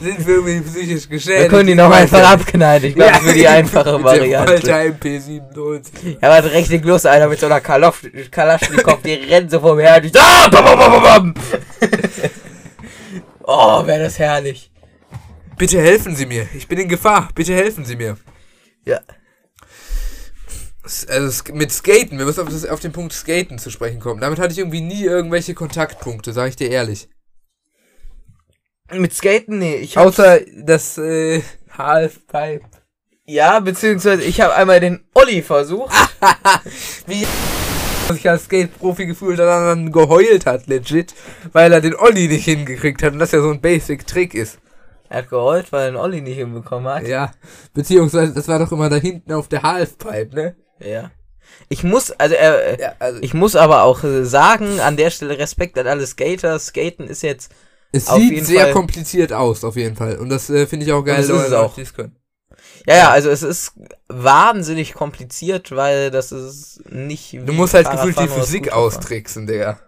Sind 0.02 0.28
wir 0.28 0.36
irgendwie 0.36 0.60
psychisch 0.62 1.04
Wir 1.10 1.18
geschädigt? 1.18 1.50
können 1.50 1.70
ihn 1.70 1.80
auch 1.80 1.92
einfach 1.92 2.32
abknallen. 2.32 2.84
Ich 2.84 2.96
glaube, 2.96 3.12
das 3.14 3.24
wäre 3.24 3.34
die 3.36 3.48
einfache 3.48 4.04
Variante. 4.04 4.54
Alter 4.54 4.82
MP97. 4.82 6.18
Ja, 6.22 6.30
aber 6.30 6.52
richtig 6.52 6.84
los, 6.84 7.06
einer 7.06 7.28
mit 7.28 7.40
so 7.40 7.46
einer 7.46 7.62
Kalof 7.62 8.06
Kalaschnikow, 8.30 9.02
die 9.02 9.14
rennt 9.14 9.50
so 9.50 9.62
vor 9.62 9.76
mir 9.76 9.84
her 9.84 9.98
und 9.98 10.06
ich, 10.06 10.20
ah, 10.20 10.50
bam, 10.50 10.66
bam, 10.66 11.04
bam. 11.04 11.34
Oh, 13.50 13.88
wäre 13.88 14.04
das 14.04 14.20
herrlich. 14.20 14.70
Bitte 15.58 15.80
helfen 15.80 16.18
Sie 16.18 16.26
mir. 16.26 16.48
Ich 16.54 16.68
bin 16.68 16.80
in 16.80 16.90
Gefahr. 16.90 17.30
Bitte 17.34 17.56
helfen 17.56 17.86
Sie 17.86 17.96
mir. 17.96 18.18
Ja. 18.88 19.02
Also 21.10 21.54
mit 21.54 21.74
Skaten, 21.74 22.18
wir 22.18 22.26
müssen 22.26 22.40
auf, 22.40 22.48
das, 22.48 22.66
auf 22.66 22.80
den 22.80 22.94
Punkt 22.94 23.12
Skaten 23.12 23.60
zu 23.60 23.70
sprechen 23.70 24.00
kommen. 24.00 24.22
Damit 24.22 24.40
hatte 24.40 24.54
ich 24.54 24.60
irgendwie 24.60 24.80
nie 24.80 25.04
irgendwelche 25.04 25.54
Kontaktpunkte, 25.54 26.32
sag 26.32 26.48
ich 26.48 26.56
dir 26.56 26.70
ehrlich. 26.70 27.10
Mit 28.94 29.14
Skaten, 29.14 29.60
nee, 29.60 29.76
ich 29.76 29.98
hab, 29.98 30.06
Außer 30.06 30.40
das 30.64 30.98
äh, 30.98 31.42
Halfpipe. 31.78 32.66
ja, 33.26 33.60
beziehungsweise 33.60 34.24
ich 34.24 34.40
habe 34.40 34.56
einmal 34.56 34.80
den 34.80 35.04
Olli 35.14 35.42
versucht. 35.42 35.94
Was 38.08 38.16
sich 38.16 38.30
als 38.30 38.46
Skate-Profi 38.46 39.06
gefühlt 39.06 39.38
hat, 39.40 39.48
dann 39.48 39.92
geheult 39.92 40.46
hat, 40.46 40.68
legit, 40.68 41.14
weil 41.52 41.74
er 41.74 41.82
den 41.82 41.96
Olli 41.96 42.30
nicht 42.30 42.46
hingekriegt 42.46 43.04
hat 43.04 43.12
und 43.12 43.20
das 43.20 43.34
ja 43.34 43.42
so 43.42 43.50
ein 43.50 43.60
Basic-Trick 43.60 44.34
ist. 44.34 44.60
Er 45.10 45.20
hat 45.20 45.30
geheult, 45.30 45.72
weil 45.72 45.86
er 45.86 45.92
den 45.92 45.96
Olli 45.98 46.22
nicht 46.22 46.36
hinbekommen 46.38 46.88
hat. 46.94 47.08
Ja, 47.08 47.32
beziehungsweise 47.74 48.34
das 48.34 48.48
war 48.48 48.60
doch 48.60 48.72
immer 48.72 48.90
da 48.90 48.98
hinten 48.98 49.32
auf 49.34 49.48
der 49.48 49.64
Halfpipe, 49.64 50.36
ne? 50.36 50.56
Ja. 50.80 51.12
Ich 51.70 51.84
muss, 51.84 52.12
also 52.12 52.36
er, 52.36 52.80
Ja, 52.80 52.94
also 53.00 53.20
ich 53.22 53.34
muss 53.34 53.56
aber 53.56 53.84
auch 53.84 54.04
äh, 54.04 54.26
sagen, 54.26 54.80
an 54.82 54.98
der 54.98 55.10
Stelle 55.10 55.38
Respekt 55.38 55.78
an 55.80 55.88
alle 55.88 56.06
Skater. 56.06 56.60
Skaten 56.60 57.08
ist 57.08 57.24
jetzt, 57.24 57.52
es 57.92 58.10
auf 58.10 58.20
sieht 58.20 58.46
sehr 58.46 58.64
Fall- 58.64 58.74
kompliziert 58.74 59.32
aus, 59.34 59.64
auf 59.64 59.76
jeden 59.76 59.96
Fall. 59.96 60.18
Und 60.18 60.30
das 60.30 60.50
äh, 60.50 60.68
finde 60.68 60.86
ich 60.86 60.92
auch 60.92 61.04
geil, 61.04 61.18
das 61.18 61.30
ist 61.30 61.48
es 61.48 61.54
auch. 61.54 61.74
die 61.74 61.82
es 61.82 61.94
können. 61.94 62.16
ja, 62.86 62.96
ja, 62.96 63.10
also 63.12 63.30
es 63.30 63.44
ist 63.44 63.74
wahnsinnig 64.10 64.94
kompliziert, 64.94 65.74
weil 65.76 66.12
das 66.12 66.32
ist 66.34 66.82
nicht. 66.90 67.34
Du 67.46 67.54
musst 67.54 67.74
halt 67.74 67.90
gefühlt 67.90 68.20
die 68.20 68.28
Physik 68.28 68.74
austricksen, 68.74 69.48
Digga. 69.48 69.80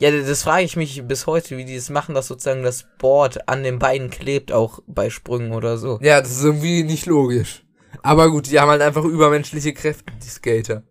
Ja, 0.00 0.10
das 0.10 0.44
frage 0.44 0.64
ich 0.64 0.76
mich 0.76 1.06
bis 1.06 1.26
heute, 1.26 1.58
wie 1.58 1.66
die 1.66 1.76
das 1.76 1.90
machen, 1.90 2.14
dass 2.14 2.26
sozusagen 2.26 2.62
das 2.62 2.86
Board 2.98 3.50
an 3.50 3.62
den 3.62 3.78
Beinen 3.78 4.08
klebt, 4.08 4.50
auch 4.50 4.78
bei 4.86 5.10
Sprüngen 5.10 5.52
oder 5.52 5.76
so. 5.76 5.98
Ja, 6.00 6.22
das 6.22 6.30
ist 6.30 6.42
irgendwie 6.42 6.84
nicht 6.84 7.04
logisch. 7.04 7.66
Aber 8.02 8.30
gut, 8.30 8.50
die 8.50 8.58
haben 8.58 8.70
halt 8.70 8.80
einfach 8.80 9.04
übermenschliche 9.04 9.74
Kräfte, 9.74 10.10
die 10.24 10.28
Skater. 10.28 10.84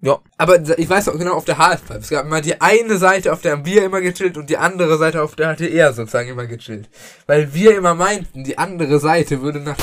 Ja. 0.00 0.18
Aber 0.38 0.58
ich 0.76 0.90
weiß 0.90 1.08
auch 1.08 1.18
genau, 1.18 1.34
auf 1.34 1.44
der 1.44 1.58
Halfpipe, 1.58 2.00
es 2.00 2.10
gab 2.10 2.26
immer 2.26 2.40
die 2.40 2.60
eine 2.60 2.96
Seite, 2.96 3.32
auf 3.32 3.42
der 3.42 3.52
haben 3.52 3.64
wir 3.64 3.84
immer 3.84 4.00
gechillt 4.00 4.36
und 4.36 4.50
die 4.50 4.56
andere 4.56 4.98
Seite, 4.98 5.22
auf 5.22 5.36
der 5.36 5.46
hatte 5.46 5.66
er 5.66 5.92
sozusagen 5.92 6.30
immer 6.30 6.46
gechillt. 6.46 6.90
Weil 7.28 7.54
wir 7.54 7.76
immer 7.76 7.94
meinten, 7.94 8.42
die 8.42 8.58
andere 8.58 8.98
Seite 8.98 9.40
würde 9.40 9.60
nach 9.60 9.76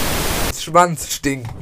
Schwanz 0.53 1.13
stinken. 1.13 1.49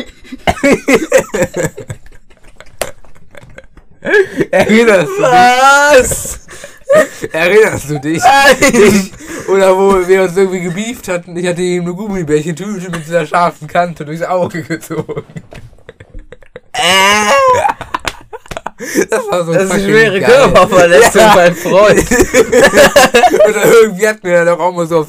Erinnerst 4.50 5.08
du 5.18 5.22
Was? 5.22 6.38
dich? 7.22 7.34
Erinnerst 7.34 7.90
du 7.90 7.98
dich? 8.00 8.22
Nein! 8.22 9.10
Oder 9.48 9.76
wo 9.76 10.06
wir 10.08 10.22
uns 10.22 10.36
irgendwie 10.36 10.60
gebieft 10.60 11.08
hatten, 11.08 11.36
ich 11.36 11.46
hatte 11.46 11.60
ihm 11.62 11.82
eine 11.84 11.94
Gummibärchentüte 11.94 12.90
mit 12.90 13.06
dieser 13.06 13.26
scharfen 13.26 13.68
Kante 13.68 14.04
durchs 14.04 14.22
Auge 14.22 14.62
gezogen. 14.62 15.24
Das 19.10 19.28
war 19.30 19.44
so 19.44 19.52
Das 19.52 19.64
ist 19.64 19.72
eine 19.72 19.84
schwere 19.84 20.20
geil. 20.20 20.30
Körperverletzung, 20.30 21.20
Ja. 21.20 21.32
mein 21.34 21.54
Freund. 21.54 22.06
Oder 23.48 23.64
irgendwie 23.82 24.08
hat 24.08 24.24
mir 24.24 24.42
dann 24.44 24.58
auch 24.58 24.72
mal 24.72 24.86
so 24.86 25.00
auf 25.00 25.08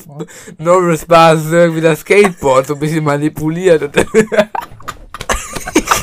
Norris-Basis 0.57 1.51
irgendwie 1.53 1.79
das 1.81 2.01
Skateboard 2.01 2.67
so 2.67 2.73
ein 2.73 2.79
bisschen 2.79 3.03
manipuliert. 3.05 3.89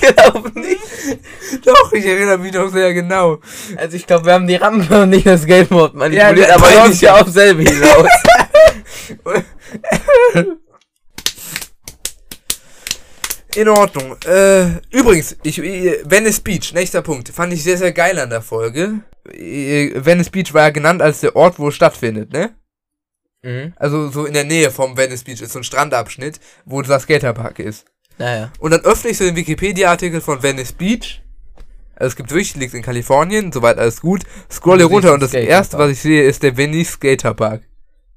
Ich 0.09 0.17
glaube 0.17 0.61
nicht. 0.61 0.81
Doch, 1.65 1.93
ich 1.93 2.07
erinnere 2.07 2.39
mich 2.39 2.53
noch 2.53 2.69
sehr 2.71 2.95
genau. 2.95 3.41
Also 3.77 3.97
ich 3.97 4.07
glaube, 4.07 4.27
wir 4.27 4.33
haben 4.35 4.47
die 4.47 4.57
Rampe 4.57 5.03
und 5.03 5.11
nicht 5.11 5.27
das 5.27 5.43
Skateboard 5.43 5.95
manipuliert, 5.95 6.39
Ja, 6.39 6.55
aber 6.55 6.67
meine 6.67 6.81
läuft 6.81 6.95
ich 6.95 7.01
ja 7.01 7.17
ja. 7.17 7.23
auf 7.23 7.29
selbe 7.29 7.63
hinaus. 7.63 8.09
In 13.57 13.69
Ordnung. 13.69 14.17
Äh, 14.27 14.67
übrigens, 14.91 15.37
ich, 15.43 15.59
äh, 15.59 16.03
Venice 16.05 16.41
Beach, 16.41 16.73
nächster 16.75 17.03
Punkt, 17.03 17.29
fand 17.31 17.53
ich 17.53 17.63
sehr, 17.65 17.77
sehr 17.77 17.93
geil 17.93 18.19
an 18.19 18.31
der 18.31 18.43
Folge. 18.43 19.01
Äh, 19.33 19.93
Venice 19.97 20.31
Beach 20.31 20.55
war 20.55 20.63
ja 20.63 20.71
genannt 20.71 21.03
als 21.03 21.21
der 21.21 21.35
Ort, 21.35 21.59
wo 21.59 21.69
es 21.69 21.75
stattfindet, 21.75 22.33
ne? 22.33 22.55
mhm. 23.43 23.73
Also 23.77 24.11
so 24.11 24.27
in 24.27 24.35
der 24.35 24.45
Nähe 24.45 24.71
vom 24.71 24.97
Venice 24.97 25.25
Beach 25.25 25.41
ist 25.41 25.53
so 25.53 25.61
ein 25.61 25.65
Strandabschnitt, 25.65 26.39
wo 26.67 26.83
dieser 26.83 27.01
Skaterpark 27.01 27.59
ist. 27.59 27.87
Naja. 28.19 28.53
Und 28.59 28.73
dann 28.73 28.81
öffne 28.81 29.11
ich 29.11 29.19
so 29.19 29.25
den 29.25 29.37
Wikipedia-Artikel 29.37 30.21
von 30.21 30.43
Venice 30.43 30.73
Beach. 30.73 31.23
Also 31.95 32.09
es 32.09 32.17
gibt 32.17 32.31
wirklich, 32.31 32.55
liegt 32.57 32.75
in 32.75 32.83
Kalifornien, 32.83 33.53
soweit 33.53 33.79
alles 33.79 34.01
gut. 34.01 34.23
Scrolle 34.51 34.85
Und 34.85 34.91
du 34.91 34.95
runter 34.95 35.15
und 35.15 35.23
das 35.23 35.35
erste, 35.35 35.79
was 35.79 35.91
ich 35.91 36.01
sehe, 36.01 36.23
ist 36.23 36.43
der 36.43 36.57
Venice 36.57 36.93
Skaterpark. 36.93 37.63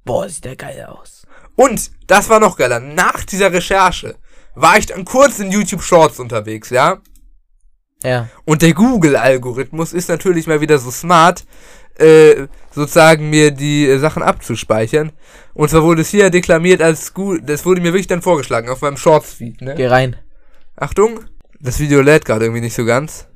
Boah, 0.04 0.28
sieht 0.28 0.46
der 0.46 0.56
geil 0.56 0.86
aus. 0.88 1.26
Und, 1.56 1.92
das 2.08 2.30
war 2.30 2.40
noch 2.40 2.58
geiler, 2.58 2.80
nach 2.80 3.24
dieser 3.24 3.52
Recherche 3.52 4.16
war 4.56 4.78
ich 4.78 4.88
dann 4.88 5.06
kurz 5.06 5.40
in 5.40 5.52
YouTube 5.52 5.82
Shorts 5.82 6.20
unterwegs, 6.20 6.70
ja? 6.70 7.00
Ja. 8.04 8.30
Und 8.46 8.62
der 8.62 8.74
Google-Algorithmus 8.74 9.94
ist 9.94 10.10
natürlich 10.10 10.48
mal 10.48 10.62
wieder 10.62 10.80
so 10.80 10.92
smart, 10.92 11.46
äh, 11.98 12.48
sozusagen 12.72 13.30
mir 13.30 13.52
die 13.52 13.88
äh, 13.88 13.98
Sachen 13.98 14.24
abzuspeichern. 14.24 15.12
Und 15.54 15.70
zwar 15.70 15.84
wurde 15.84 16.02
es 16.02 16.10
hier 16.10 16.30
deklamiert 16.30 16.82
als 16.82 17.14
gut, 17.14 17.42
das 17.46 17.66
wurde 17.66 17.82
mir 17.82 17.94
wirklich 17.94 18.08
dann 18.08 18.22
vorgeschlagen 18.22 18.70
auf 18.70 18.82
meinem 18.82 18.98
Shorts-Feed, 18.98 19.62
ne? 19.62 19.76
Geh 19.76 19.88
rein. 19.88 20.16
Achtung, 20.78 21.22
das 21.60 21.80
Video 21.80 22.02
lädt 22.02 22.26
gerade 22.26 22.46
irgendwie 22.46 22.62
nicht 22.62 22.76
so 22.76 22.86
ganz. 22.86 23.28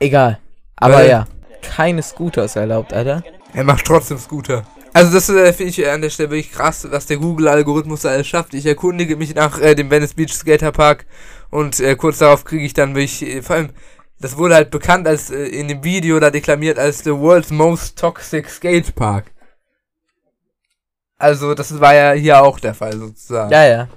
Egal. 0.00 0.38
Aber 0.76 0.94
Weil- 0.94 1.08
ja. 1.08 1.26
Keine 1.60 2.02
Scooters 2.02 2.56
erlaubt, 2.56 2.92
Alter. 2.92 3.22
Er 3.52 3.64
macht 3.64 3.84
trotzdem 3.84 4.16
Scooter. 4.18 4.64
Also 4.94 5.12
das 5.12 5.28
äh, 5.28 5.52
finde 5.52 5.70
ich 5.70 5.86
an 5.88 6.00
der 6.00 6.10
Stelle 6.10 6.30
wirklich 6.30 6.52
krass, 6.52 6.86
was 6.90 7.06
der 7.06 7.18
Google-Algorithmus 7.18 8.02
da 8.02 8.10
alles 8.10 8.26
schafft. 8.26 8.54
Ich 8.54 8.64
erkundige 8.64 9.16
mich 9.16 9.34
nach 9.34 9.60
äh, 9.60 9.74
dem 9.74 9.90
Venice 9.90 10.14
Beach 10.14 10.32
Skaterpark 10.32 11.04
und 11.50 11.78
äh, 11.80 11.94
kurz 11.96 12.18
darauf 12.18 12.44
kriege 12.44 12.64
ich 12.64 12.74
dann 12.74 12.94
wirklich, 12.94 13.22
äh, 13.22 13.42
vor 13.42 13.56
allem, 13.56 13.70
das 14.20 14.36
wurde 14.36 14.54
halt 14.54 14.70
bekannt 14.70 15.06
als 15.06 15.30
äh, 15.30 15.46
in 15.46 15.68
dem 15.68 15.84
Video 15.84 16.18
da 16.20 16.30
deklamiert 16.30 16.78
als 16.78 17.04
the 17.04 17.12
world's 17.12 17.50
most 17.50 17.98
toxic 17.98 18.48
skate 18.48 18.94
park. 18.94 19.32
Also 21.16 21.54
das 21.54 21.78
war 21.80 21.94
ja 21.94 22.12
hier 22.12 22.42
auch 22.42 22.60
der 22.60 22.74
Fall 22.74 22.96
sozusagen. 22.96 23.50
Ja, 23.50 23.66
ja. 23.66 23.88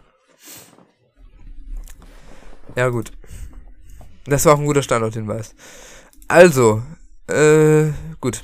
Ja, 2.75 2.89
gut. 2.89 3.11
Das 4.25 4.45
war 4.45 4.53
auch 4.53 4.59
ein 4.59 4.65
guter 4.65 4.83
Standorthinweis. 4.83 5.53
Also, 6.27 6.81
äh, 7.27 7.91
gut. 8.19 8.43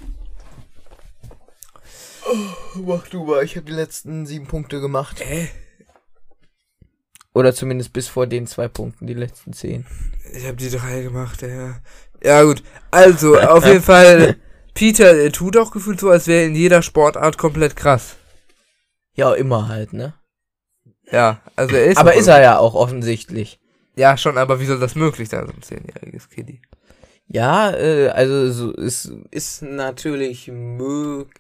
Mach 2.75 3.07
du 3.07 3.23
mal, 3.23 3.43
ich 3.43 3.55
habe 3.55 3.65
die 3.65 3.73
letzten 3.73 4.25
sieben 4.25 4.47
Punkte 4.47 4.82
gemacht. 4.82 5.21
Äh, 5.21 5.47
Oder 7.38 7.54
zumindest 7.54 7.94
bis 7.94 8.08
vor 8.08 8.26
den 8.26 8.48
zwei 8.48 8.68
Punkten, 8.68 9.06
die 9.06 9.14
letzten 9.14 9.54
zehn. 9.54 9.86
ich 10.34 10.48
habe 10.48 10.58
die 10.58 10.72
drei 10.72 11.04
gemacht, 11.04 11.44
ja. 11.44 11.76
Ja, 12.24 12.42
gut. 12.42 12.64
Also, 12.90 13.40
auf 13.40 13.64
jeden 13.64 13.84
Fall, 13.84 14.38
Peter 14.74 15.16
äh, 15.16 15.30
tut 15.30 15.56
auch 15.56 15.70
gefühlt 15.70 16.00
so, 16.00 16.10
als 16.10 16.26
wäre 16.26 16.46
in 16.46 16.56
jeder 16.56 16.82
Sportart 16.82 17.38
komplett 17.38 17.76
krass. 17.76 18.16
Ja, 19.14 19.36
immer 19.36 19.68
halt, 19.68 19.94
ne? 19.94 20.16
Ja, 21.12 21.42
also 21.56 21.76
er 21.76 21.86
ist. 21.86 21.98
Aber 22.00 22.16
ist 22.16 22.26
er 22.26 22.42
ja 22.42 22.58
auch 22.58 22.74
offensichtlich. 22.74 23.60
Ja, 23.96 24.18
schon, 24.18 24.40
aber 24.40 24.60
wie 24.60 24.66
soll 24.66 24.80
das 24.80 24.96
möglich 24.96 25.30
sein, 25.30 25.46
so 25.46 25.54
ein 25.54 25.62
zehnjähriges 25.62 26.30
Kitty? 26.30 26.60
Ja, 27.28 27.70
äh, 27.70 28.08
also 28.10 28.52
so, 28.52 28.74
es 28.74 29.14
ist 29.30 29.62
natürlich 29.62 30.48
möglich. 30.48 31.40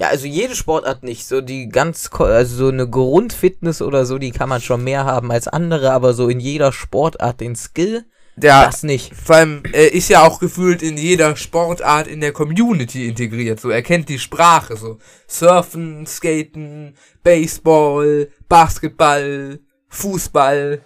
Ja, 0.00 0.08
also 0.08 0.26
jede 0.26 0.56
Sportart 0.56 1.02
nicht. 1.02 1.26
So 1.26 1.40
die 1.42 1.68
ganz, 1.68 2.08
also 2.18 2.56
so 2.56 2.68
eine 2.68 2.88
Grundfitness 2.88 3.82
oder 3.82 4.06
so, 4.06 4.16
die 4.18 4.30
kann 4.30 4.48
man 4.48 4.62
schon 4.62 4.82
mehr 4.82 5.04
haben 5.04 5.30
als 5.30 5.46
andere, 5.46 5.92
aber 5.92 6.14
so 6.14 6.28
in 6.28 6.40
jeder 6.40 6.72
Sportart 6.72 7.40
den 7.42 7.54
Skill, 7.54 8.06
Ja, 8.42 8.64
das 8.64 8.82
nicht. 8.82 9.14
vor 9.14 9.36
allem, 9.36 9.62
er 9.72 9.92
ist 9.92 10.08
ja 10.08 10.22
auch 10.22 10.40
gefühlt 10.40 10.80
in 10.82 10.96
jeder 10.96 11.36
Sportart 11.36 12.06
in 12.06 12.22
der 12.22 12.32
Community 12.32 13.06
integriert. 13.08 13.60
So, 13.60 13.68
er 13.68 13.82
kennt 13.82 14.08
die 14.08 14.18
Sprache, 14.18 14.74
so. 14.76 14.96
Surfen, 15.28 16.06
Skaten, 16.06 16.94
Baseball, 17.22 18.28
Basketball, 18.48 19.60
Fußball. 19.90 20.80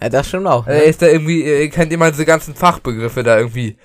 Ja, 0.00 0.08
das 0.08 0.28
schon 0.30 0.46
auch. 0.46 0.66
Er 0.68 0.74
Ne? 0.76 0.82
ist 0.84 1.02
da 1.02 1.06
irgendwie, 1.08 1.42
er 1.42 1.68
kennt 1.70 1.92
immer 1.92 2.10
diese 2.12 2.24
ganzen 2.24 2.54
Fachbegriffe 2.54 3.24
da 3.24 3.36
irgendwie. 3.38 3.76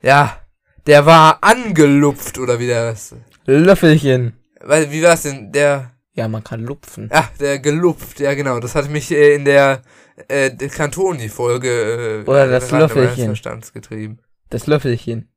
Ja, 0.00 0.38
der 0.86 1.04
war 1.04 1.38
angelupft 1.42 2.38
oder 2.38 2.58
wie 2.58 2.66
der 2.68 2.90
das. 2.92 3.14
Löffelchen. 3.46 4.34
Weil, 4.60 4.90
wie 4.90 5.02
war's 5.02 5.22
denn? 5.22 5.52
Der, 5.52 5.90
Ja, 6.14 6.28
man 6.28 6.42
kann 6.44 6.60
lupfen. 6.64 7.08
ach, 7.12 7.28
der 7.38 7.58
gelupft, 7.58 8.20
ja 8.20 8.34
genau. 8.34 8.60
Das 8.60 8.74
hat 8.74 8.88
mich 8.90 9.10
äh, 9.10 9.34
in 9.34 9.44
der, 9.44 9.82
äh, 10.28 10.50
der 10.50 10.68
Cantoni-Folge, 10.68 12.22
äh, 12.24 12.28
Oder 12.28 12.48
das 12.48 12.70
Löffelchen. 12.70 13.26
Verstands 13.26 13.72
getrieben. 13.72 14.18
Das 14.50 14.66
Löffelchen. 14.66 15.28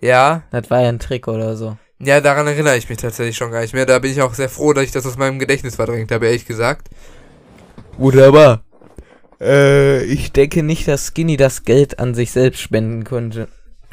Ja, 0.00 0.42
Das 0.50 0.70
war 0.70 0.82
ja 0.82 0.88
ein 0.90 0.98
Trick 1.00 1.26
oder 1.26 1.56
so. 1.56 1.76
ja, 1.98 2.20
daran 2.20 2.46
erinnere 2.46 2.76
ich 2.76 2.88
mich 2.88 2.98
tatsächlich 2.98 3.36
schon 3.36 3.50
gar 3.50 3.62
nicht 3.62 3.74
mehr. 3.74 3.86
Da 3.86 3.98
bin 3.98 4.12
ich 4.12 4.22
auch 4.22 4.34
sehr 4.34 4.48
froh, 4.48 4.72
dass 4.72 4.84
ich 4.84 4.92
das 4.92 5.06
aus 5.06 5.16
meinem 5.16 5.38
Gedächtnis 5.40 5.74
verdrängt 5.76 6.12
habe, 6.12 6.26
ehrlich 6.26 6.46
gesagt. 6.46 6.88
Wunderbar. 7.96 8.62
Äh, 9.40 10.04
ich 10.04 10.32
denke 10.32 10.62
nicht, 10.62 10.86
dass 10.86 11.06
Skinny 11.06 11.36
das 11.36 11.64
Geld 11.64 11.98
an 11.98 12.14
sich 12.14 12.30
selbst 12.30 12.60
spenden 12.60 13.04
könnte. 13.04 13.48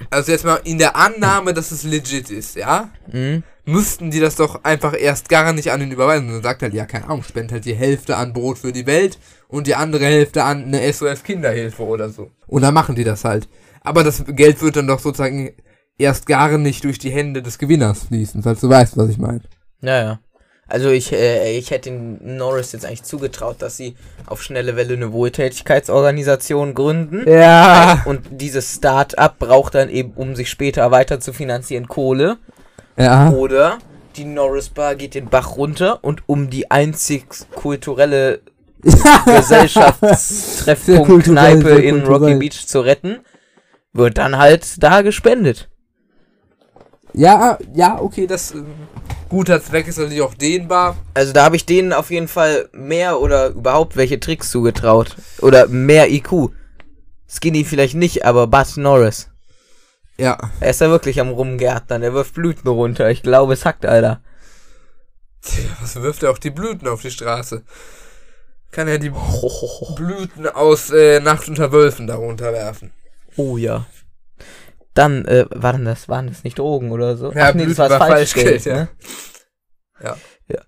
Also 0.10 0.32
jetzt 0.32 0.46
mal 0.46 0.60
in 0.64 0.78
der 0.78 0.96
Annahme, 0.96 1.54
dass 1.54 1.72
es 1.72 1.84
legit 1.84 2.30
ist, 2.30 2.56
ja? 2.56 2.90
Hm? 3.10 3.44
müssten 3.66 4.12
die 4.12 4.20
das 4.20 4.36
doch 4.36 4.64
einfach 4.64 4.96
erst 4.98 5.30
gar 5.30 5.52
nicht 5.54 5.72
an 5.72 5.82
ihn 5.82 5.92
überweisen. 5.92 6.28
Und 6.28 6.36
dann 6.36 6.44
sagt 6.44 6.62
halt, 6.62 6.74
ja, 6.74 6.86
keine 6.86 7.06
Ahnung, 7.06 7.24
spend 7.24 7.52
halt 7.52 7.66
die 7.66 7.76
Hälfte 7.76 8.16
an 8.16 8.34
Brot 8.34 8.60
für 8.60 8.72
die 8.72 8.86
Welt 8.86 9.20
und 9.48 9.68
die 9.68 9.76
andere 9.76 10.06
Hälfte 10.06 10.44
an 10.44 10.66
eine 10.66 10.92
SOS 10.92 11.24
Kinderhilfe 11.24 11.84
oder 11.84 12.10
so. 12.10 12.32
Und 12.48 12.62
dann 12.62 12.74
machen 12.74 12.96
die 12.96 13.04
das 13.04 13.26
halt. 13.26 13.50
Aber 13.82 14.04
das 14.04 14.24
Geld 14.28 14.62
wird 14.62 14.76
dann 14.78 14.88
doch 14.88 15.00
sozusagen 15.00 15.52
erst 15.98 16.28
gar 16.28 16.58
nicht 16.58 16.84
durch 16.84 17.00
die 17.00 17.12
Hände 17.12 17.42
des 17.42 17.58
Gewinners 17.58 18.06
fließen, 18.06 18.44
falls 18.44 18.62
du 18.62 18.70
weißt, 18.70 18.98
was 18.98 19.10
ich 19.10 19.18
meine. 19.18 19.42
Ja, 19.82 20.04
ja. 20.04 20.20
Also 20.68 20.90
ich, 20.90 21.14
äh, 21.14 21.58
ich 21.58 21.70
hätte 21.70 21.92
den 21.92 22.38
Norris 22.38 22.72
jetzt 22.72 22.86
eigentlich 22.86 23.04
zugetraut, 23.04 23.58
dass 23.60 23.78
sie 23.78 23.96
auf 24.26 24.42
schnelle 24.42 24.76
Welle 24.76 24.96
eine 24.96 25.14
Wohltätigkeitsorganisation 25.14 26.74
gründen. 26.74 27.30
Ja. 27.30 28.02
Und 28.06 28.22
dieses 28.32 28.74
Start-up 28.76 29.38
braucht 29.38 29.76
dann 29.76 29.90
eben, 29.90 30.14
um 30.16 30.36
sich 30.36 30.50
später 30.50 30.90
weiter 30.90 31.20
zu 31.20 31.34
finanzieren, 31.34 31.88
Kohle. 31.88 32.38
Ja. 32.98 33.30
Oder 33.30 33.78
die 34.16 34.26
Norris 34.26 34.70
Bar 34.70 34.96
geht 34.96 35.14
den 35.14 35.28
Bach 35.28 35.56
runter 35.58 36.00
und 36.04 36.24
um 36.28 36.50
die 36.50 36.72
einzig 36.72 37.26
kulturelle 37.54 38.40
Sehr 38.86 39.24
Gesellschaftstreffpunkt 39.26 41.08
kulturell, 41.08 41.58
Kneipe 41.60 41.76
sehr 41.76 41.84
in. 41.84 42.06
Rocky 42.06 42.36
Beach 42.36 42.68
zu 42.68 42.82
retten, 42.82 43.20
wird 43.94 44.20
dann 44.20 44.38
halt 44.38 44.84
da 44.84 45.02
gespendet. 45.02 45.70
Ja, 47.18 47.58
ja, 47.74 48.02
okay, 48.02 48.28
das 48.28 48.52
ähm, 48.52 48.66
guter 49.30 49.64
Zweck 49.64 49.88
ist 49.88 49.98
natürlich 49.98 50.22
auch 50.22 50.34
dehnbar. 50.34 50.98
Also 51.14 51.32
da 51.32 51.46
habe 51.46 51.56
ich 51.56 51.66
denen 51.66 51.94
auf 51.94 52.12
jeden 52.12 52.28
Fall 52.28 52.68
mehr 52.74 53.22
oder 53.22 53.50
überhaupt 53.50 53.96
welche 53.96 54.20
Tricks 54.20 54.52
zugetraut. 54.52 55.16
Oder 55.40 55.68
mehr 55.68 56.12
IQ. 56.12 56.52
Skinny 57.28 57.64
vielleicht 57.64 57.96
nicht, 57.96 58.26
aber 58.26 58.48
Bud 58.48 58.76
Norris. 58.76 59.30
Ja. 60.18 60.38
Er 60.60 60.70
ist 60.70 60.82
da 60.82 60.90
wirklich 60.90 61.22
am 61.22 61.30
Rumgärtnern. 61.30 62.04
Er 62.04 62.14
wirft 62.14 62.34
Blüten 62.34 62.70
runter. 62.70 63.10
Ich 63.10 63.24
glaube, 63.24 63.54
es 63.54 63.64
hackt, 63.64 63.86
Alter. 63.86 64.22
Tja, 65.42 65.64
was 65.80 65.96
wirft 65.96 66.24
er 66.24 66.32
auch 66.32 66.38
die 66.38 66.52
Blüten 66.52 66.88
auf 66.88 67.02
die 67.02 67.12
Straße? 67.12 67.64
Kann 68.72 68.90
er 68.90 69.00
die 69.00 69.14
Blüten 69.96 70.48
aus 70.48 70.90
äh, 70.90 71.22
Nacht 71.22 71.48
unter 71.48 71.72
Wölfen 71.72 72.08
darunter 72.08 72.52
werfen? 72.52 72.92
Oh 73.38 73.56
ja. 73.56 73.86
Dann, 74.96 75.26
äh, 75.26 75.46
waren 75.52 75.86
das, 75.86 76.10
waren 76.10 76.28
das 76.28 76.44
nicht 76.44 76.58
Drogen 76.58 76.92
oder 76.92 77.18
so? 77.18 77.32
Ja, 77.32 77.50
Ach 77.50 77.54
nee, 77.54 77.66
das 77.66 77.78
war 77.78 77.90
war 77.90 78.00
Falschgeld, 78.00 78.64
Falschgeld, 78.64 78.66
ja. 78.66 78.76
ne? 78.76 78.88
Ja. 80.02 80.18
ja. 80.48 80.62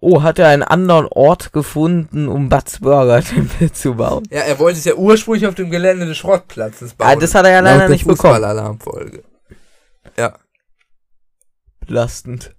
Oh, 0.00 0.22
hat 0.22 0.38
er 0.38 0.48
einen 0.48 0.62
anderen 0.62 1.06
Ort 1.06 1.52
gefunden, 1.52 2.28
um 2.28 2.48
Butts 2.48 2.80
Burger 2.80 3.22
Tempel 3.22 3.72
zu 3.72 3.94
bauen? 3.94 4.24
Ja, 4.30 4.42
er 4.42 4.58
wollte 4.58 4.78
es 4.78 4.84
ja 4.84 4.94
ursprünglich 4.94 5.46
auf 5.46 5.54
dem 5.54 5.70
Gelände 5.70 6.06
des 6.06 6.18
Schrottplatzes 6.18 6.94
bauen. 6.94 7.08
Ah, 7.08 7.16
das 7.16 7.34
hat 7.34 7.46
er 7.46 7.52
ja 7.52 7.60
leider 7.60 7.88
nicht 7.88 8.06
bekommen. 8.06 8.78
Ja. 10.16 10.34
Belastend. 11.80 12.54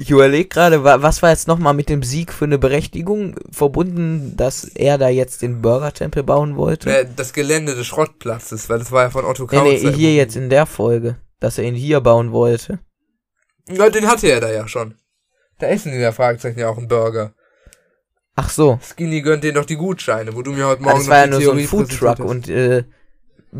Ich 0.00 0.10
überlege 0.10 0.48
gerade, 0.48 0.84
wa 0.84 1.02
was 1.02 1.22
war 1.22 1.30
jetzt 1.30 1.48
nochmal 1.48 1.74
mit 1.74 1.88
dem 1.88 2.04
Sieg 2.04 2.32
für 2.32 2.44
eine 2.44 2.56
Berechtigung 2.56 3.34
verbunden, 3.50 4.36
dass 4.36 4.62
er 4.62 4.96
da 4.96 5.08
jetzt 5.08 5.42
den 5.42 5.60
Burger-Tempel 5.60 6.22
bauen 6.22 6.56
wollte? 6.56 6.88
Äh, 7.00 7.06
Das 7.16 7.32
Gelände 7.32 7.74
des 7.74 7.84
Schrottplatzes, 7.88 8.70
weil 8.70 8.78
das 8.78 8.92
war 8.92 9.02
ja 9.02 9.10
von 9.10 9.24
Otto 9.24 9.42
nee, 9.50 9.56
Kautz. 9.56 9.82
nee, 9.82 9.92
hier 9.92 10.14
jetzt 10.14 10.36
in 10.36 10.50
der 10.50 10.66
Folge, 10.66 11.16
dass 11.40 11.58
er 11.58 11.64
ihn 11.64 11.74
hier 11.74 12.00
bauen 12.00 12.30
wollte. 12.30 12.78
Ja, 13.68 13.90
den 13.90 14.06
hatte 14.06 14.28
er 14.28 14.40
da 14.40 14.52
ja 14.52 14.68
schon. 14.68 14.94
Da 15.58 15.66
essen 15.66 15.90
die 15.90 15.98
der 15.98 16.12
Fragezeichen 16.12 16.60
ja 16.60 16.68
auch 16.68 16.78
einen 16.78 16.86
Burger. 16.86 17.34
Ach 18.36 18.50
so. 18.50 18.78
Skinny 18.80 19.20
gönnt 19.20 19.42
denen 19.42 19.56
doch 19.56 19.64
die 19.64 19.74
Gutscheine, 19.76 20.32
wo 20.36 20.42
du 20.42 20.52
mir 20.52 20.68
heute 20.68 20.80
Ah, 20.82 20.84
Morgen 20.84 20.98
das 21.00 21.08
war 21.08 21.18
ja 21.18 21.26
nur 21.26 21.40
so 21.40 21.50
ein 21.50 21.56
Theorie 21.58 21.66
Foodtruck 21.66 22.20
und 22.20 22.48
äh, 22.48 22.84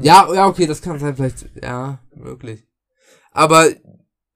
Ja, 0.00 0.32
ja, 0.32 0.46
okay, 0.46 0.66
das 0.66 0.80
kann 0.82 1.00
sein, 1.00 1.16
vielleicht, 1.16 1.46
ja, 1.60 1.98
wirklich. 2.14 2.62
Aber 3.32 3.66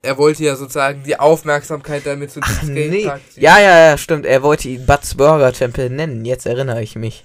er 0.02 0.18
wollte 0.18 0.42
ja 0.42 0.56
sozusagen 0.56 1.04
die 1.04 1.18
Aufmerksamkeit 1.18 2.04
damit 2.04 2.32
zu 2.32 2.40
Ach 2.42 2.62
nee. 2.64 2.90
Ziehen. 2.90 3.20
Ja, 3.36 3.58
ja, 3.58 3.90
ja, 3.90 3.96
stimmt. 3.96 4.26
Er 4.26 4.42
wollte 4.42 4.68
ihn 4.68 4.84
Butts 4.84 5.14
Burger 5.14 5.52
Tempel 5.52 5.90
nennen. 5.90 6.24
Jetzt 6.24 6.44
erinnere 6.44 6.82
ich 6.82 6.96
mich. 6.96 7.24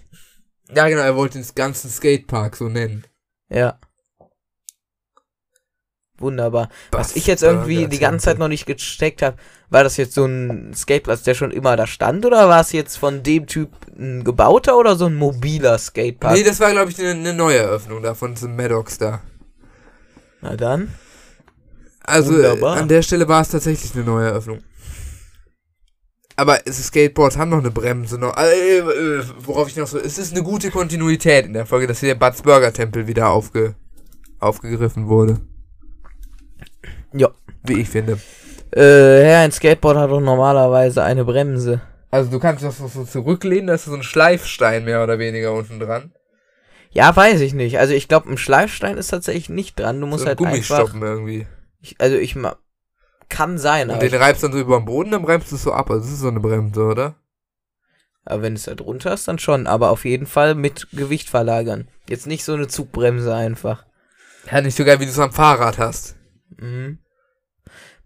Ja, 0.73 0.88
genau, 0.88 1.01
er 1.01 1.15
wollte 1.15 1.39
den 1.39 1.47
ganzen 1.55 1.89
Skatepark 1.89 2.55
so 2.55 2.69
nennen. 2.69 3.05
Ja. 3.49 3.80
Wunderbar. 6.19 6.69
Was 6.91 7.15
ich 7.15 7.28
jetzt 7.28 7.43
irgendwie 7.43 7.88
die 7.88 7.99
ganze. 7.99 8.25
Zeit 8.25 8.39
noch 8.39 8.47
nicht 8.47 8.65
gesteckt 8.65 9.21
habe, 9.21 9.38
war 9.69 9.84
das 9.84 9.97
jetzt 9.97 10.13
so 10.13 10.25
ein 10.25 10.73
Skateplatz, 10.73 11.23
der 11.23 11.36
schon 11.36 11.51
immer 11.51 11.75
da 11.75 11.86
stand, 11.86 12.25
oder 12.25 12.49
war 12.49 12.61
es 12.61 12.71
jetzt 12.71 12.97
von 12.97 13.21
dem 13.21 13.45
Typ 13.45 13.69
ein 13.97 14.23
gebauter 14.23 14.78
oder 14.78 14.95
so 14.95 15.05
ein 15.05 15.15
mobiler 15.15 15.78
Skatepark? 15.78 16.34
Nee, 16.34 16.43
das 16.43 16.59
war, 16.59 16.71
glaube 16.71 16.89
ich, 16.89 16.99
eine, 16.99 17.11
eine 17.11 17.34
neue 17.34 17.57
Eröffnung 17.57 18.01
da 18.01 18.15
von 18.15 18.34
diesem 18.34 18.55
Maddox 18.55 18.97
da. 18.97 19.21
Na 20.41 20.55
dann. 20.55 20.93
Also 22.07 22.33
Wunderbar. 22.33 22.77
an 22.77 22.87
der 22.87 23.01
Stelle 23.01 23.27
war 23.27 23.41
es 23.41 23.49
tatsächlich 23.49 23.93
eine 23.93 24.05
neue 24.05 24.27
Eröffnung. 24.27 24.63
Aber 26.37 26.59
es 26.65 26.81
Skateboards 26.87 27.35
haben 27.37 27.49
noch 27.49 27.59
eine 27.59 27.71
Bremse 27.71 28.17
noch. 28.17 28.37
Äh, 28.37 28.77
äh, 28.77 29.23
worauf 29.39 29.67
ich 29.67 29.75
noch 29.75 29.87
so. 29.87 29.97
Es 29.99 30.17
ist 30.17 30.33
eine 30.33 30.43
gute 30.43 30.71
Kontinuität 30.71 31.45
in 31.45 31.53
der 31.53 31.65
Folge, 31.65 31.85
dass 31.87 31.99
hier 31.99 32.09
der 32.09 32.15
Butts 32.15 32.43
Burger 32.43 32.71
Tempel 32.71 33.07
wieder 33.07 33.29
aufge, 33.29 33.75
aufgegriffen 34.39 35.09
wurde. 35.09 35.41
Ja. 37.11 37.29
Wie 37.63 37.81
ich 37.81 37.89
finde. 37.89 38.19
Äh, 38.73 39.29
ja, 39.29 39.41
ein 39.41 39.51
Skateboard 39.51 39.97
hat 39.97 40.09
doch 40.09 40.21
normalerweise 40.21 41.03
eine 41.03 41.25
Bremse. 41.25 41.81
Also 42.09 42.31
du 42.31 42.39
kannst 42.39 42.63
das 42.63 42.77
so, 42.77 42.87
so 42.87 43.03
zurücklehnen, 43.03 43.67
da 43.67 43.73
ist 43.73 43.85
so 43.85 43.93
ein 43.93 44.03
Schleifstein 44.03 44.85
mehr 44.85 45.03
oder 45.03 45.19
weniger 45.19 45.53
unten 45.53 45.79
dran. 45.79 46.13
Ja, 46.91 47.13
weiß 47.13 47.41
ich 47.41 47.53
nicht. 47.53 47.79
Also 47.79 47.93
ich 47.93 48.07
glaube, 48.07 48.29
ein 48.29 48.37
Schleifstein 48.37 48.97
ist 48.97 49.09
tatsächlich 49.09 49.49
nicht 49.49 49.77
dran. 49.77 49.99
Du 49.99 50.07
musst 50.07 50.23
so 50.23 50.29
ein 50.29 50.37
halt 50.37 50.39
einfach. 50.39 50.77
Gummistoppen 50.77 51.01
irgendwie. 51.01 51.47
Ich, 51.80 51.99
also 51.99 52.17
ich 52.17 52.36
ma 52.36 52.57
kann 53.30 53.57
sein, 53.57 53.89
Und 53.89 53.95
aber, 53.95 54.07
den 54.07 54.21
reibst 54.21 54.43
dann 54.43 54.53
so 54.53 54.59
über 54.59 54.80
den 54.80 54.86
Boden, 54.86 55.11
dann 55.11 55.23
bremst 55.23 55.51
du 55.51 55.55
es 55.57 55.63
so 55.63 55.73
ab. 55.73 55.91
Also 55.91 56.03
das 56.03 56.13
ist 56.13 56.21
so 56.21 56.30
eine 56.30 56.39
Bremse, 56.39 56.82
oder? 56.82 57.15
aber 58.28 58.41
wenn 58.41 58.53
es 58.53 58.63
da 58.63 58.75
drunter 58.75 59.13
ist, 59.13 59.28
dann 59.28 59.39
schon. 59.39 59.67
Aber 59.67 59.89
auf 59.89 60.05
jeden 60.05 60.25
Fall 60.25 60.55
mit 60.55 60.88
Gewicht 60.91 61.30
verlagern. 61.30 61.88
Jetzt 62.09 62.28
nicht 62.28 62.43
so 62.43 62.53
eine 62.53 62.67
Zugbremse 62.67 63.34
einfach. 63.34 63.86
Ja, 64.51 64.61
nicht 64.61 64.78
so 64.78 64.86
geil, 64.86 64.99
wie 64.99 65.05
du 65.05 65.11
es 65.11 65.19
am 65.19 65.32
Fahrrad 65.32 65.78
hast. 65.78 66.15
Mhm. 66.57 66.99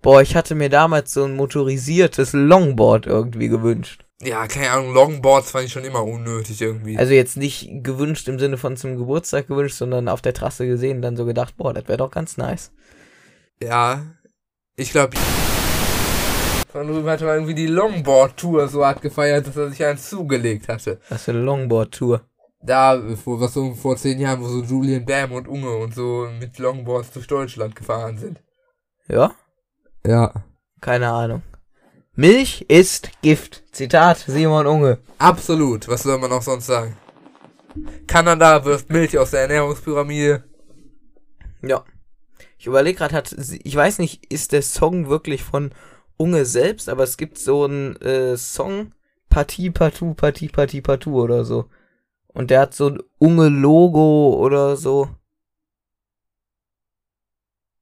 Boah, 0.02 0.22
ich 0.22 0.36
hatte 0.36 0.56
mir 0.56 0.70
damals 0.70 1.14
so 1.14 1.26
ein 1.26 1.36
motorisiertes 1.36 2.34
Longboard 2.34 3.06
irgendwie 3.06 3.48
gewünscht. 3.48 4.06
Ja, 4.20 4.48
keine 4.48 4.72
Ahnung, 4.72 4.94
Longboards 4.94 5.52
fand 5.52 5.66
ich 5.66 5.72
schon 5.72 5.84
immer 5.84 6.04
unnötig 6.04 6.62
irgendwie. 6.62 6.98
Also 6.98 7.14
jetzt 7.14 7.38
nicht 7.38 7.70
gewünscht 7.84 8.28
im 8.28 8.38
Sinne 8.38 8.58
von 8.58 8.78
zum 8.78 8.98
Geburtstag 8.98 9.48
gewünscht, 9.48 9.76
sondern 9.76 10.08
auf 10.08 10.22
der 10.22 10.34
Trasse 10.34 10.68
gesehen, 10.68 11.02
dann 11.02 11.18
so 11.18 11.26
gedacht, 11.26 11.58
boah, 11.58 11.74
das 11.74 11.88
wäre 11.88 11.98
doch 11.98 12.12
ganz 12.12 12.38
nice. 12.38 12.72
Ja, 13.62 14.02
ich 14.76 14.92
glaube, 14.92 15.16
von 16.72 16.88
drüben 16.88 17.08
hatte 17.08 17.26
man 17.26 17.36
irgendwie 17.36 17.54
die 17.54 17.68
Longboard-Tour 17.68 18.68
so 18.68 18.86
hart 18.86 19.02
gefeiert, 19.02 19.46
dass 19.46 19.58
er 19.58 19.70
sich 19.70 19.84
eins 19.84 20.10
zugelegt 20.10 20.68
hatte. 20.68 21.00
Was 21.10 21.26
für 21.26 21.32
eine 21.32 21.42
Longboard-Tour. 21.42 22.22
Da, 22.64 23.00
vor, 23.24 23.40
was 23.40 23.54
so 23.54 23.74
vor 23.74 23.98
zehn 23.98 24.20
Jahren, 24.20 24.42
wo 24.42 24.48
so 24.48 24.64
Julian 24.64 25.06
Bam 25.06 25.32
und 25.34 25.48
Unge 25.48 25.76
und 25.76 25.94
so 25.94 26.28
mit 26.40 26.58
Longboards 26.60 27.12
durch 27.12 27.28
Deutschland 27.28 27.76
gefahren 27.76 28.18
sind. 28.18 28.42
Ja? 29.08 29.32
Ja. 30.06 30.34
Keine 30.80 31.12
Ahnung. 31.12 31.44
Milch 32.16 32.66
ist 32.68 33.12
Gift. 33.22 33.64
Zitat 33.72 34.18
Simon 34.18 34.66
Unge. 34.66 35.00
Absolut, 35.18 35.88
was 35.88 36.04
soll 36.04 36.18
man 36.18 36.32
auch 36.32 36.42
sonst 36.42 36.68
sagen? 36.68 36.96
Kanada 38.08 38.64
wirft 38.66 38.90
Milch 38.90 39.18
aus 39.18 39.32
der 39.32 39.42
Ernährungspyramide. 39.42 40.44
Ja. 41.62 41.84
Ich 42.62 42.68
überlege 42.68 43.00
gerade, 43.00 43.16
hat, 43.16 43.36
ich 43.64 43.76
weiß 43.76 43.98
nicht, 43.98 44.32
ist 44.32 44.52
der 44.52 44.62
Song 44.62 45.10
wirklich 45.10 45.42
von 45.42 45.72
Unge 46.16 46.46
selbst, 46.46 46.90
aber 46.90 47.02
es 47.02 47.18
gibt 47.18 47.40
so 47.40 47.64
einen 47.64 47.96
äh, 47.96 48.38
Song, 48.38 48.94
Partie, 49.32 49.72
Partout, 49.72 50.14
Partie, 50.14 50.48
Partie, 50.48 50.80
Partout 50.80 51.20
oder 51.20 51.44
so. 51.44 51.72
Und 52.28 52.52
der 52.52 52.60
hat 52.60 52.76
so 52.76 52.90
ein 52.90 53.00
Unge-Logo 53.18 54.36
oder 54.40 54.78
so. 54.78 55.10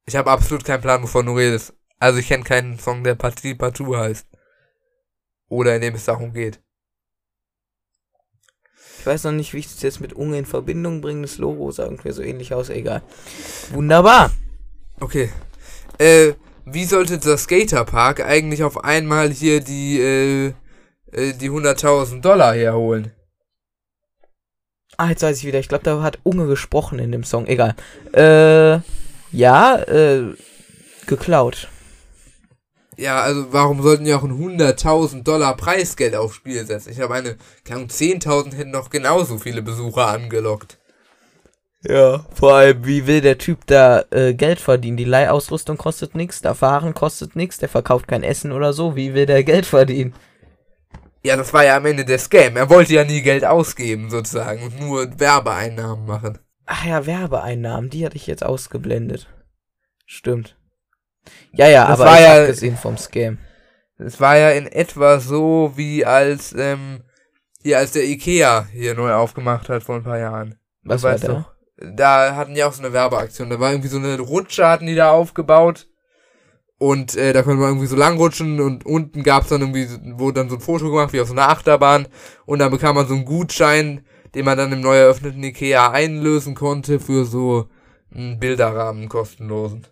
Ich 0.05 0.15
habe 0.15 0.31
absolut 0.31 0.63
keinen 0.63 0.79
Plan, 0.79 1.03
wovon 1.03 1.25
du 1.25 1.33
redest. 1.33 1.73
Also 1.97 2.19
ich 2.19 2.29
kenne 2.29 2.45
keinen 2.45 2.79
Song, 2.79 3.03
der 3.03 3.15
Partie 3.15 3.55
Partout 3.55 3.97
heißt. 3.97 4.29
Oder 5.49 5.75
in 5.75 5.81
dem 5.81 5.95
es 5.95 6.05
darum 6.05 6.31
geht. 6.31 6.61
Ich 8.99 9.05
weiß 9.05 9.25
noch 9.25 9.33
nicht, 9.33 9.53
wie 9.53 9.59
ich 9.59 9.67
das 9.67 9.81
jetzt 9.81 9.99
mit 9.99 10.13
Unge 10.13 10.37
in 10.37 10.45
Verbindung 10.45 11.01
bringe. 11.01 11.23
Das 11.23 11.37
Logo 11.37 11.69
sah 11.69 11.83
irgendwie 11.83 12.13
so 12.13 12.21
ähnlich 12.21 12.53
aus, 12.53 12.69
egal. 12.69 13.03
Wunderbar. 13.73 14.31
Okay. 14.99 15.29
Äh, 15.97 16.33
wie 16.65 16.85
sollte 16.85 17.17
der 17.17 17.37
Skaterpark 17.37 18.23
eigentlich 18.25 18.63
auf 18.63 18.83
einmal 18.83 19.29
hier 19.29 19.61
die, 19.61 19.99
äh, 19.99 20.53
äh, 21.11 21.33
die 21.33 21.49
100.000 21.49 22.21
Dollar 22.21 22.53
herholen? 22.53 23.11
Ah, 24.97 25.09
jetzt 25.09 25.23
weiß 25.23 25.37
ich 25.37 25.45
wieder. 25.45 25.59
Ich 25.59 25.69
glaube, 25.69 25.83
da 25.83 26.01
hat 26.01 26.19
Unge 26.23 26.45
gesprochen 26.47 26.99
in 26.99 27.11
dem 27.11 27.23
Song. 27.23 27.47
Egal. 27.47 27.75
Äh, 28.13 28.81
ja, 29.31 29.77
äh, 29.77 30.35
geklaut. 31.07 31.69
Ja, 32.97 33.21
also 33.21 33.53
warum 33.53 33.81
sollten 33.81 34.03
die 34.03 34.13
auch 34.13 34.23
ein 34.23 34.37
100.000 34.37 35.23
Dollar 35.23 35.55
Preisgeld 35.55 36.15
aufs 36.15 36.35
Spiel 36.35 36.65
setzen? 36.65 36.91
Ich 36.91 36.99
habe 36.99 37.13
eine, 37.13 37.37
keine 37.63 37.77
Ahnung, 37.77 37.89
10.000 37.89 38.55
hätten 38.55 38.71
noch 38.71 38.89
genauso 38.89 39.37
viele 39.37 39.61
Besucher 39.61 40.07
angelockt. 40.07 40.78
Ja, 41.83 42.25
vor 42.33 42.55
allem, 42.55 42.85
wie 42.85 43.07
will 43.07 43.21
der 43.21 43.37
Typ 43.37 43.65
da 43.67 44.03
äh, 44.11 44.33
Geld 44.33 44.59
verdienen? 44.59 44.97
Die 44.97 45.05
Leihausrüstung 45.05 45.77
kostet 45.77 46.13
nichts, 46.13 46.41
der 46.41 46.53
Fahren 46.55 46.93
kostet 46.93 47.35
nichts, 47.37 47.57
der 47.57 47.69
verkauft 47.69 48.07
kein 48.07 48.23
Essen 48.23 48.51
oder 48.51 48.73
so. 48.73 48.95
Wie 48.97 49.13
will 49.13 49.25
der 49.25 49.43
Geld 49.45 49.65
verdienen? 49.65 50.13
Ja, 51.23 51.37
das 51.37 51.53
war 51.53 51.63
ja 51.65 51.77
am 51.77 51.85
Ende 51.85 52.03
der 52.05 52.19
Scam. 52.19 52.57
Er 52.57 52.69
wollte 52.69 52.93
ja 52.93 53.03
nie 53.05 53.21
Geld 53.21 53.45
ausgeben, 53.45 54.09
sozusagen, 54.09 54.63
und 54.63 54.79
nur 54.79 55.19
Werbeeinnahmen 55.19 56.05
machen. 56.05 56.39
Ach 56.65 56.85
ja, 56.85 57.05
Werbeeinnahmen, 57.05 57.89
die 57.89 58.05
hatte 58.05 58.17
ich 58.17 58.27
jetzt 58.27 58.43
ausgeblendet. 58.45 59.27
Stimmt. 60.05 60.57
Ja, 61.53 61.67
ja, 61.67 61.87
Das 61.87 61.99
aber 61.99 62.09
war 62.09 62.17
ich 62.19 62.25
ja- 62.25 62.39
hab 62.41 62.47
gesehen 62.47 62.77
vom 62.77 62.97
Scam. 62.97 63.37
Es 63.97 64.19
war 64.19 64.37
ja 64.37 64.51
in 64.51 64.67
etwa 64.67 65.19
so, 65.19 65.73
wie 65.75 66.05
als, 66.05 66.53
ähm, 66.57 67.03
hier, 67.61 67.77
als 67.79 67.91
der 67.93 68.03
Ikea 68.05 68.67
hier 68.71 68.95
neu 68.95 69.13
aufgemacht 69.13 69.67
hat 69.69 69.83
vor 69.83 69.95
ein 69.95 70.03
paar 70.03 70.17
Jahren. 70.19 70.55
Was 70.83 71.01
Du 71.01 71.07
war 71.07 71.17
da? 71.17 71.27
doch. 71.27 71.51
Da 71.81 72.35
hatten 72.35 72.55
die 72.55 72.63
auch 72.63 72.73
so 72.73 72.83
eine 72.83 72.93
Werbeaktion. 72.93 73.49
Da 73.49 73.59
war 73.59 73.71
irgendwie 73.71 73.87
so 73.87 73.97
eine 73.97 74.19
Rutsche, 74.19 74.67
hatten 74.67 74.87
die 74.87 74.95
da 74.95 75.11
aufgebaut. 75.11 75.87
Und 76.77 77.15
äh, 77.17 77.33
da 77.33 77.43
konnte 77.43 77.59
man 77.59 77.71
irgendwie 77.71 77.87
so 77.87 77.97
lang 77.97 78.17
rutschen 78.17 78.61
und 78.61 78.85
unten 78.85 79.23
gab's 79.23 79.49
dann 79.49 79.61
irgendwie, 79.61 79.87
wurde 80.17 80.39
dann 80.39 80.49
so 80.49 80.55
ein 80.55 80.61
Foto 80.61 80.89
gemacht, 80.89 81.11
wie 81.11 81.19
auf 81.19 81.27
so 81.27 81.33
einer 81.33 81.49
Achterbahn. 81.49 82.07
Und 82.45 82.59
dann 82.59 82.71
bekam 82.71 82.95
man 82.95 83.07
so 83.07 83.13
einen 83.13 83.25
Gutschein, 83.25 84.05
den 84.33 84.45
man 84.45 84.57
dann 84.57 84.71
im 84.71 84.81
neu 84.81 84.95
eröffneten 84.95 85.43
Ikea 85.43 85.91
einlösen 85.91 86.55
konnte 86.55 86.99
für 86.99 87.25
so 87.25 87.67
einen 88.13 88.39
Bilderrahmen 88.39 89.09
kostenlosen. 89.09 89.87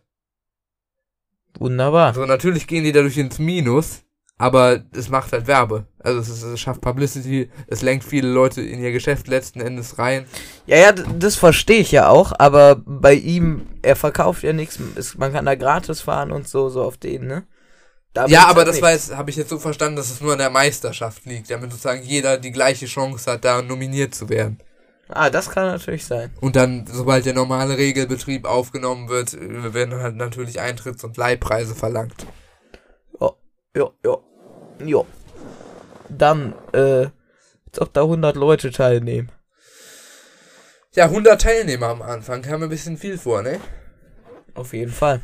Wunderbar. 1.60 2.08
Also 2.08 2.26
natürlich 2.26 2.68
gehen 2.68 2.84
die 2.84 2.92
dadurch 2.92 3.18
ins 3.18 3.40
Minus, 3.40 4.04
aber 4.38 4.84
es 4.96 5.10
macht 5.10 5.32
halt 5.32 5.48
Werbe. 5.48 5.88
Also 6.00 6.20
es, 6.20 6.30
ist, 6.30 6.44
es 6.44 6.60
schafft 6.60 6.82
Publicity, 6.82 7.50
es 7.68 7.82
lenkt 7.82 8.04
viele 8.04 8.30
Leute 8.30 8.62
in 8.62 8.80
ihr 8.80 8.92
Geschäft 8.92 9.28
letzten 9.28 9.60
Endes 9.60 9.98
rein. 9.98 10.26
Ja, 10.66 10.78
ja, 10.78 10.92
das 10.92 11.36
verstehe 11.36 11.80
ich 11.80 11.92
ja 11.92 12.10
auch, 12.10 12.34
aber 12.38 12.82
bei 12.86 13.14
ihm, 13.14 13.68
er 13.82 13.96
verkauft 13.96 14.44
ja 14.44 14.54
nichts, 14.54 14.80
man 15.18 15.34
kann 15.34 15.46
da 15.46 15.56
gratis 15.56 16.02
fahren 16.02 16.32
und 16.32 16.48
so, 16.48 16.70
so 16.70 16.84
auf 16.84 16.98
den, 16.98 17.26
ne? 17.26 17.48
Da 18.14 18.26
ja, 18.28 18.48
aber 18.48 18.60
halt 18.60 18.70
das 18.70 18.82
war 18.82 18.92
nichts. 18.92 19.10
jetzt, 19.10 19.18
habe 19.18 19.30
ich 19.30 19.36
jetzt 19.36 19.50
so 19.50 19.60
verstanden, 19.60 19.96
dass 19.96 20.10
es 20.10 20.22
nur 20.22 20.34
an 20.34 20.40
der 20.40 20.50
Meisterschaft 20.50 21.26
liegt, 21.26 21.52
damit 21.52 21.72
sozusagen 21.72 22.02
jeder 22.04 22.38
die 22.38 22.52
gleiche 22.52 22.86
Chance 22.86 23.32
hat, 23.32 23.46
da 23.46 23.62
nominiert 23.62 24.16
zu 24.16 24.30
werden. 24.30 24.60
Ah, 25.10 25.30
das 25.30 25.50
kann 25.50 25.68
natürlich 25.68 26.06
sein. 26.06 26.32
Und 26.42 26.56
dann, 26.56 26.86
sobald 26.92 27.26
der 27.26 27.34
normale 27.34 27.78
Regelbetrieb 27.78 28.46
aufgenommen 28.46 29.08
wird, 29.08 29.34
äh, 29.34 29.74
werden 29.74 29.96
halt 29.96 30.16
natürlich 30.16 30.60
Eintritts- 30.60 31.06
und 31.06 31.16
Leihpreise 31.16 31.76
verlangt. 31.76 32.26
Ja, 33.20 33.32
ja, 33.76 33.90
ja. 34.04 34.18
Ja. 34.86 35.02
Dann, 36.10 36.54
äh, 36.74 37.08
als 37.70 37.80
ob 37.80 37.94
da 37.94 38.02
100 38.02 38.36
Leute 38.36 38.72
teilnehmen. 38.72 39.30
Ja, 40.96 41.06
100 41.06 41.42
Teilnehmer 41.42 41.88
am 41.88 42.02
Anfang, 42.02 42.42
kam 42.42 42.60
mir 42.62 42.68
ein 42.68 42.70
bisschen 42.70 42.98
viel 42.98 43.18
vor, 43.18 43.42
ne? 43.42 43.60
Auf 44.56 44.74
jeden 44.74 44.92
Fall. 44.92 45.22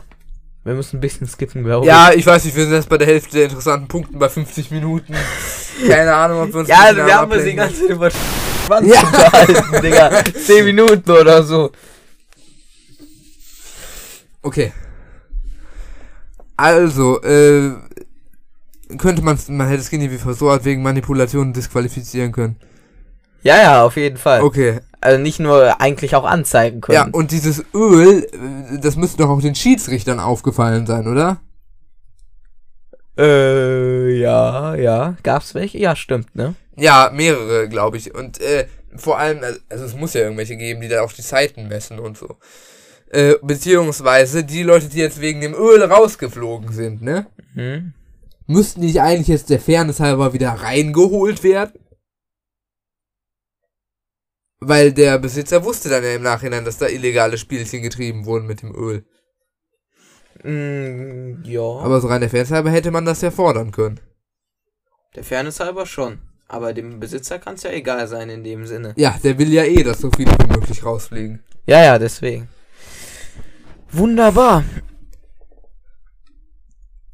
Wir 0.63 0.75
müssen 0.75 0.97
ein 0.97 1.01
bisschen 1.01 1.27
skippen, 1.27 1.63
glaube 1.63 1.85
Ja, 1.85 2.11
ich 2.13 2.25
weiß 2.25 2.45
nicht, 2.45 2.55
wir 2.55 2.63
sind 2.65 2.73
jetzt 2.73 2.89
bei 2.89 2.97
der 2.97 3.07
Hälfte 3.07 3.35
der 3.37 3.45
interessanten 3.45 3.87
Punkten 3.87 4.19
bei 4.19 4.29
50 4.29 4.71
Minuten. 4.71 5.13
Keine 5.87 6.13
Ahnung, 6.13 6.41
ob 6.43 6.53
wir 6.53 6.59
uns 6.61 6.69
ich. 6.69 6.75
Ja, 6.75 6.89
bisschen 6.91 7.05
wir 7.05 7.15
haben 7.15 7.31
uns 7.31 7.43
die 7.43 7.53
ganze 7.55 7.81
Zeit 7.81 7.89
über 7.89 8.11
Schwanz 8.11 8.87
Ja. 8.93 9.01
unterhalten, 9.01 9.81
Digga. 9.81 10.23
10 10.45 10.65
Minuten 10.65 11.11
oder 11.11 11.43
so. 11.43 11.71
Okay. 14.41 14.71
Also, 16.55 17.21
äh, 17.23 17.71
könnte 18.97 19.21
man, 19.21 19.38
man 19.47 19.67
hätte 19.67 19.84
Skinny 19.84 20.11
wie 20.11 20.17
versorgt 20.17 20.65
wegen 20.65 20.81
Manipulation 20.81 21.53
disqualifizieren 21.53 22.31
können. 22.31 22.57
Ja, 23.43 23.57
ja, 23.57 23.84
auf 23.84 23.97
jeden 23.97 24.17
Fall. 24.17 24.41
Okay. 24.41 24.79
Also 25.01 25.21
nicht 25.21 25.39
nur 25.39 25.81
eigentlich 25.81 26.15
auch 26.15 26.23
anzeigen 26.23 26.79
können. 26.79 26.95
Ja, 26.95 27.09
und 27.11 27.31
dieses 27.31 27.63
Öl, 27.73 28.23
äh, 28.23 28.79
das 28.79 28.95
müsste 28.95 29.17
doch 29.17 29.29
auch 29.29 29.41
den 29.41 29.55
Schiedsrichtern 29.55 30.19
aufgefallen 30.19 30.86
sein, 30.86 31.07
oder? 31.07 31.41
Äh, 33.17 34.17
ja, 34.17 34.75
ja. 34.75 35.15
Gab's 35.23 35.53
welche? 35.55 35.77
Ja, 35.77 35.95
stimmt, 35.95 36.36
ne? 36.36 36.55
Ja, 36.77 37.11
mehrere, 37.13 37.67
glaube 37.67 37.97
ich. 37.97 38.15
Und 38.15 38.39
äh, 38.39 38.65
vor 38.95 39.19
allem, 39.19 39.41
also 39.69 39.86
es 39.86 39.95
muss 39.95 40.13
ja 40.13 40.21
irgendwelche 40.21 40.55
geben, 40.55 40.81
die 40.81 40.88
da 40.88 41.01
auch 41.01 41.11
die 41.11 41.21
Zeiten 41.21 41.67
messen 41.67 41.99
und 41.99 42.17
so. 42.17 42.38
Äh, 43.09 43.36
beziehungsweise 43.43 44.43
die 44.43 44.63
Leute, 44.63 44.88
die 44.88 44.97
jetzt 44.97 45.21
wegen 45.21 45.41
dem 45.41 45.53
Öl 45.53 45.84
rausgeflogen 45.84 46.71
sind, 46.71 47.01
ne? 47.01 47.27
Hm? 47.53 47.93
Müssten 48.47 48.81
nicht 48.81 49.01
eigentlich 49.01 49.27
jetzt 49.27 49.49
der 49.49 49.59
Fairness 49.59 49.99
halber 49.99 50.33
wieder 50.33 50.49
reingeholt 50.49 51.43
werden? 51.43 51.79
Weil 54.59 54.93
der 54.93 55.17
Besitzer 55.17 55.63
wusste 55.65 55.89
dann 55.89 56.03
ja 56.03 56.13
im 56.15 56.23
Nachhinein, 56.23 56.63
dass 56.65 56.77
da 56.77 56.87
illegale 56.87 57.37
Spielchen 57.37 57.81
getrieben 57.81 58.25
wurden 58.25 58.47
mit 58.47 58.61
dem 58.61 58.73
Öl. 58.75 59.05
Mm, 60.43 61.43
ja. 61.43 61.61
Aber 61.61 62.01
so 62.01 62.07
rein 62.07 62.21
der 62.21 62.29
Fairness 62.29 62.51
halber 62.51 62.71
hätte 62.71 62.91
man 62.91 63.05
das 63.05 63.21
ja 63.21 63.31
fordern 63.31 63.71
können. 63.71 63.99
der 65.15 65.23
Fairness 65.23 65.59
halber 65.59 65.85
schon. 65.85 66.19
Aber 66.47 66.73
dem 66.73 66.99
Besitzer 66.99 67.39
kann 67.39 67.55
es 67.55 67.63
ja 67.63 67.71
egal 67.71 68.07
sein 68.07 68.29
in 68.29 68.43
dem 68.43 68.65
Sinne. 68.65 68.93
Ja, 68.95 69.17
der 69.23 69.37
will 69.37 69.51
ja 69.51 69.63
eh, 69.63 69.83
dass 69.83 69.99
so 69.99 70.11
viele 70.15 70.31
wie 70.31 70.47
möglich 70.53 70.85
rausfliegen. 70.85 71.43
Ja, 71.65 71.83
ja, 71.83 71.97
deswegen. 71.99 72.47
Wunderbar. 73.91 74.63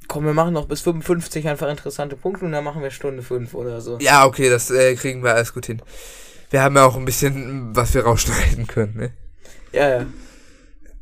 Komm, 0.09 0.25
wir 0.25 0.33
machen 0.33 0.53
noch 0.53 0.65
bis 0.65 0.81
55 0.81 1.47
einfach 1.47 1.69
interessante 1.69 2.15
Punkte 2.17 2.43
und 2.43 2.51
dann 2.51 2.63
machen 2.63 2.81
wir 2.81 2.89
Stunde 2.89 3.21
5 3.21 3.53
oder 3.53 3.79
so. 3.79 3.99
Ja, 4.01 4.25
okay, 4.25 4.49
das 4.49 4.71
äh, 4.71 4.95
kriegen 4.95 5.23
wir 5.23 5.35
alles 5.35 5.53
gut 5.53 5.67
hin. 5.67 5.81
Wir 6.49 6.63
haben 6.63 6.75
ja 6.75 6.83
auch 6.83 6.95
ein 6.97 7.05
bisschen, 7.05 7.75
was 7.75 7.93
wir 7.93 8.03
rausschneiden 8.03 8.65
können, 8.65 8.95
ne? 8.97 9.11
Ja, 9.71 9.99
ja. 9.99 10.05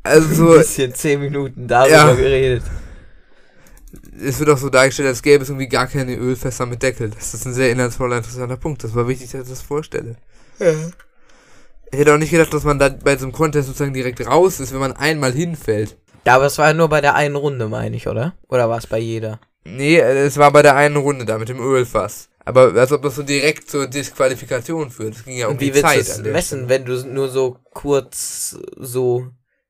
Also 0.04 0.52
Ein 0.52 0.58
bisschen 0.60 0.94
10 0.94 1.22
Minuten 1.22 1.68
darüber 1.70 1.96
Ja. 1.96 2.14
geredet. 2.14 2.64
es 4.22 4.40
wird 4.40 4.50
auch 4.50 4.58
so 4.58 4.70
dargestellt, 4.70 5.08
als 5.08 5.22
gäbe 5.22 5.42
es 5.44 5.50
irgendwie 5.50 5.70
gar 5.70 5.88
keine 5.88 6.16
Ölfässer 6.16 6.66
mit 6.66 6.84
Deckel. 6.84 7.10
Das 7.10 7.34
ist 7.34 7.46
ein 7.46 7.54
sehr 7.54 7.72
inhaltsvoller, 7.72 8.18
interessanter 8.18 8.58
Punkt. 8.58 8.84
Das 8.84 8.94
war 8.94 9.08
wichtig, 9.08 9.32
dass 9.32 9.44
ich 9.44 9.50
das 9.50 9.62
vorstelle. 9.62 10.18
Ich 10.60 11.98
hätte 12.00 12.14
auch 12.14 12.18
nicht 12.18 12.32
gedacht, 12.32 12.54
dass 12.54 12.66
man 12.66 12.78
da 12.78 12.90
bei 12.90 13.16
so 13.16 13.24
einem 13.24 13.32
Contest 13.32 13.68
sozusagen 13.68 13.94
direkt 13.94 14.26
raus 14.28 14.60
ist, 14.60 14.74
wenn 14.74 14.80
man 14.82 14.94
einmal 14.94 15.32
hinfällt. 15.32 15.96
Ja, 16.28 16.36
aber 16.36 16.48
es 16.48 16.58
war 16.58 16.68
ja 16.68 16.74
nur 16.74 16.90
bei 16.90 17.00
der 17.00 17.16
einen 17.16 17.38
Runde, 17.38 17.70
meine 17.70 17.96
ich, 17.96 18.06
oder? 18.06 18.34
Oder 18.50 18.68
war 18.68 18.80
es 18.80 18.86
bei 18.86 18.98
jeder? 18.98 19.40
Nee, 19.64 19.96
äh, 19.96 20.26
es 20.26 20.38
war 20.38 20.52
bei 20.52 20.62
der 20.62 20.76
einen 20.76 20.98
Runde 20.98 21.24
da 21.24 21.38
mit 21.38 21.48
dem 21.48 21.62
Ölfass. 21.62 22.28
Aber 22.44 22.74
als 22.74 22.92
ob 22.92 23.02
das 23.04 23.16
so 23.16 23.24
direkt 23.24 23.72
zur 23.72 23.88
Disqualifikation 23.88 24.92
führt. 24.92 25.16
Es 25.16 25.24
ging 25.24 25.38
ja 25.38 25.48
um 25.48 25.54
Und 25.54 25.62
die 25.62 25.68
wie 25.68 25.76
willst 25.76 26.10
Zeit 26.10 26.26
du 26.26 26.30
messen, 26.30 26.68
wenn 26.68 26.84
du 26.84 27.02
nur 27.08 27.30
so 27.30 27.60
kurz 27.74 28.60
so 28.76 29.28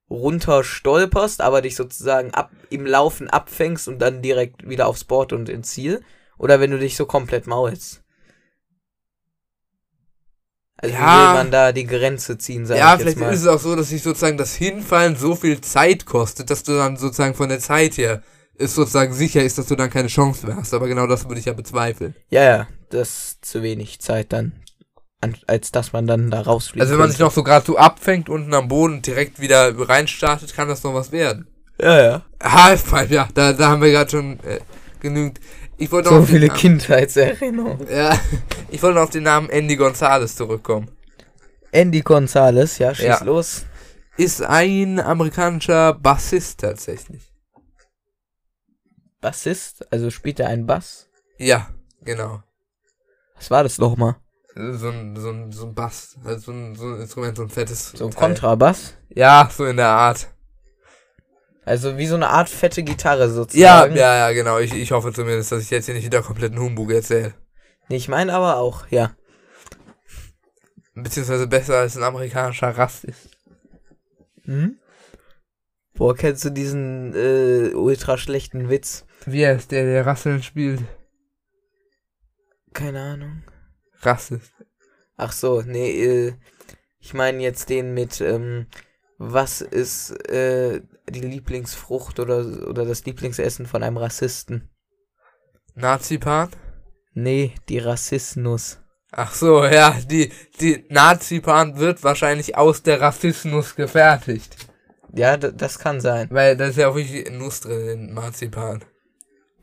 runter 0.09 0.63
stolperst, 0.63 1.41
aber 1.41 1.61
dich 1.61 1.75
sozusagen 1.75 2.33
ab, 2.33 2.49
im 2.71 2.87
Laufen 2.87 3.29
abfängst 3.29 3.87
und 3.87 3.99
dann 3.99 4.23
direkt 4.23 4.67
wieder 4.67 4.87
aufs 4.87 5.03
Board 5.03 5.33
und 5.33 5.49
ins 5.49 5.69
Ziel? 5.69 6.01
Oder 6.39 6.59
wenn 6.59 6.71
du 6.71 6.79
dich 6.79 6.95
so 6.97 7.05
komplett 7.05 7.45
maulst? 7.45 8.01
Also 10.77 10.93
wie 10.93 10.99
Ja. 10.99 11.27
will 11.29 11.33
man 11.43 11.51
da 11.51 11.71
die 11.71 11.85
Grenze 11.87 12.37
ziehen, 12.37 12.65
sag 12.65 12.77
Ja, 12.77 12.97
vielleicht 12.97 13.17
mal. 13.17 13.33
ist 13.33 13.41
es 13.41 13.47
auch 13.47 13.59
so, 13.59 13.75
dass 13.75 13.89
sich 13.89 14.03
sozusagen 14.03 14.37
das 14.37 14.53
Hinfallen 14.55 15.15
so 15.15 15.35
viel 15.35 15.59
Zeit 15.61 16.05
kostet, 16.05 16.49
dass 16.49 16.63
du 16.63 16.73
dann 16.77 16.97
sozusagen 16.97 17.33
von 17.33 17.49
der 17.49 17.59
Zeit 17.59 17.97
her 17.97 18.21
es 18.59 18.73
sozusagen 18.75 19.13
sicher 19.13 19.43
ist, 19.43 19.57
dass 19.57 19.67
du 19.67 19.75
dann 19.75 19.89
keine 19.89 20.07
Chance 20.07 20.45
mehr 20.47 20.55
hast. 20.55 20.73
Aber 20.73 20.87
genau 20.87 21.05
das 21.07 21.27
würde 21.27 21.39
ich 21.39 21.45
ja 21.45 21.53
bezweifeln. 21.53 22.15
Ja, 22.29 22.43
ja, 22.43 22.67
das 22.89 23.09
ist 23.09 23.45
zu 23.45 23.61
wenig 23.63 23.99
Zeit 23.99 24.33
dann, 24.33 24.51
an, 25.21 25.35
als 25.47 25.71
dass 25.71 25.93
man 25.93 26.07
dann 26.07 26.31
da 26.31 26.41
rausfliegt. 26.41 26.81
Also 26.81 26.93
wenn 26.93 26.99
man 26.99 27.09
sich 27.11 27.19
noch 27.19 27.31
so 27.31 27.43
gerade 27.43 27.65
so 27.65 27.77
abfängt 27.77 28.29
unten 28.29 28.53
am 28.53 28.67
Boden 28.67 29.01
direkt 29.01 29.39
wieder 29.39 29.73
reinstartet, 29.77 30.55
kann 30.55 30.67
das 30.67 30.83
noch 30.83 30.93
was 30.93 31.11
werden. 31.11 31.47
Ja, 31.79 32.01
ja. 32.01 32.21
Halfpipe, 32.41 33.13
ja, 33.13 33.27
da, 33.33 33.53
da 33.53 33.69
haben 33.69 33.81
wir 33.81 33.91
gerade 33.91 34.09
schon 34.09 34.39
äh, 34.43 34.59
genügend. 34.99 35.39
Ich 35.77 35.91
wollte 35.91 36.09
noch 36.09 36.19
So 36.21 36.25
viele 36.25 36.47
Namen- 36.47 36.59
Kindheitserinnerungen. 36.59 37.87
Ja, 37.91 38.19
ich 38.69 38.81
wollte 38.81 38.95
noch 38.95 39.03
auf 39.03 39.09
den 39.11 39.23
Namen 39.23 39.49
Andy 39.49 39.75
Gonzalez 39.75 40.35
zurückkommen. 40.35 40.89
Andy 41.71 42.01
Gonzalez, 42.01 42.77
ja, 42.79 42.93
schieß 42.95 43.05
Ja. 43.05 43.23
los. 43.23 43.65
Ist 44.17 44.41
ein 44.41 44.99
amerikanischer 44.99 45.93
Bassist 45.93 46.59
tatsächlich. 46.61 47.31
Bassist, 49.21 49.91
also 49.91 50.09
spielt 50.09 50.39
er 50.39 50.47
einen 50.49 50.65
Bass? 50.65 51.09
Ja, 51.37 51.69
genau. 52.01 52.41
Was 53.35 53.51
war 53.51 53.63
das 53.63 53.77
nochmal? 53.77 54.15
So 54.55 54.89
ein, 54.89 55.15
so 55.15 55.29
ein, 55.29 55.51
so 55.51 55.65
ein 55.67 55.75
Bass, 55.75 56.17
also 56.23 56.39
so 56.39 56.51
ein, 56.51 56.75
so 56.75 56.85
ein 56.87 57.01
Instrument, 57.01 57.37
so 57.37 57.43
ein 57.43 57.49
fettes. 57.49 57.91
So 57.91 58.05
ein 58.05 58.11
Teil. 58.11 58.19
Kontrabass? 58.19 58.95
Ja, 59.09 59.47
so 59.55 59.65
in 59.65 59.77
der 59.77 59.89
Art. 59.89 60.29
Also 61.67 61.97
wie 61.97 62.07
so 62.07 62.15
eine 62.15 62.29
Art 62.29 62.47
fette 62.47 62.81
Gitarre 62.81 63.23
Ja, 63.23 63.29
sozusagen. 63.29 63.95
ja, 63.97 64.15
ja, 64.15 64.31
genau. 64.31 64.57
Ich, 64.57 64.73
ich 64.73 64.91
hoffe 64.93 65.11
zumindest, 65.11 65.51
dass 65.51 65.61
ich 65.63 65.69
jetzt 65.69 65.85
hier 65.85 65.95
nicht 65.95 66.05
wieder 66.05 66.21
kompletten 66.21 66.57
Humbug 66.59 66.91
erzähle. 66.91 67.33
Nee, 67.89 67.97
ich 67.97 68.07
meine 68.07 68.33
aber 68.33 68.55
auch, 68.55 68.87
ja. 68.89 69.11
Beziehungsweise 70.95 71.45
besser 71.45 71.77
als 71.79 71.97
ein 71.97 72.03
amerikanischer 72.03 72.69
Rast 72.69 73.03
ist. 73.03 73.29
Hm? 74.43 74.79
Boah, 75.93 76.15
kennst 76.15 76.45
du 76.45 76.51
diesen 76.51 77.13
äh, 77.13 77.73
ultra 77.73 78.17
schlechten 78.17 78.69
Witz? 78.69 79.05
Wie 79.25 79.45
heißt 79.45 79.69
der, 79.71 79.83
der 79.83 80.05
Rasseln 80.05 80.43
spielt? 80.43 80.81
Keine 82.73 83.01
Ahnung. 83.01 83.43
Rassist. 84.03 84.53
Ach 85.17 85.33
so, 85.33 85.63
nee, 85.63 85.91
äh, 86.01 86.33
ich 86.99 87.13
meine 87.13 87.43
jetzt 87.43 87.69
den 87.69 87.93
mit, 87.93 88.21
ähm, 88.21 88.67
was 89.17 89.59
ist 89.59 90.11
äh, 90.29 90.81
die 91.09 91.21
Lieblingsfrucht 91.21 92.19
oder, 92.19 92.67
oder 92.67 92.85
das 92.85 93.05
Lieblingsessen 93.05 93.65
von 93.65 93.83
einem 93.83 93.97
Rassisten? 93.97 94.69
Nazi-Pan? 95.75 96.49
Nee, 97.13 97.53
die 97.69 97.79
Rassismus. 97.79 98.79
Ach 99.11 99.33
so, 99.33 99.63
ja, 99.63 99.95
die, 100.09 100.31
die 100.59 100.85
Nazi-Pan 100.89 101.77
wird 101.77 102.03
wahrscheinlich 102.03 102.57
aus 102.57 102.83
der 102.83 102.99
Rassismus 102.99 103.75
gefertigt. 103.75 104.55
Ja, 105.13 105.37
das 105.37 105.79
kann 105.79 106.01
sein. 106.01 106.27
Weil 106.29 106.57
da 106.57 106.65
ist 106.67 106.77
ja 106.77 106.89
auch 106.89 106.95
wirklich 106.95 107.29
Nuss 107.31 107.61
drin 107.61 107.87
in 107.87 108.13
Marzipan. 108.13 108.83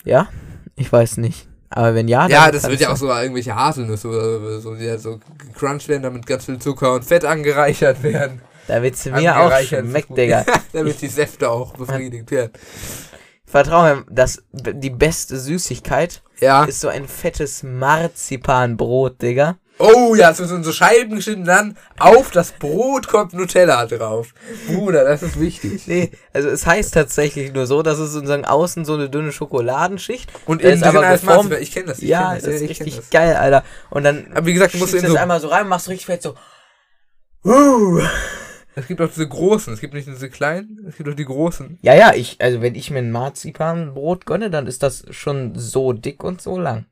Ja? 0.04 0.28
Ich 0.76 0.90
weiß 0.90 1.18
nicht. 1.18 1.48
Aber 1.70 1.94
wenn 1.94 2.08
ja, 2.08 2.28
Ja, 2.28 2.44
dann 2.44 2.52
das 2.52 2.62
kann 2.62 2.70
wird 2.70 2.80
ja 2.80 2.92
auch 2.92 2.96
so 2.96 3.10
irgendwelche 3.10 3.54
Haselnüsse 3.54 4.08
oder 4.08 4.60
so, 4.60 4.74
die 4.74 4.84
ja 4.84 4.96
so 4.98 5.20
gecrunched 5.38 5.88
werden, 5.88 6.02
damit 6.02 6.26
ganz 6.26 6.44
viel 6.46 6.58
Zucker 6.58 6.94
und 6.94 7.04
Fett 7.04 7.24
angereichert 7.24 8.02
werden. 8.02 8.40
Da 8.68 8.82
wird's 8.82 9.04
mir 9.04 9.38
auch 9.38 9.58
schmeckt, 9.60 10.16
Digga. 10.16 10.44
damit 10.72 11.00
die 11.02 11.08
Säfte 11.08 11.50
auch 11.50 11.74
befriedigt 11.74 12.30
werden. 12.30 12.52
Vertrau 13.46 13.82
mir, 13.82 14.04
das, 14.10 14.42
die 14.52 14.90
beste 14.90 15.38
Süßigkeit 15.38 16.22
Ja. 16.40 16.64
ist 16.64 16.80
so 16.80 16.88
ein 16.88 17.06
fettes 17.06 17.62
Marzipanbrot, 17.62 19.20
Digga. 19.22 19.56
Oh 19.78 20.14
ja, 20.14 20.30
es 20.30 20.38
wird 20.38 20.48
so 20.48 20.62
so 20.62 20.70
Scheiben 20.72 21.16
geschnitten, 21.16 21.44
dann 21.44 21.76
auf 21.98 22.30
das 22.30 22.52
Brot 22.52 23.08
kommt 23.08 23.32
Nutella 23.32 23.86
drauf. 23.86 24.28
Bruder, 24.68 25.02
das 25.04 25.22
ist 25.24 25.40
wichtig. 25.40 25.88
Nee, 25.88 26.12
also 26.32 26.48
es 26.48 26.64
heißt 26.64 26.94
tatsächlich 26.94 27.52
nur 27.52 27.66
so, 27.66 27.82
dass 27.82 27.98
es 27.98 28.12
sozusagen 28.12 28.44
außen 28.44 28.84
so 28.84 28.94
eine 28.94 29.10
dünne 29.10 29.32
Schokoladenschicht. 29.32 30.30
Und 30.46 30.62
innen 30.62 30.80
drin 30.80 30.96
als 30.98 31.22
geformt- 31.22 31.26
Marzipan. 31.50 31.62
Ich 31.62 31.72
kenne 31.72 31.86
das. 31.86 31.98
Ich 31.98 32.08
Ja, 32.08 32.26
kenn 32.26 32.34
das 32.36 32.44
das, 32.44 32.54
ist 32.60 32.68
richtig 32.70 32.96
das. 32.96 33.10
geil, 33.10 33.34
Alter. 33.34 33.64
Und 33.90 34.04
dann 34.04 34.28
Aber 34.32 34.46
wie 34.46 34.52
gesagt, 34.54 34.74
du 34.74 34.78
musst 34.78 34.94
du 34.94 35.00
so. 35.00 35.08
das 35.08 35.16
einmal 35.16 35.40
so 35.40 35.48
rein, 35.48 35.66
machst 35.66 35.88
richtig 35.88 36.06
fett 36.06 36.22
so. 36.22 36.34
Uh. 37.44 38.00
Es 38.76 38.86
gibt 38.88 39.00
auch 39.00 39.08
diese 39.08 39.28
großen, 39.28 39.72
es 39.72 39.80
gibt 39.80 39.94
nicht 39.94 40.08
diese 40.08 40.28
kleinen, 40.28 40.84
es 40.88 40.96
gibt 40.96 41.08
auch 41.08 41.14
die 41.14 41.24
großen. 41.24 41.78
Ja, 41.82 41.94
ja, 41.94 42.12
ich, 42.14 42.40
also 42.40 42.60
wenn 42.60 42.74
ich 42.74 42.90
mir 42.90 42.98
ein 42.98 43.12
Marzipanbrot 43.12 44.26
gönne, 44.26 44.50
dann 44.50 44.66
ist 44.66 44.82
das 44.82 45.04
schon 45.10 45.52
so 45.54 45.92
dick 45.92 46.24
und 46.24 46.42
so 46.42 46.58
lang. 46.58 46.86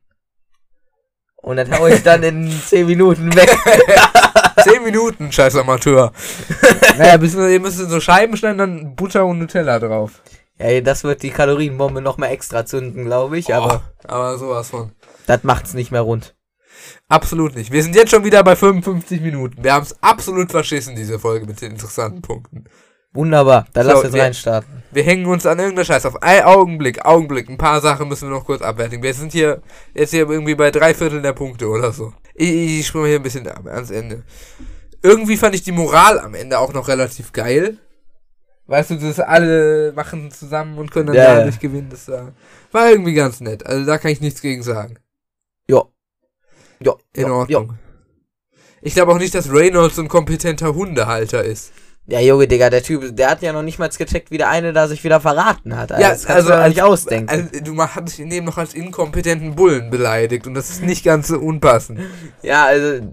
Und 1.35 1.57
das 1.57 1.69
hau 1.71 1.87
ich 1.87 2.01
dann 2.03 2.23
in 2.23 2.49
10 2.67 2.85
Minuten 2.85 3.35
weg. 3.35 3.49
Zehn 4.63 4.81
Minuten, 4.83 5.29
scheiß 5.31 5.57
Amateur. 5.57 6.13
naja, 6.97 7.17
bis 7.17 7.35
ihr 7.35 7.59
müsst 7.59 7.81
in 7.81 7.89
so 7.89 7.99
Scheiben 7.99 8.37
schneiden, 8.37 8.57
dann 8.59 8.95
Butter 8.95 9.25
und 9.25 9.39
Nutella 9.39 9.77
drauf. 9.79 10.21
Ja, 10.57 10.79
das 10.79 11.03
wird 11.03 11.21
die 11.23 11.31
Kalorienbombe 11.31 11.99
noch 11.99 12.17
mal 12.17 12.27
extra 12.27 12.65
zünden, 12.65 13.03
glaube 13.05 13.37
ich, 13.37 13.53
aber 13.53 13.81
Oh, 14.05 14.07
aber 14.07 14.37
sowas 14.37 14.69
von. 14.69 14.93
das 15.27 15.43
macht's 15.43 15.73
nicht 15.73 15.91
mehr 15.91 16.01
rund. 16.01 16.35
Absolut 17.07 17.55
nicht. 17.55 17.71
Wir 17.71 17.83
sind 17.83 17.95
jetzt 17.95 18.11
schon 18.11 18.23
wieder 18.23 18.43
bei 18.43 18.55
55 18.55 19.21
Minuten. 19.21 19.63
Wir 19.63 19.73
haben 19.73 19.83
es 19.83 19.95
absolut 20.01 20.51
verschissen, 20.51 20.95
diese 20.95 21.19
Folge 21.19 21.45
mit 21.45 21.61
den 21.61 21.71
interessanten 21.71 22.21
Punkten. 22.21 22.65
Wunderbar, 23.13 23.67
dann 23.73 23.85
So, 23.85 23.91
lass 23.91 24.03
jetzt 24.03 24.13
wir- 24.13 24.23
reinstarten. 24.23 24.83
Wir 24.91 25.03
hängen 25.03 25.27
uns 25.27 25.45
an 25.45 25.59
irgendeiner 25.59 25.85
Scheiß 25.85 26.05
auf. 26.07 26.21
Ein 26.23 26.43
Augenblick, 26.43 27.05
Augenblick. 27.05 27.47
Ein 27.49 27.57
paar 27.57 27.79
Sachen 27.81 28.07
müssen 28.07 28.27
wir 28.29 28.35
noch 28.35 28.45
kurz 28.45 28.61
abwerten. 28.63 29.03
Wir 29.03 29.13
sind 29.13 29.31
hier 29.31 29.61
jetzt 29.93 30.11
hier 30.11 30.27
irgendwie 30.27 30.55
bei 30.55 30.71
drei 30.71 30.93
Viertel 30.95 31.21
der 31.21 31.33
Punkte 31.33 31.67
oder 31.67 31.91
so. 31.91 32.13
Ich, 32.33 32.49
ich 32.79 32.87
springe 32.87 33.07
hier 33.07 33.17
ein 33.17 33.23
bisschen 33.23 33.47
ab, 33.47 33.67
ans 33.67 33.91
Ende. 33.91 34.23
Irgendwie 35.03 35.37
fand 35.37 35.53
ich 35.53 35.61
die 35.61 35.71
Moral 35.71 36.19
am 36.19 36.33
Ende 36.33 36.57
auch 36.57 36.73
noch 36.73 36.87
relativ 36.87 37.33
geil. 37.33 37.77
Weißt 38.65 38.91
du, 38.91 38.95
das 38.95 39.19
alle 39.19 39.91
machen 39.93 40.31
zusammen 40.31 40.77
und 40.77 40.89
können 40.89 41.07
dann 41.07 41.15
ja. 41.15 41.35
dadurch 41.35 41.59
gewinnen. 41.59 41.89
Das 41.91 42.07
war, 42.07 42.31
war 42.71 42.89
irgendwie 42.89 43.13
ganz 43.13 43.41
nett. 43.41 43.65
Also 43.65 43.85
da 43.85 43.97
kann 43.97 44.11
ich 44.11 44.21
nichts 44.21 44.41
gegen 44.41 44.63
sagen. 44.63 44.97
Ja. 45.69 45.83
Ja, 46.81 46.93
In 47.13 47.27
ja, 47.27 47.31
Ordnung. 47.31 47.77
Ich 48.81 48.95
glaube 48.95 49.13
auch 49.13 49.17
nicht, 49.17 49.33
dass 49.33 49.51
Reynolds 49.51 49.95
so 49.95 50.01
ein 50.01 50.09
kompetenter 50.09 50.73
Hundehalter 50.73 51.43
ist. 51.43 51.71
Ja, 52.05 52.19
Junge, 52.19 52.49
Digga, 52.49 52.69
der 52.69 52.83
Typ, 52.83 53.15
der 53.15 53.29
hat 53.29 53.41
ja 53.41 53.53
noch 53.53 53.61
nicht 53.61 53.79
mal 53.79 53.87
gecheckt, 53.87 54.29
wie 54.29 54.37
der 54.37 54.49
eine 54.49 54.73
da 54.73 54.89
sich 54.89 55.05
wieder 55.05 55.21
verraten 55.21 55.77
hat. 55.77 55.93
Alter. 55.93 56.09
das 56.09 56.25
kannst 56.25 56.49
du 56.49 56.51
ja 56.51 56.67
nicht 56.67 56.81
ausdenken. 56.81 57.29
Also, 57.29 57.47
du 57.63 57.81
hast 57.81 58.09
dich 58.09 58.19
in 58.19 58.29
dem 58.29 58.43
noch 58.43 58.57
als 58.57 58.73
inkompetenten 58.73 59.55
Bullen 59.55 59.89
beleidigt 59.89 60.45
und 60.45 60.53
das 60.53 60.69
ist 60.69 60.83
nicht 60.83 61.05
ganz 61.05 61.29
so 61.29 61.39
unpassend. 61.39 62.01
ja, 62.41 62.65
also, 62.65 63.07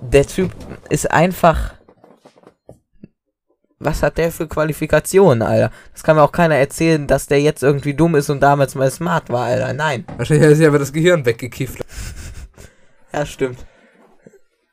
der 0.00 0.26
Typ 0.26 0.50
ist 0.90 1.08
einfach. 1.10 1.74
Was 3.78 4.02
hat 4.02 4.16
der 4.16 4.30
für 4.30 4.46
Qualifikationen, 4.46 5.42
Alter? 5.42 5.72
Das 5.92 6.04
kann 6.04 6.14
mir 6.14 6.22
auch 6.22 6.30
keiner 6.30 6.54
erzählen, 6.54 7.08
dass 7.08 7.26
der 7.26 7.40
jetzt 7.40 7.64
irgendwie 7.64 7.94
dumm 7.94 8.14
ist 8.14 8.30
und 8.30 8.40
damals 8.40 8.76
mal 8.76 8.90
smart 8.90 9.28
war, 9.28 9.46
Alter. 9.46 9.72
Nein. 9.72 10.04
Wahrscheinlich 10.16 10.44
hat 10.44 10.52
er 10.52 10.56
sich 10.56 10.66
aber 10.66 10.78
das 10.78 10.92
Gehirn 10.92 11.26
weggekifft. 11.26 11.84
Ja, 13.12 13.26
stimmt. 13.26 13.58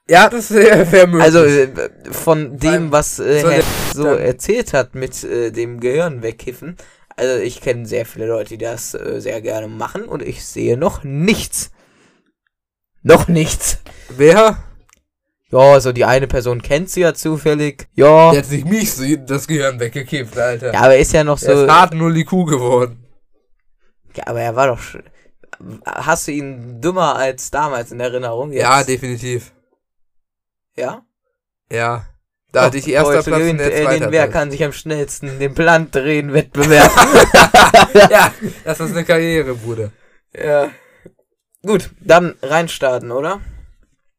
Ja, 0.09 0.27
das 0.29 0.51
wäre 0.51 0.91
wär 0.91 1.05
möglich. 1.07 1.23
Also, 1.23 1.43
äh, 1.43 1.69
von 2.11 2.57
dem, 2.57 2.91
was 2.91 3.19
äh, 3.19 3.41
soll 3.41 3.51
Herr 3.53 3.63
so 3.93 4.05
erzählt 4.07 4.73
hat 4.73 4.95
mit 4.95 5.23
äh, 5.23 5.51
dem 5.51 5.79
Gehirn 5.79 6.23
wegkiffen, 6.23 6.77
also 7.15 7.37
ich 7.43 7.61
kenne 7.61 7.85
sehr 7.85 8.05
viele 8.05 8.27
Leute, 8.27 8.49
die 8.49 8.57
das 8.57 8.93
äh, 8.93 9.19
sehr 9.19 9.41
gerne 9.41 9.67
machen 9.67 10.05
und 10.05 10.21
ich 10.23 10.45
sehe 10.45 10.77
noch 10.77 11.03
nichts. 11.03 11.71
Noch 13.03 13.27
nichts. 13.27 13.79
Wer? 14.09 14.57
Ja, 15.51 15.79
so 15.79 15.91
die 15.91 16.05
eine 16.05 16.27
Person 16.27 16.61
kennt 16.61 16.89
sie 16.89 17.01
ja 17.01 17.13
zufällig. 17.13 17.87
Ja. 17.93 18.35
Hat 18.35 18.45
sich 18.45 18.65
mich 18.65 18.93
so 18.93 19.03
das 19.15 19.47
Gehirn 19.47 19.79
weggekifft, 19.79 20.37
Alter. 20.37 20.73
Ja, 20.73 20.79
aber 20.81 20.93
er 20.95 20.99
ist 20.99 21.11
ja 21.13 21.23
noch 21.23 21.41
Er 21.41 21.55
so. 21.57 21.63
ist 21.63 21.71
hart 21.71 21.93
nur 21.93 22.13
die 22.13 22.23
Kuh 22.23 22.45
geworden. 22.45 23.03
Ja, 24.15 24.27
aber 24.27 24.41
er 24.41 24.55
war 24.55 24.67
doch. 24.67 24.79
Hast 25.85 26.27
du 26.27 26.31
ihn 26.31 26.81
dümmer 26.81 27.15
als 27.15 27.51
damals 27.51 27.91
in 27.91 27.99
Erinnerung? 27.99 28.51
Jetzt? 28.51 28.63
Ja, 28.63 28.83
definitiv. 28.83 29.51
Ja? 30.75 31.03
Ja. 31.71 32.05
Da 32.51 32.63
hatte 32.63 32.77
ich 32.77 32.87
erster 32.87 33.21
Platz 33.21 33.49
und 33.49 33.57
der 33.59 33.71
er 33.71 33.83
zweiter 33.83 34.05
den 34.05 34.11
Wer 34.11 34.27
kann 34.27 34.49
sich 34.49 34.63
am 34.63 34.71
schnellsten 34.71 35.37
den 35.37 35.53
Plan 35.53 35.91
drehen 35.91 36.33
Wettbewerb. 36.33 36.91
ja, 38.09 38.33
das 38.63 38.79
ist 38.79 38.91
eine 38.91 39.05
Karriere, 39.05 39.53
Bruder. 39.53 39.91
ja. 40.33 40.71
Gut, 41.61 41.89
dann 41.99 42.35
reinstarten, 42.41 43.11
oder? 43.11 43.41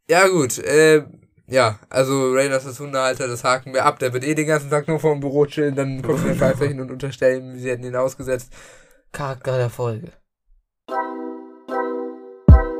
Ja, 0.08 0.28
gut. 0.28 0.58
Äh, 0.58 1.04
ja, 1.46 1.80
also 1.88 2.32
Raiders 2.32 2.66
ist 2.66 2.78
Hundehalter, 2.78 3.26
das 3.26 3.42
haken 3.42 3.72
wir 3.72 3.84
ab. 3.84 3.98
Der 3.98 4.12
wird 4.12 4.24
eh 4.24 4.34
den 4.34 4.46
ganzen 4.46 4.70
Tag 4.70 4.86
nur 4.86 5.00
vor 5.00 5.12
dem 5.12 5.20
Büro 5.20 5.46
chillen, 5.46 5.74
dann 5.74 6.02
kommen 6.02 6.24
wir 6.24 6.34
Pfeifer 6.34 6.66
hin 6.66 6.80
und 6.80 6.90
unterstellen, 6.90 7.58
sie 7.58 7.70
hätten 7.70 7.84
ihn 7.84 7.96
ausgesetzt. 7.96 8.52
Charakter 9.10 9.56
der 9.56 9.70
Folge. 9.70 10.12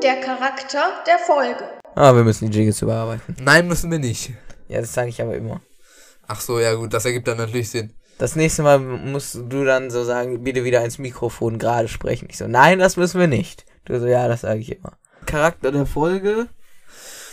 Der 0.03 0.19
Charakter 0.19 1.03
der 1.05 1.19
Folge. 1.19 1.63
Ah, 1.93 2.15
wir 2.15 2.23
müssen 2.23 2.49
die 2.49 2.57
Jiggles 2.57 2.81
überarbeiten. 2.81 3.35
Nein, 3.39 3.67
müssen 3.67 3.91
wir 3.91 3.99
nicht. 3.99 4.31
Ja, 4.67 4.81
das 4.81 4.93
sage 4.93 5.09
ich 5.09 5.21
aber 5.21 5.35
immer. 5.35 5.61
Ach 6.27 6.41
so, 6.41 6.59
ja 6.59 6.73
gut, 6.73 6.91
das 6.91 7.05
ergibt 7.05 7.27
dann 7.27 7.37
natürlich 7.37 7.69
Sinn. 7.69 7.93
Das 8.17 8.35
nächste 8.35 8.63
Mal 8.63 8.79
musst 8.79 9.35
du 9.35 9.63
dann 9.63 9.91
so 9.91 10.03
sagen, 10.03 10.43
bitte 10.43 10.63
wieder 10.63 10.83
ins 10.83 10.97
Mikrofon 10.97 11.59
gerade 11.59 11.87
sprechen. 11.87 12.27
Ich 12.31 12.39
so, 12.39 12.47
nein, 12.47 12.79
das 12.79 12.97
müssen 12.97 13.19
wir 13.19 13.27
nicht. 13.27 13.65
Du 13.85 13.99
so, 13.99 14.07
ja, 14.07 14.27
das 14.27 14.41
sage 14.41 14.61
ich 14.61 14.75
immer. 14.75 14.97
Charakter 15.27 15.71
der 15.71 15.85
Folge? 15.85 16.47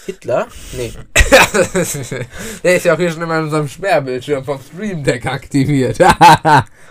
Hitler? 0.04 0.46
Nee. 0.72 0.92
Der 2.64 2.76
ist 2.76 2.84
ja 2.84 2.94
auch 2.94 2.98
hier 2.98 3.10
schon 3.10 3.22
immer 3.22 3.38
in 3.38 3.44
unserem 3.44 3.68
Sperrbildschirm 3.68 4.44
vom 4.44 4.58
Stream 4.60 5.04
Deck 5.04 5.26
aktiviert. 5.26 5.98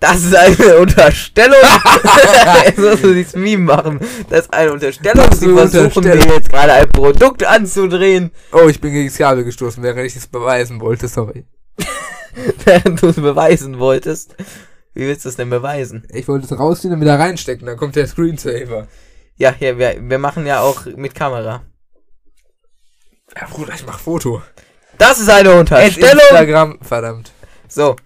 Das 0.00 0.22
ist 0.22 0.34
eine 0.34 0.76
Unterstellung. 0.78 1.58
Jetzt 2.64 2.78
musst 2.78 3.04
du 3.04 3.14
dieses 3.14 3.34
Meme 3.34 3.64
machen. 3.64 4.00
Das 4.30 4.42
ist 4.42 4.54
eine 4.54 4.72
Unterstellung. 4.72 5.26
Das 5.28 5.40
Sie 5.40 5.52
versuchen 5.52 6.04
mir 6.04 6.16
jetzt 6.16 6.50
gerade 6.50 6.72
ein 6.72 6.88
Produkt 6.88 7.44
anzudrehen, 7.44 8.30
oh, 8.52 8.68
ich 8.68 8.80
bin 8.80 8.92
gegen 8.92 9.08
das 9.08 9.18
Kabel 9.18 9.44
gestoßen, 9.44 9.82
während 9.82 10.06
ich 10.06 10.14
es 10.14 10.26
beweisen 10.26 10.80
wollte, 10.80 11.08
sorry. 11.08 11.46
während 12.64 13.02
du 13.02 13.08
es 13.08 13.16
beweisen 13.16 13.78
wolltest. 13.78 14.36
Wie 14.94 15.06
willst 15.06 15.24
du 15.24 15.28
es 15.30 15.36
denn 15.36 15.50
beweisen? 15.50 16.06
Ich 16.12 16.28
wollte 16.28 16.46
es 16.46 16.58
rausziehen 16.58 16.92
und 16.92 17.00
wieder 17.00 17.18
reinstecken, 17.18 17.66
dann 17.66 17.76
kommt 17.76 17.96
der 17.96 18.06
Screensaver. 18.06 18.86
Ja, 19.36 19.54
hier, 19.56 19.78
wir, 19.78 19.96
wir 20.00 20.18
machen 20.18 20.46
ja 20.46 20.60
auch 20.60 20.86
mit 20.86 21.14
Kamera. 21.14 21.62
Ja, 23.36 23.46
Bruder, 23.48 23.74
ich 23.74 23.86
mach 23.86 23.98
Foto. 23.98 24.42
Das 24.96 25.20
ist 25.20 25.28
eine 25.28 25.52
Unterstellung. 25.54 26.20
Instagram, 26.20 26.78
verdammt. 26.82 27.32
So. 27.68 27.96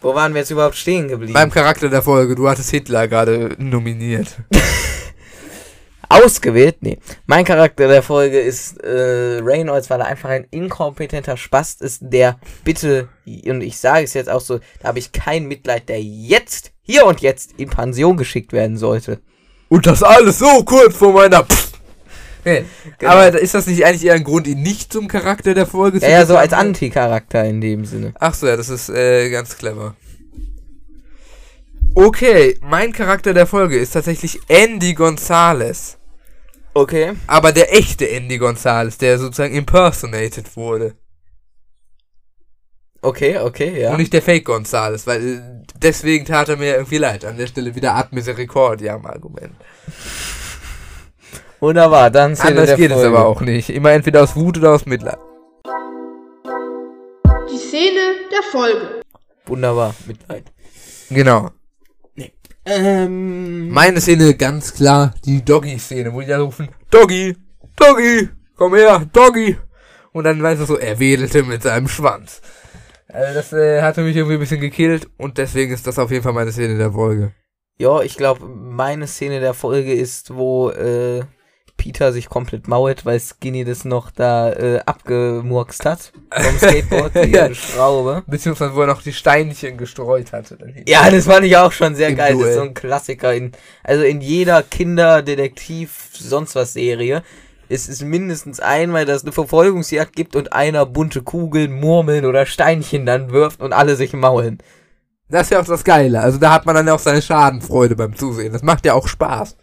Wo 0.00 0.14
waren 0.14 0.32
wir 0.32 0.40
jetzt 0.40 0.50
überhaupt 0.50 0.76
stehen 0.76 1.08
geblieben? 1.08 1.32
Beim 1.32 1.50
Charakter 1.50 1.88
der 1.88 2.02
Folge, 2.02 2.34
du 2.34 2.48
hattest 2.48 2.70
Hitler 2.70 3.08
gerade 3.08 3.56
nominiert. 3.58 4.36
ausgewählt. 6.08 6.76
Nee, 6.80 6.98
mein 7.26 7.44
Charakter 7.44 7.88
der 7.88 8.02
Folge 8.02 8.40
ist 8.40 8.78
äh, 8.82 9.40
Reynolds, 9.42 9.90
weil 9.90 10.00
er 10.00 10.06
einfach 10.06 10.30
ein 10.30 10.46
inkompetenter 10.50 11.36
Spast 11.36 11.82
ist, 11.82 12.00
der 12.02 12.38
bitte, 12.64 13.08
und 13.26 13.60
ich 13.60 13.78
sage 13.78 14.04
es 14.04 14.14
jetzt 14.14 14.30
auch 14.30 14.40
so, 14.40 14.60
da 14.80 14.88
habe 14.88 14.98
ich 14.98 15.12
kein 15.12 15.46
Mitleid, 15.46 15.88
der 15.88 16.02
jetzt, 16.02 16.72
hier 16.82 17.04
und 17.06 17.20
jetzt 17.20 17.52
in 17.58 17.68
Pension 17.68 18.16
geschickt 18.16 18.52
werden 18.52 18.76
sollte. 18.76 19.20
Und 19.68 19.86
das 19.86 20.02
alles 20.02 20.38
so 20.38 20.64
kurz 20.64 20.96
vor 20.96 21.12
meiner. 21.12 21.44
Pff. 21.44 21.67
Genau. 22.98 23.12
Aber 23.12 23.38
ist 23.38 23.54
das 23.54 23.66
nicht 23.66 23.84
eigentlich 23.84 24.06
eher 24.06 24.14
ein 24.14 24.24
Grund, 24.24 24.46
ihn 24.46 24.62
nicht 24.62 24.92
zum 24.92 25.08
Charakter 25.08 25.54
der 25.54 25.66
Folge 25.66 25.98
Ja, 25.98 26.08
ja, 26.08 26.26
so 26.26 26.36
als? 26.36 26.52
Anti-Charakter 26.52 27.44
in 27.44 27.60
dem 27.60 27.84
Sinne. 27.84 28.14
Ach 28.18 28.34
so, 28.34 28.46
ja, 28.46 28.56
das 28.56 28.68
ist 28.68 28.88
äh, 28.88 29.30
ganz 29.30 29.56
clever. 29.56 29.94
Okay, 31.94 32.58
mein 32.62 32.92
Charakter 32.92 33.34
der 33.34 33.46
Folge 33.46 33.76
ist 33.76 33.92
tatsächlich 33.92 34.40
Andy 34.48 34.94
Gonzalez. 34.94 35.98
Okay. 36.74 37.14
Aber 37.26 37.52
der 37.52 37.74
echte 37.74 38.08
Andy 38.08 38.38
Gonzalez, 38.38 38.98
der 38.98 39.18
sozusagen 39.18 39.54
impersonated 39.54 40.56
wurde. 40.56 40.94
Okay, 43.00 43.38
okay, 43.38 43.80
ja. 43.80 43.90
Und 43.92 43.98
nicht 43.98 44.12
der 44.12 44.22
Fake 44.22 44.44
Gonzalez, 44.44 45.06
weil 45.06 45.64
deswegen 45.80 46.24
tat 46.24 46.48
er 46.48 46.56
mir 46.56 46.74
irgendwie 46.74 46.98
leid. 46.98 47.24
An 47.24 47.36
der 47.36 47.46
Stelle 47.46 47.74
wieder 47.74 47.94
Ad 47.94 48.08
Misericordia 48.12 48.94
am 48.94 49.06
Argument. 49.06 49.54
Wunderbar, 51.60 52.10
dann 52.10 52.36
Szene 52.36 52.50
Anders 52.50 52.66
der 52.68 52.76
geht 52.76 52.92
Folge. 52.92 53.08
es 53.08 53.14
aber 53.14 53.26
auch 53.26 53.40
nicht. 53.40 53.70
Immer 53.70 53.92
entweder 53.92 54.22
aus 54.22 54.36
Wut 54.36 54.58
oder 54.58 54.72
aus 54.72 54.86
Mitleid. 54.86 55.18
Die 57.50 57.56
Szene 57.58 58.00
der 58.30 58.42
Folge. 58.50 59.00
Wunderbar, 59.46 59.94
Mitleid. 60.06 60.44
Genau. 61.10 61.50
Ähm, 62.64 63.70
Meine 63.70 64.00
Szene 64.00 64.34
ganz 64.34 64.74
klar 64.74 65.14
die 65.24 65.42
Doggy-Szene, 65.42 66.12
wo 66.12 66.20
die 66.20 66.26
da 66.26 66.38
rufen, 66.38 66.68
Doggy, 66.90 67.34
Doggy, 67.76 68.28
komm 68.56 68.74
her, 68.74 69.06
Doggy. 69.10 69.56
Und 70.12 70.24
dann 70.24 70.42
weißt 70.42 70.60
du 70.60 70.66
so, 70.66 70.76
er 70.76 70.98
wedelte 71.00 71.42
mit 71.44 71.62
seinem 71.62 71.88
Schwanz. 71.88 72.42
Also 73.08 73.32
das 73.34 73.52
äh, 73.54 73.80
hatte 73.80 74.02
mich 74.02 74.14
irgendwie 74.16 74.34
ein 74.34 74.40
bisschen 74.40 74.60
gekillt 74.60 75.08
und 75.16 75.38
deswegen 75.38 75.72
ist 75.72 75.86
das 75.86 75.98
auf 75.98 76.10
jeden 76.10 76.22
Fall 76.22 76.34
meine 76.34 76.52
Szene 76.52 76.76
der 76.76 76.92
Folge. 76.92 77.32
ja, 77.78 78.02
ich 78.02 78.18
glaube, 78.18 78.44
meine 78.46 79.06
Szene 79.06 79.40
der 79.40 79.54
Folge 79.54 79.94
ist, 79.94 80.34
wo 80.34 80.68
äh, 80.70 81.22
Peter 81.78 82.12
sich 82.12 82.28
komplett 82.28 82.68
mault, 82.68 83.06
weil 83.06 83.18
Skinny 83.18 83.64
das 83.64 83.86
noch 83.86 84.10
da 84.10 84.52
äh, 84.52 84.80
abgemurkst 84.84 85.86
hat 85.86 86.12
vom 86.30 86.58
Skateboard, 86.58 87.14
die 87.24 87.30
Ja. 87.30 87.54
Schraube. 87.54 88.24
Beziehungsweise 88.26 88.74
wo 88.74 88.82
er 88.82 88.88
noch 88.88 89.00
die 89.00 89.14
Steinchen 89.14 89.78
gestreut 89.78 90.32
hatte. 90.32 90.58
Ja, 90.86 91.10
das 91.10 91.24
fand 91.24 91.46
ich 91.46 91.56
auch 91.56 91.72
schon 91.72 91.94
sehr 91.94 92.12
geil. 92.12 92.32
Das 92.34 92.48
ist 92.48 92.54
so 92.54 92.58
Duell. 92.60 92.68
ein 92.68 92.74
Klassiker. 92.74 93.32
In, 93.32 93.52
also 93.84 94.04
in 94.04 94.20
jeder 94.20 94.62
Kinderdetektiv 94.62 96.10
sonst 96.12 96.54
was 96.54 96.74
Serie 96.74 97.22
ist 97.68 97.88
es 97.88 98.02
mindestens 98.02 98.60
einmal, 98.60 99.04
dass 99.04 99.18
es 99.18 99.22
eine 99.24 99.32
Verfolgungsjagd 99.32 100.16
gibt 100.16 100.36
und 100.36 100.52
einer 100.52 100.86
bunte 100.86 101.22
Kugeln, 101.22 101.72
Murmeln 101.78 102.24
oder 102.24 102.46
Steinchen 102.46 103.04
dann 103.06 103.30
wirft 103.30 103.60
und 103.60 103.72
alle 103.72 103.94
sich 103.94 104.12
maulen. 104.14 104.58
Das 105.28 105.42
ist 105.42 105.50
ja 105.50 105.60
auch 105.60 105.66
das 105.66 105.84
Geile. 105.84 106.20
Also 106.20 106.38
da 106.38 106.50
hat 106.52 106.64
man 106.64 106.74
dann 106.74 106.88
auch 106.88 106.98
seine 106.98 107.20
Schadenfreude 107.20 107.94
beim 107.94 108.16
Zusehen. 108.16 108.52
Das 108.52 108.62
macht 108.62 108.86
ja 108.86 108.94
auch 108.94 109.06
Spaß. 109.06 109.56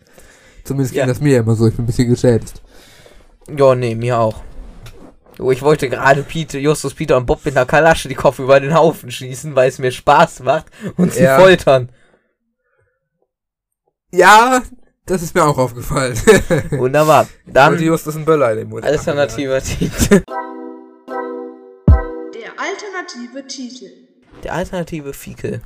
Zumindest 0.66 0.94
ging 0.94 1.00
Ja. 1.02 1.06
das 1.08 1.22
mir 1.22 1.40
immer 1.40 1.56
so. 1.56 1.68
Ich 1.68 1.76
bin 1.76 1.84
ein 1.84 1.88
bisschen 1.88 2.10
geschädigt. 2.10 2.62
Ja, 3.56 3.74
nee, 3.76 3.96
mir 3.96 4.20
auch. 4.20 4.44
Oh, 5.40 5.52
ich 5.52 5.62
wollte 5.62 5.90
gerade 5.90 6.24
Peter, 6.24 6.58
Justus, 6.58 6.94
Peter 6.94 7.16
und 7.18 7.26
Bob 7.26 7.44
mit 7.46 7.56
einer 7.56 7.66
Kalasche 7.66 8.10
die 8.10 8.16
Kopf 8.16 8.40
über 8.40 8.60
den 8.60 8.74
Haufen 8.74 9.12
schießen, 9.12 9.56
weil 9.56 9.70
es 9.70 9.80
mir 9.80 9.92
Spaß 9.92 10.42
macht 10.42 10.66
und 10.98 11.14
sie 11.14 11.24
Ja. 11.24 11.38
foltern. 11.40 11.90
Ja, 14.12 14.62
das 15.06 15.22
ist 15.22 15.36
mir 15.36 15.44
auch 15.44 15.58
aufgefallen. 15.58 16.18
Wunderbar. 16.72 17.28
Und 17.46 17.56
Dann 17.56 17.78
Justus 17.80 18.16
ein 18.16 18.26
Böller 18.26 18.52
in 18.54 18.60
den 18.60 18.70
Mund. 18.70 18.86
alternativer 18.86 19.62
Titel. 19.62 20.24
Der 22.34 22.52
alternative 22.58 23.46
Titel. 23.48 23.90
Der 24.44 24.54
alternative 24.54 25.14
Fiekel. 25.14 25.62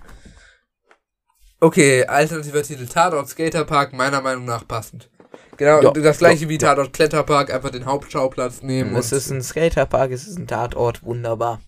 Okay, 1.62 2.06
alternativer 2.06 2.64
Titel 2.64 2.86
Tatort 2.88 3.28
Skaterpark, 3.28 3.92
meiner 3.92 4.22
Meinung 4.22 4.46
nach 4.46 4.66
passend. 4.66 5.10
Genau, 5.58 5.82
Ja, 5.82 5.92
das 5.92 6.20
gleiche 6.20 6.46
ja, 6.46 6.50
wie 6.50 6.58
Tatort 6.58 6.94
Kletterpark, 6.94 7.54
einfach 7.54 7.70
den 7.70 7.86
Hauptschauplatz 7.86 8.62
nehmen. 8.62 8.96
Es 8.96 9.12
ist 9.12 9.30
ein 9.30 9.42
Skaterpark, 9.42 10.12
es 10.12 10.26
ist 10.26 10.40
ein 10.40 10.48
Tatort, 10.48 11.04
wunderbar. 11.04 11.60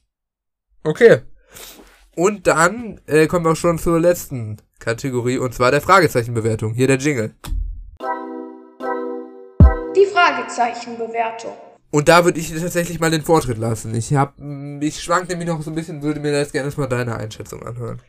okay. 0.84 1.20
Und 2.16 2.48
dann 2.48 3.00
äh, 3.08 3.28
kommen 3.28 3.46
wir 3.46 3.52
auch 3.52 3.56
schon 3.56 3.80
zur 3.80 4.00
letzten 4.00 4.58
Kategorie, 4.80 5.38
und 5.38 5.54
zwar 5.54 5.72
der 5.72 5.82
Fragezeichenbewertung. 5.82 6.74
Hier 6.74 6.88
der 6.88 6.98
Jingle. 6.98 7.34
Die 9.96 10.06
Fragezeichenbewertung. 10.06 11.54
Und 11.90 12.08
da 12.10 12.24
würde 12.26 12.40
ich 12.40 12.50
dir 12.50 12.60
tatsächlich 12.60 13.00
mal 13.00 13.12
den 13.12 13.22
Vortritt 13.22 13.58
lassen. 13.58 13.94
Ich 13.96 14.14
hab, 14.14 14.36
ich 14.82 15.02
schwank 15.02 15.30
nämlich 15.30 15.48
noch 15.48 15.62
so 15.62 15.72
ein 15.72 15.76
bisschen, 15.76 16.02
würde 16.02 16.20
mir 16.22 16.32
jetzt 16.38 16.54
gerne 16.54 16.68
erstmal 16.68 16.88
deine 16.90 17.16
Einschätzung 17.16 17.66
anhören. 17.66 18.02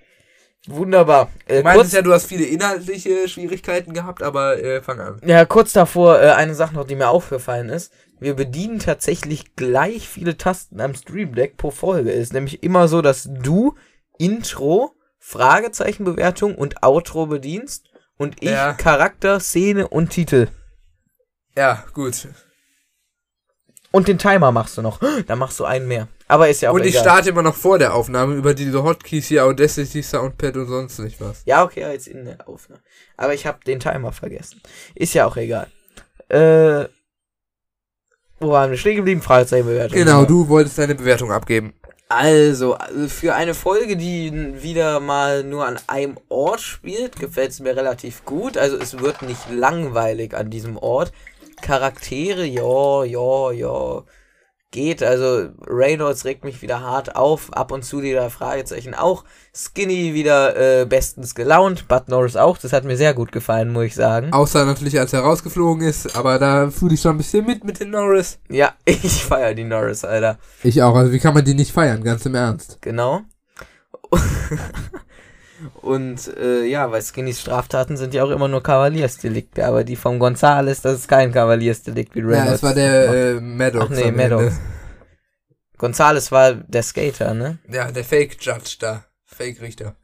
Wunderbar. 0.69 1.31
Äh, 1.47 1.57
Du 1.57 1.63
kurz, 1.63 1.65
meintest 1.65 1.95
ja, 1.95 2.03
du 2.03 2.13
hast 2.13 2.27
viele 2.27 2.45
inhaltliche 2.45 3.29
Schwierigkeiten 3.29 3.93
gehabt, 3.93 4.23
aber 4.23 4.63
äh, 4.63 4.81
fang 4.83 5.01
an. 5.01 5.21
ja, 5.25 5.45
kurz 5.45 5.73
davor 5.73 6.21
äh, 6.21 6.31
eine 6.31 6.55
Sache 6.55 6.75
noch, 6.75 6.87
die 6.87 6.95
mir 6.95 7.09
aufgefallen 7.09 7.69
ist. 7.69 7.93
Wir 8.21 8.35
bedienen 8.35 8.79
tatsächlich 8.79 9.57
gleich 9.57 10.09
viele 10.09 10.37
Tasten 10.37 10.81
am 10.81 10.95
Stream 10.95 11.35
Deck 11.35 11.57
pro 11.57 11.73
Folge. 11.73 12.13
Ist 12.13 12.33
nämlich 12.33 12.63
immer 12.63 12.87
so, 12.87 13.03
dass 13.03 13.29
du 13.29 13.75
Intro, 14.19 14.93
Fragezeichenbewertung 15.19 16.55
und 16.55 16.85
Outro 16.85 17.27
bedienst 17.27 17.87
und 18.17 18.37
ich 18.41 18.51
Ja. 18.51 18.75
Charakter, 18.75 19.41
Szene 19.41 19.89
und 19.89 20.11
Titel. 20.11 20.47
Ja, 21.57 21.85
gut. 21.93 22.29
Und 23.93 24.09
den 24.09 24.19
Timer 24.19 24.51
machst 24.51 24.77
du 24.77 24.83
noch. 24.83 25.01
Dann 25.27 25.39
machst 25.39 25.61
du 25.61 25.65
einen 25.65 25.87
mehr. 25.87 26.09
Aber 26.27 26.49
ist 26.49 26.63
ja 26.63 26.71
auch 26.71 26.75
und 26.75 26.85
ich 26.85 26.95
egal. 26.95 27.03
starte 27.03 27.29
immer 27.29 27.43
noch 27.43 27.55
vor 27.55 27.79
der 27.79 27.95
Aufnahme 27.95 28.35
über 28.35 28.55
diese 28.55 28.83
Hotkeys 28.83 29.27
hier, 29.27 29.45
Audacity, 29.45 30.03
Soundpad 30.03 30.57
und 30.57 30.67
sonst 30.67 30.99
nicht 30.99 31.21
was. 31.21 31.43
Ja, 31.45 31.63
okay, 31.63 31.81
jetzt 31.93 32.09
in 32.09 32.25
der 32.25 32.49
Aufnahme. 32.49 32.81
Aber 33.17 33.35
ich 33.35 33.47
habe 33.47 33.59
den 33.67 33.81
Timer 33.81 34.13
vergessen. 34.13 34.61
Ist 34.95 35.13
ja 35.15 35.27
auch 35.27 35.37
egal. 35.37 35.67
Äh, 36.29 36.89
wo 38.41 38.51
waren 38.51 38.71
wir 38.71 38.79
stehen 38.79 38.97
geblieben? 38.97 39.21
Fragezeichenbewertung. 39.23 39.97
Genau, 39.97 40.25
du 40.25 40.49
wolltest 40.49 40.79
deine 40.79 40.95
Bewertung 40.95 41.31
abgeben. 41.31 41.75
Also, 42.09 42.75
also 42.75 43.09
für 43.09 43.35
eine 43.35 43.55
Folge, 43.55 43.97
die 43.97 44.63
wieder 44.63 45.01
mal 45.01 45.45
nur 45.45 45.67
an 45.67 45.79
einem 45.87 46.19
Ort 46.29 46.61
spielt, 46.61 47.19
gefällt 47.19 47.53
es 47.53 47.61
mir 47.61 47.75
relativ 47.75 48.25
gut. 48.25 48.59
Also 48.59 48.77
es 48.77 48.99
wird 48.99 49.23
nicht 49.23 49.51
langweilig 49.51 50.35
an 50.35 50.51
diesem 50.51 50.77
Ort. 50.77 51.13
Charaktere, 51.63 52.45
ja, 52.45 53.05
ja, 53.05 53.53
ja. 53.53 54.03
Geht, 54.71 55.03
also 55.03 55.51
Reynolds 55.67 56.25
regt 56.25 56.45
mich 56.45 56.63
wieder 56.63 56.81
hart 56.81 57.15
auf, 57.15 57.53
ab 57.53 57.73
und 57.73 57.85
zu 57.85 58.01
wieder 58.01 58.31
Fragezeichen 58.31 58.95
auch. 58.95 59.25
Skinny 59.55 60.15
wieder 60.15 60.57
äh, 60.57 60.87
bestens 60.87 61.35
gelaunt, 61.35 61.89
Bud 61.89 62.09
Norris 62.09 62.37
auch, 62.37 62.57
das 62.57 62.73
hat 62.73 62.85
mir 62.85 62.97
sehr 62.97 63.13
gut 63.13 63.33
gefallen, 63.33 63.71
muss 63.71 63.85
ich 63.85 63.95
sagen. 63.95 64.33
Außer 64.33 64.65
natürlich, 64.65 64.99
als 64.99 65.13
er 65.13 65.21
rausgeflogen 65.21 65.87
ist, 65.87 66.17
aber 66.17 66.39
da 66.39 66.71
fühle 66.71 66.95
ich 66.95 67.03
schon 67.03 67.17
ein 67.17 67.19
bisschen 67.19 67.45
mit 67.45 67.65
mit 67.65 67.81
den 67.81 67.91
Norris. 67.91 68.39
Ja, 68.49 68.73
ich 68.87 69.25
feier 69.25 69.53
die 69.55 69.65
Norris, 69.65 70.05
Alter. 70.05 70.39
Ich 70.63 70.83
auch, 70.83 70.97
also 70.97 71.13
wie 71.13 71.19
kann 71.19 71.35
man 71.35 71.45
die 71.45 71.55
nicht 71.55 71.73
feiern, 71.73 72.03
ganz 72.03 72.25
im 72.25 72.35
Ernst. 72.35 72.79
Genau. 72.81 73.21
Und 75.81 76.35
äh, 76.37 76.65
ja, 76.65 76.91
weil 76.91 77.03
Skinnys 77.03 77.41
Straftaten 77.41 77.97
sind 77.97 78.15
ja 78.15 78.25
auch 78.25 78.31
immer 78.31 78.49
nur 78.49 78.63
Kavaliersdelikte, 78.63 79.65
aber 79.67 79.85
die 79.85 79.97
vom 79.97 80.19
Gonzales, 80.19 80.81
das 80.81 81.01
ist 81.01 81.09
kein 81.09 81.33
Kavaliersdelikt 81.33 82.15
wie 82.15 82.21
Reynolds. 82.21 82.47
Ja, 82.47 82.55
es 82.55 82.63
war 82.63 82.75
der 82.75 83.15
äh, 83.15 83.41
Maddox. 83.41 83.87
Ach 83.87 83.97
nee, 83.97 84.11
Maddox. 84.11 84.61
Gonzales 85.79 86.31
war 86.31 86.55
der 86.55 86.83
Skater, 86.83 87.35
ne? 87.35 87.59
Ja, 87.69 87.91
der 87.91 88.05
Fake 88.05 88.37
Judge 88.41 88.77
da. 88.79 89.05
Fake 89.25 89.61
Richter. 89.61 89.97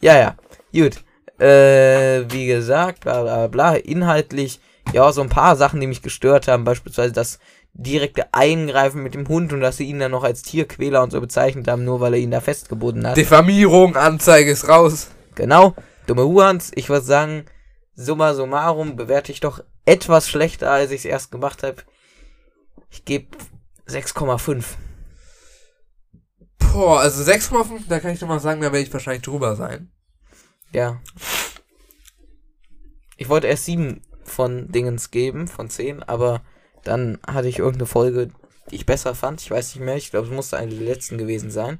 Ja, 0.00 0.18
ja. 0.18 0.36
Gut. 0.72 1.02
Äh, 1.40 2.30
wie 2.30 2.46
gesagt, 2.46 3.00
bla 3.00 3.22
bla 3.22 3.46
bla. 3.46 3.74
Inhaltlich, 3.74 4.60
ja, 4.92 5.10
so 5.12 5.22
ein 5.22 5.28
paar 5.28 5.56
Sachen, 5.56 5.80
die 5.80 5.86
mich 5.86 6.02
gestört 6.02 6.48
haben, 6.48 6.64
beispielsweise 6.64 7.12
das 7.12 7.38
direkte 7.78 8.32
Eingreifen 8.32 9.02
mit 9.02 9.14
dem 9.14 9.28
Hund 9.28 9.52
und 9.52 9.60
dass 9.60 9.76
sie 9.76 9.84
ihn 9.84 9.98
dann 9.98 10.10
noch 10.10 10.24
als 10.24 10.42
Tierquäler 10.42 11.02
und 11.02 11.10
so 11.10 11.20
bezeichnet 11.20 11.68
haben, 11.68 11.84
nur 11.84 12.00
weil 12.00 12.14
er 12.14 12.20
ihn 12.20 12.30
da 12.30 12.40
festgebunden 12.40 13.06
hat. 13.06 13.16
Diffamierung, 13.16 13.96
Anzeige 13.96 14.50
ist 14.50 14.68
raus. 14.68 15.08
Genau, 15.34 15.74
dumme 16.06 16.24
Huans. 16.24 16.72
Ich 16.74 16.88
würde 16.88 17.04
sagen, 17.04 17.44
summa 17.94 18.34
summarum 18.34 18.96
bewerte 18.96 19.30
ich 19.30 19.40
doch 19.40 19.62
etwas 19.84 20.28
schlechter, 20.28 20.70
als 20.70 20.90
ich 20.90 21.00
es 21.00 21.04
erst 21.04 21.30
gemacht 21.30 21.62
habe. 21.62 21.76
Ich 22.90 23.04
gebe 23.04 23.36
6,5. 23.88 24.64
Boah, 26.58 27.00
also 27.00 27.30
6,5, 27.30 27.82
da 27.88 28.00
kann 28.00 28.12
ich 28.12 28.20
doch 28.20 28.28
mal 28.28 28.40
sagen, 28.40 28.60
da 28.60 28.72
werde 28.72 28.80
ich 28.86 28.92
wahrscheinlich 28.92 29.22
drüber 29.22 29.54
sein. 29.54 29.90
Ja. 30.72 31.00
Ich 33.18 33.28
wollte 33.28 33.46
erst 33.46 33.66
7 33.66 34.02
von 34.24 34.72
Dingens 34.72 35.10
geben, 35.10 35.46
von 35.46 35.68
10, 35.68 36.02
aber 36.02 36.42
dann 36.86 37.18
hatte 37.26 37.48
ich 37.48 37.58
irgendeine 37.58 37.86
Folge, 37.86 38.30
die 38.70 38.76
ich 38.76 38.86
besser 38.86 39.14
fand. 39.14 39.40
Ich 39.40 39.50
weiß 39.50 39.74
nicht 39.74 39.84
mehr, 39.84 39.96
ich 39.96 40.10
glaube, 40.10 40.26
es 40.28 40.32
musste 40.32 40.56
eine 40.56 40.74
der 40.74 40.86
letzten 40.86 41.18
gewesen 41.18 41.50
sein. 41.50 41.78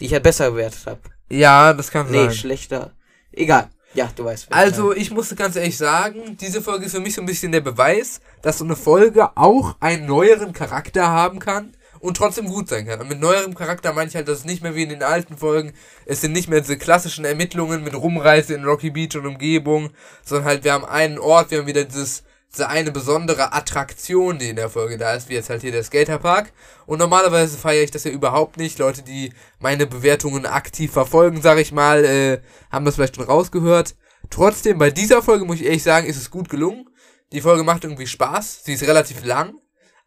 Die 0.00 0.06
ich 0.06 0.12
halt 0.12 0.22
besser 0.22 0.50
bewertet 0.50 0.86
habe. 0.86 1.00
Ja, 1.28 1.72
das 1.72 1.90
kann 1.90 2.10
Nee, 2.10 2.24
sein. 2.24 2.32
schlechter. 2.32 2.92
Egal. 3.32 3.68
Ja, 3.94 4.08
du 4.14 4.24
weißt. 4.24 4.48
Also, 4.50 4.94
ich 4.94 5.10
musste 5.10 5.34
ganz 5.34 5.56
ehrlich 5.56 5.76
sagen, 5.76 6.36
diese 6.36 6.62
Folge 6.62 6.86
ist 6.86 6.92
für 6.92 7.00
mich 7.00 7.14
so 7.14 7.20
ein 7.22 7.26
bisschen 7.26 7.50
der 7.52 7.60
Beweis, 7.60 8.20
dass 8.40 8.58
so 8.58 8.64
eine 8.64 8.76
Folge 8.76 9.36
auch 9.36 9.76
einen 9.80 10.06
neueren 10.06 10.52
Charakter 10.52 11.08
haben 11.08 11.40
kann 11.40 11.72
und 11.98 12.16
trotzdem 12.16 12.46
gut 12.46 12.68
sein 12.68 12.86
kann. 12.86 13.00
Und 13.00 13.08
mit 13.08 13.20
neuerem 13.20 13.54
Charakter 13.54 13.92
meine 13.92 14.08
ich 14.08 14.14
halt, 14.14 14.28
dass 14.28 14.38
es 14.38 14.44
nicht 14.44 14.62
mehr 14.62 14.76
wie 14.76 14.84
in 14.84 14.90
den 14.90 15.02
alten 15.02 15.36
Folgen, 15.36 15.72
es 16.06 16.20
sind 16.20 16.32
nicht 16.32 16.48
mehr 16.48 16.60
diese 16.60 16.78
klassischen 16.78 17.24
Ermittlungen 17.24 17.82
mit 17.82 17.94
Rumreise 17.94 18.54
in 18.54 18.64
Rocky 18.64 18.90
Beach 18.90 19.16
und 19.16 19.26
Umgebung, 19.26 19.90
sondern 20.24 20.46
halt, 20.46 20.64
wir 20.64 20.72
haben 20.72 20.84
einen 20.84 21.18
Ort, 21.18 21.50
wir 21.50 21.58
haben 21.58 21.66
wieder 21.66 21.84
dieses, 21.84 22.22
diese 22.52 22.68
eine 22.68 22.90
besondere 22.90 23.52
Attraktion, 23.52 24.38
die 24.38 24.48
in 24.48 24.56
der 24.56 24.70
Folge 24.70 24.98
da 24.98 25.14
ist, 25.14 25.28
wie 25.28 25.34
jetzt 25.34 25.50
halt 25.50 25.62
hier 25.62 25.70
der 25.70 25.84
Skaterpark. 25.84 26.52
Und 26.86 26.98
normalerweise 26.98 27.56
feiere 27.56 27.84
ich 27.84 27.92
das 27.92 28.04
ja 28.04 28.10
überhaupt 28.10 28.56
nicht. 28.56 28.78
Leute, 28.78 29.02
die 29.02 29.32
meine 29.60 29.86
Bewertungen 29.86 30.46
aktiv 30.46 30.92
verfolgen, 30.92 31.42
sag 31.42 31.58
ich 31.58 31.70
mal, 31.70 32.04
äh, 32.04 32.40
haben 32.70 32.84
das 32.84 32.96
vielleicht 32.96 33.16
schon 33.16 33.24
rausgehört. 33.24 33.94
Trotzdem, 34.30 34.78
bei 34.78 34.90
dieser 34.90 35.22
Folge 35.22 35.44
muss 35.44 35.60
ich 35.60 35.66
ehrlich 35.66 35.82
sagen, 35.82 36.06
ist 36.06 36.16
es 36.16 36.30
gut 36.30 36.48
gelungen. 36.48 36.88
Die 37.32 37.40
Folge 37.40 37.62
macht 37.62 37.84
irgendwie 37.84 38.08
Spaß. 38.08 38.64
Sie 38.64 38.72
ist 38.72 38.82
relativ 38.82 39.24
lang, 39.24 39.54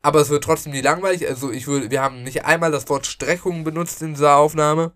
aber 0.01 0.19
es 0.19 0.29
wird 0.29 0.43
trotzdem 0.43 0.73
nicht 0.73 0.83
langweilig. 0.83 1.27
Also 1.27 1.49
ich 1.49 1.67
würde, 1.67 1.91
wir 1.91 2.01
haben 2.01 2.23
nicht 2.23 2.43
einmal 2.43 2.71
das 2.71 2.89
Wort 2.89 3.05
Streckung 3.05 3.63
benutzt 3.63 4.01
in 4.01 4.15
dieser 4.15 4.35
Aufnahme. 4.35 4.91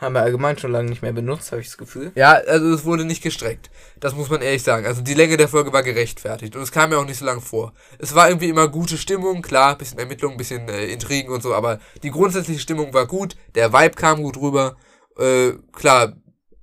Haben 0.00 0.14
wir 0.14 0.22
allgemein 0.22 0.58
schon 0.58 0.72
lange 0.72 0.88
nicht 0.88 1.02
mehr 1.02 1.12
benutzt, 1.12 1.52
habe 1.52 1.60
ich 1.60 1.68
das 1.68 1.76
Gefühl. 1.76 2.10
Ja, 2.14 2.32
also 2.32 2.72
es 2.72 2.84
wurde 2.84 3.04
nicht 3.04 3.22
gestreckt. 3.22 3.70
Das 4.00 4.14
muss 4.14 4.30
man 4.30 4.40
ehrlich 4.40 4.62
sagen. 4.62 4.86
Also 4.86 5.02
die 5.02 5.14
Länge 5.14 5.36
der 5.36 5.48
Folge 5.48 5.72
war 5.72 5.82
gerechtfertigt 5.82 6.56
und 6.56 6.62
es 6.62 6.72
kam 6.72 6.90
mir 6.90 6.98
auch 6.98 7.04
nicht 7.04 7.18
so 7.18 7.26
lang 7.26 7.42
vor. 7.42 7.74
Es 7.98 8.14
war 8.14 8.28
irgendwie 8.28 8.48
immer 8.48 8.68
gute 8.68 8.96
Stimmung, 8.96 9.42
klar, 9.42 9.76
bisschen 9.76 9.98
Ermittlung, 9.98 10.38
bisschen 10.38 10.68
äh, 10.68 10.86
Intrigen 10.86 11.32
und 11.32 11.42
so, 11.42 11.54
aber 11.54 11.80
die 12.02 12.10
grundsätzliche 12.10 12.60
Stimmung 12.60 12.94
war 12.94 13.06
gut, 13.06 13.36
der 13.54 13.72
Vibe 13.72 13.94
kam 13.94 14.22
gut 14.22 14.38
rüber. 14.38 14.76
Äh, 15.18 15.52
klar, 15.72 16.14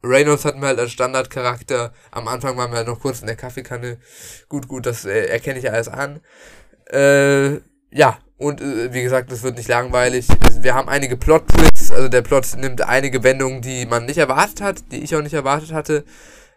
Reynolds 0.04 0.46
hatten 0.46 0.62
wir 0.62 0.68
halt 0.68 0.80
als 0.80 0.92
Standardcharakter. 0.92 1.94
Am 2.12 2.28
Anfang 2.28 2.58
waren 2.58 2.72
wir 2.72 2.78
halt 2.78 2.88
noch 2.88 3.00
kurz 3.00 3.22
in 3.22 3.28
der 3.28 3.36
Kaffeekanne. 3.36 4.00
Gut, 4.50 4.68
gut, 4.68 4.86
das 4.86 5.06
äh, 5.06 5.26
erkenne 5.28 5.60
ich 5.60 5.72
alles 5.72 5.90
an. 5.90 6.22
Äh, 6.92 7.60
ja, 7.92 8.18
und 8.38 8.62
äh, 8.62 8.94
wie 8.94 9.02
gesagt, 9.02 9.32
es 9.32 9.44
wird 9.44 9.58
nicht 9.58 9.68
langweilig. 9.68 10.28
Wir 10.62 10.76
haben 10.76 10.90
einige 10.90 11.18
Plot-Twists, 11.18 11.92
also 11.92 12.08
der 12.08 12.22
Plot 12.22 12.56
nimmt 12.58 12.82
einige 12.82 13.24
Wendungen, 13.24 13.62
die 13.62 13.86
man 13.86 14.06
nicht 14.06 14.18
erwartet 14.18 14.62
hat, 14.62 14.92
die 14.92 15.04
ich 15.04 15.16
auch 15.16 15.22
nicht 15.22 15.34
erwartet 15.34 15.74
hatte. 15.74 16.06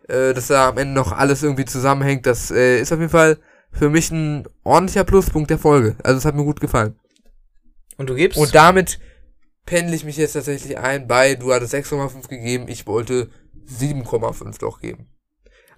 Äh, 0.08 0.34
dass 0.34 0.48
da 0.48 0.68
am 0.68 0.78
Ende 0.78 0.94
noch 0.94 1.12
alles 1.12 1.42
irgendwie 1.42 1.64
zusammenhängt, 1.64 2.26
das 2.26 2.50
äh, 2.50 2.80
ist 2.80 2.92
auf 2.92 2.98
jeden 2.98 3.10
Fall 3.10 3.38
für 3.70 3.90
mich 3.90 4.10
ein 4.10 4.44
ordentlicher 4.64 5.04
Pluspunkt 5.04 5.50
der 5.50 5.58
Folge. 5.58 5.96
Also 6.02 6.18
es 6.18 6.24
hat 6.24 6.34
mir 6.34 6.44
gut 6.44 6.60
gefallen. 6.60 6.98
Und 7.96 8.10
du 8.10 8.14
gibst? 8.14 8.38
Und 8.38 8.54
damit 8.54 8.98
pendle 9.66 9.94
ich 9.94 10.04
mich 10.04 10.16
jetzt 10.16 10.32
tatsächlich 10.32 10.78
ein 10.78 11.06
bei, 11.06 11.34
du 11.36 11.52
hattest 11.52 11.74
6,5 11.74 12.28
gegeben, 12.28 12.66
ich 12.66 12.86
wollte 12.86 13.30
7,5 13.68 14.58
doch 14.58 14.80
geben. 14.80 15.06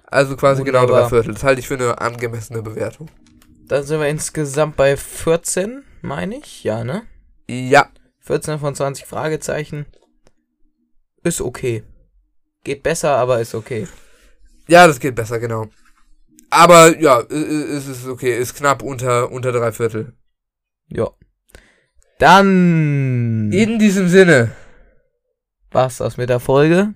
Also 0.06 0.36
quasi 0.36 0.62
genau 0.62 0.82
Wunderbar. 0.82 1.02
drei 1.02 1.08
Viertel. 1.08 1.34
Das 1.34 1.44
halte 1.44 1.60
ich 1.60 1.68
für 1.68 1.74
eine 1.74 2.00
angemessene 2.00 2.62
Bewertung. 2.62 3.10
Dann 3.68 3.84
sind 3.84 4.00
wir 4.00 4.08
insgesamt 4.08 4.76
bei 4.76 4.96
14, 4.96 5.82
meine 6.02 6.36
ich. 6.36 6.64
Ja, 6.64 6.84
ne? 6.84 7.02
Ja, 7.48 7.88
14 8.20 8.58
von 8.58 8.74
20 8.74 9.06
Fragezeichen. 9.06 9.86
Ist 11.22 11.40
okay. 11.40 11.82
Geht 12.64 12.82
besser, 12.82 13.16
aber 13.16 13.40
ist 13.40 13.54
okay. 13.54 13.88
ja, 14.68 14.86
das 14.86 15.00
geht 15.00 15.14
besser, 15.14 15.38
genau. 15.38 15.66
Aber 16.50 16.98
ja, 17.00 17.20
es 17.20 17.88
ist 17.88 18.06
okay, 18.06 18.36
ist 18.38 18.54
knapp 18.54 18.82
unter, 18.82 19.30
unter 19.32 19.52
drei 19.52 19.72
Viertel. 19.72 20.12
Ja. 20.88 21.08
Dann 22.18 23.50
In 23.50 23.78
diesem 23.78 24.08
Sinne, 24.08 24.52
war's 25.70 25.96
das 25.96 26.16
mit 26.16 26.28
der 26.28 26.40
Folge. 26.40 26.94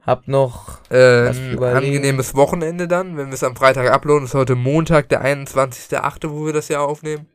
Hab 0.00 0.26
noch. 0.26 0.80
äh, 0.90 1.28
ein 1.28 1.62
angenehmes 1.62 2.34
Wochenende 2.34 2.88
dann, 2.88 3.16
wenn 3.16 3.28
wir 3.28 3.34
es 3.34 3.44
am 3.44 3.54
Freitag 3.54 3.88
uploaden. 3.92 4.24
Ist 4.24 4.34
heute 4.34 4.56
Montag, 4.56 5.08
der 5.10 5.24
21.8., 5.24 6.30
wo 6.30 6.46
wir 6.46 6.52
das 6.52 6.68
ja 6.68 6.80
aufnehmen. 6.80 7.28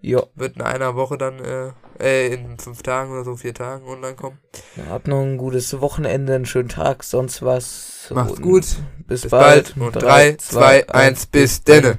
Ja. 0.00 0.22
Wird 0.34 0.56
in 0.56 0.62
einer 0.62 0.94
Woche 0.94 1.18
dann, 1.18 1.38
äh, 1.40 1.72
äh, 2.00 2.34
in 2.34 2.58
fünf 2.58 2.82
Tagen 2.82 3.12
oder 3.12 3.24
so, 3.24 3.36
vier 3.36 3.54
Tagen 3.54 3.86
online 3.86 4.14
kommen. 4.14 4.38
Hab 4.88 5.08
noch 5.08 5.20
ein 5.20 5.38
gutes 5.38 5.80
Wochenende, 5.80 6.34
einen 6.34 6.46
schönen 6.46 6.68
Tag, 6.68 7.02
sonst 7.02 7.42
was. 7.42 8.10
Macht's 8.14 8.40
gut. 8.40 8.64
Bis, 9.06 9.22
Bis 9.22 9.30
bald. 9.30 9.76
Und 9.76 9.92
drei, 9.92 10.36
zwei, 10.36 10.88
eins, 10.88 11.26
bis 11.26 11.64
denne. 11.64 11.98